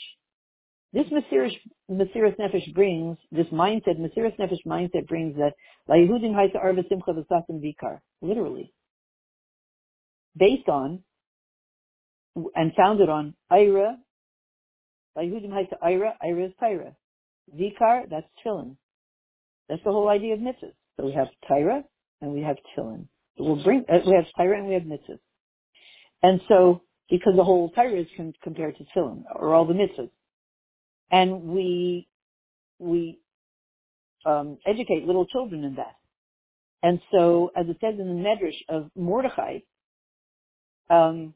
This 0.94 1.06
Mesiris, 1.08 1.52
Nefesh 1.92 2.74
brings, 2.74 3.18
this 3.32 3.48
mindset, 3.48 4.00
Mesiris 4.00 4.38
Nefesh 4.40 4.66
mindset 4.66 5.06
brings 5.08 5.36
that, 5.36 5.54
La 5.88 5.96
Yehudim 5.96 6.32
Haisa 6.34 6.56
Arva 6.64 6.84
Simcha 6.88 7.12
V'Sasim 7.12 7.62
Vikar, 7.62 8.00
literally. 8.22 8.74
Based 10.36 10.70
on, 10.70 11.04
and 12.56 12.72
founded 12.76 13.10
on, 13.10 13.34
Ira, 13.52 13.98
La 15.16 15.24
Yehudim 15.24 15.50
Haisa 15.50 15.76
Ira, 15.84 16.16
Ira 16.24 16.46
is 16.46 16.54
Tyra. 16.62 16.96
Vikar, 17.54 18.10
that's 18.10 18.28
Tillin. 18.44 18.78
That's 19.70 19.84
the 19.84 19.92
whole 19.92 20.10
idea 20.10 20.34
of 20.34 20.40
mitzvahs. 20.40 20.74
So 20.98 21.06
we 21.06 21.14
have 21.14 21.28
Tyra, 21.50 21.84
and 22.22 22.34
we 22.34 22.42
have. 22.42 22.58
So 22.76 23.46
we'll 23.46 23.64
bring, 23.64 23.86
uh, 23.90 24.00
we 24.06 24.16
have 24.16 24.26
Tyra 24.38 24.58
and 24.58 24.68
we 24.68 24.74
have 24.74 24.84
mitzvahs. 24.84 25.20
And 26.24 26.42
so, 26.48 26.82
because 27.10 27.34
the 27.36 27.44
whole 27.44 27.70
Torah 27.72 28.02
is 28.02 28.08
com- 28.18 28.34
compared 28.44 28.78
to 28.78 28.84
tefillin, 28.86 29.24
or 29.36 29.54
all 29.54 29.66
the 29.66 29.74
mitzvahs. 29.74 30.10
And 31.12 31.44
we, 31.44 32.08
we, 32.80 33.20
um, 34.26 34.58
educate 34.66 35.06
little 35.06 35.26
children 35.26 35.64
in 35.64 35.76
that. 35.76 35.96
And 36.84 37.00
so, 37.12 37.52
as 37.56 37.68
it 37.70 37.78
says 37.82 37.96
in 38.00 38.08
the 38.08 38.28
Medrash 38.30 38.58
of 38.70 38.92
Mordechai, 38.96 39.60
um, 40.90 41.34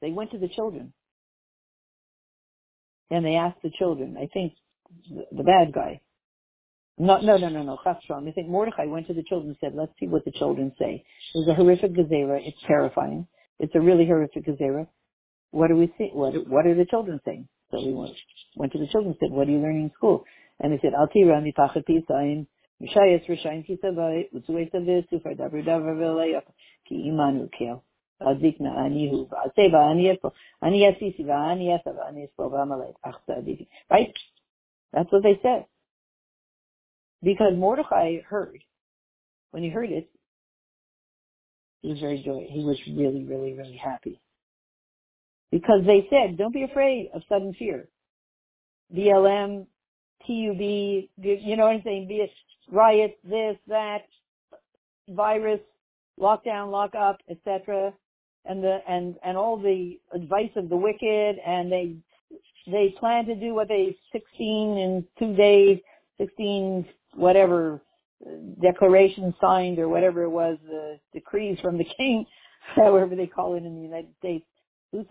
they 0.00 0.10
went 0.10 0.32
to 0.32 0.38
the 0.38 0.48
children. 0.48 0.92
And 3.10 3.24
they 3.24 3.34
asked 3.34 3.62
the 3.62 3.70
children, 3.78 4.16
I 4.16 4.28
think 4.32 4.54
the 5.10 5.42
bad 5.42 5.72
guy, 5.72 6.00
no, 6.98 7.18
no, 7.20 7.36
no, 7.36 7.48
no, 7.48 7.62
no. 7.62 7.78
Chafsham. 7.84 8.28
I 8.28 8.32
think 8.32 8.48
Mordechai 8.48 8.86
went 8.86 9.06
to 9.06 9.14
the 9.14 9.22
children 9.22 9.50
and 9.50 9.56
said, 9.60 9.72
let's 9.74 9.92
see 9.98 10.06
what 10.06 10.24
the 10.24 10.32
children 10.32 10.72
say. 10.78 11.04
It 11.34 11.38
was 11.38 11.48
a 11.48 11.54
horrific 11.54 11.94
gezerah. 11.94 12.40
It's 12.44 12.58
terrifying. 12.66 13.26
It's 13.58 13.74
a 13.74 13.80
really 13.80 14.06
horrific 14.06 14.46
gezerah. 14.46 14.86
What 15.50 15.68
do 15.68 15.76
we 15.76 15.92
see? 15.98 16.10
What, 16.12 16.34
what 16.48 16.66
are 16.66 16.74
the 16.74 16.84
children 16.84 17.20
saying? 17.24 17.48
So 17.70 17.78
we 17.84 17.92
went, 17.92 18.12
went 18.56 18.72
to 18.72 18.78
the 18.78 18.86
children 18.88 19.12
and 19.12 19.16
said, 19.20 19.34
what 19.34 19.48
are 19.48 19.50
you 19.50 19.58
learning 19.58 19.84
in 19.84 19.92
school? 19.96 20.24
And 20.60 20.72
they 20.72 20.78
said, 20.82 20.92
Al 20.94 21.08
tira 21.08 21.40
mipachat 21.40 21.84
pisayin, 21.88 22.46
mishayas 22.82 23.26
rishayim 23.28 23.66
kisavai, 23.66 24.28
utzuei 24.34 24.70
savis, 24.70 25.06
ufar 25.12 25.36
dabru 25.38 25.64
davar 25.64 25.96
v'leyak, 25.96 26.42
ki 26.86 27.10
imanu 27.10 27.48
kel. 27.56 27.82
Azikna 28.20 28.76
anihu, 28.76 29.28
v'aseva 29.30 29.88
aniyepo, 29.88 30.32
aniyasisi 30.62 31.24
v'aniyasa 31.24 31.86
v'aniyaspo 31.86 32.50
v'amalek, 32.50 32.94
ach 33.04 33.14
Right? 33.90 34.12
That's 34.92 35.10
what 35.10 35.22
they 35.22 35.40
said. 35.42 35.64
Because 37.22 37.52
Mordecai 37.56 38.18
heard, 38.26 38.62
when 39.50 39.62
he 39.62 39.68
heard 39.68 39.90
it, 39.90 40.08
he 41.82 41.88
was 41.90 42.00
very 42.00 42.22
joy. 42.22 42.46
He 42.50 42.64
was 42.64 42.78
really, 42.88 43.24
really, 43.24 43.54
really 43.54 43.76
happy. 43.76 44.20
Because 45.50 45.80
they 45.86 46.06
said, 46.10 46.38
don't 46.38 46.54
be 46.54 46.62
afraid 46.62 47.10
of 47.14 47.22
sudden 47.28 47.54
fear. 47.58 47.88
BLM, 48.94 49.66
TUB, 50.26 50.60
you 50.60 51.56
know 51.56 51.64
what 51.64 51.76
I'm 51.76 51.82
saying? 51.84 52.08
Be 52.08 52.16
it 52.16 52.30
riots, 52.70 53.14
this, 53.24 53.56
that, 53.68 54.02
virus, 55.08 55.60
lockdown, 56.18 56.70
lock 56.70 56.94
up, 56.94 57.18
etc. 57.28 57.92
And 58.44 58.62
the 58.62 58.78
and 58.88 59.16
and 59.24 59.36
all 59.36 59.58
the 59.58 59.98
advice 60.14 60.50
of 60.56 60.68
the 60.68 60.76
wicked, 60.76 61.36
and 61.46 61.70
they 61.70 61.96
they 62.66 62.94
plan 62.98 63.26
to 63.26 63.34
do 63.34 63.54
what 63.54 63.68
they 63.68 63.96
16 64.12 64.78
in 64.78 65.04
two 65.18 65.34
days, 65.34 65.78
16 66.18 66.86
whatever 67.14 67.82
uh, 68.24 68.30
declaration 68.62 69.34
signed 69.40 69.78
or 69.78 69.88
whatever 69.88 70.22
it 70.22 70.30
was, 70.30 70.58
the 70.66 70.98
decrees 71.12 71.58
from 71.60 71.78
the 71.78 71.84
king, 71.96 72.26
however 72.76 73.14
they 73.16 73.26
call 73.26 73.54
it 73.54 73.64
in 73.64 73.74
the 73.74 73.82
United 73.82 74.14
States. 74.18 74.44
They're 74.92 75.04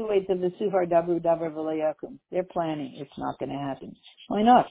planning. 2.43 2.93
It's 2.97 3.18
not 3.18 3.39
going 3.39 3.50
to 3.50 3.58
happen. 3.58 3.95
Why 4.28 4.41
not? 4.41 4.68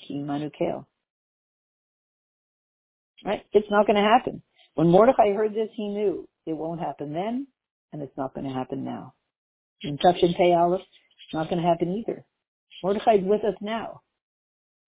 Right? 3.24 3.42
It's 3.52 3.70
not 3.70 3.86
going 3.86 3.96
to 3.96 4.02
happen. 4.02 4.42
When 4.74 4.90
Mordecai 4.90 5.32
heard 5.32 5.54
this, 5.54 5.70
he 5.74 5.88
knew 5.88 6.28
it 6.46 6.52
won't 6.52 6.80
happen 6.80 7.14
then, 7.14 7.46
and 7.92 8.02
it's 8.02 8.16
not 8.18 8.34
going 8.34 8.46
to 8.46 8.52
happen 8.52 8.84
now. 8.84 9.14
In 9.82 9.96
Tufshin 9.96 10.36
Pei 10.36 10.52
it's 10.52 11.34
not 11.34 11.48
going 11.48 11.62
to 11.62 11.68
happen 11.68 12.04
either. 12.06 12.24
Mordecai's 12.82 13.24
with 13.24 13.44
us 13.44 13.56
now. 13.60 14.02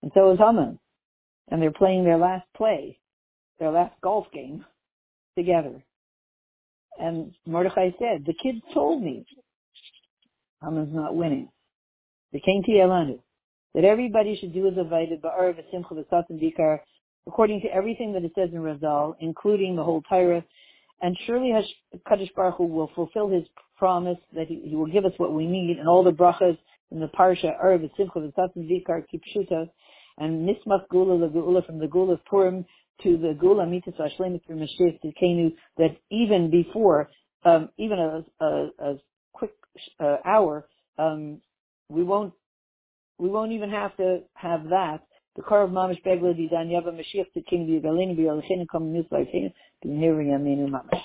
And 0.03 0.12
so 0.14 0.32
is 0.32 0.38
Haman 0.38 0.78
and 1.51 1.61
they're 1.61 1.72
playing 1.72 2.05
their 2.05 2.18
last 2.18 2.46
play, 2.57 2.98
their 3.59 3.70
last 3.70 3.94
golf 4.03 4.26
game 4.32 4.64
together. 5.36 5.82
And 6.98 7.32
Mordechai 7.46 7.90
said, 7.98 8.24
the 8.26 8.34
kids 8.34 8.61
told 8.74 9.03
me 9.03 9.24
Haman's 10.62 10.94
not 10.94 11.16
winning. 11.16 11.48
The 12.32 12.40
king 12.40 12.62
Elanu, 12.68 13.18
that 13.74 13.84
everybody 13.84 14.36
should 14.36 14.53
do 14.53 14.68
as 14.68 14.76
invited, 14.76 15.22
ba'ar 15.22 15.55
v'simcha 15.55 15.92
v'satim 15.92 16.40
bikar, 16.40 16.80
according 17.26 17.62
to 17.62 17.68
everything 17.68 18.12
that 18.12 18.24
it 18.24 18.32
says 18.34 18.51
in 18.53 18.61
Razal, 18.61 19.14
including 19.20 19.76
the 19.76 19.82
whole 19.82 20.03
Torah. 20.03 20.44
And 21.03 21.16
surely 21.26 21.53
Kadosh 22.09 22.32
Baruch 22.34 22.57
Hu 22.57 22.66
will 22.66 22.90
fulfill 22.94 23.28
his 23.28 23.44
promise 23.78 24.18
that 24.34 24.48
he, 24.48 24.61
he, 24.64 24.76
will 24.76 24.86
give 24.86 25.07
us 25.07 25.12
what 25.16 25.32
we 25.32 25.46
need, 25.46 25.78
and 25.78 25.88
all 25.88 26.05
the 26.05 26.12
brachas 26.12 26.59
in 26.90 27.01
the 27.01 27.09
parsha, 27.09 27.53
Ar 27.59 27.78
v'simcha 27.78 28.16
v'satim 28.16 28.68
bikar, 28.68 29.05
kipshuta, 29.12 29.70
and 30.20 30.48
Nismach 30.48 30.86
Geula, 30.92 31.18
the 31.18 31.28
Geula 31.36 31.66
from 31.66 31.78
the 31.78 31.86
Geula 31.86 32.12
of 32.12 32.24
Purim 32.26 32.64
to 33.02 33.16
the 33.16 33.36
Geula 33.42 33.68
Mitzvah 33.68 34.10
through 34.16 34.56
Mashiach 34.56 35.00
to 35.00 35.12
Kenu, 35.20 35.54
that 35.78 35.96
even 36.10 36.50
before, 36.50 37.10
um, 37.44 37.70
even 37.78 37.98
a, 37.98 38.44
a, 38.44 38.68
a 38.78 38.94
quick 39.32 39.54
uh, 39.98 40.16
hour, 40.24 40.68
um, 40.98 41.40
we 41.88 42.04
won't 42.04 42.34
we 43.18 43.28
won't 43.28 43.52
even 43.52 43.70
have 43.70 43.96
to 43.96 44.20
have 44.34 44.64
that. 44.70 45.00
The 45.36 45.42
car 45.42 45.62
of 45.62 45.70
Mamish 45.70 46.02
Begla 46.04 46.34
Didan 46.34 46.68
Yava 46.68 46.92
Mashiach 46.92 47.32
to 47.34 47.42
King 47.48 47.66
Nusla 47.66 49.12
Yachinu 49.12 49.52
B'Nehri 49.84 50.26
Yaminu 50.26 50.68
Mamish. 50.68 51.02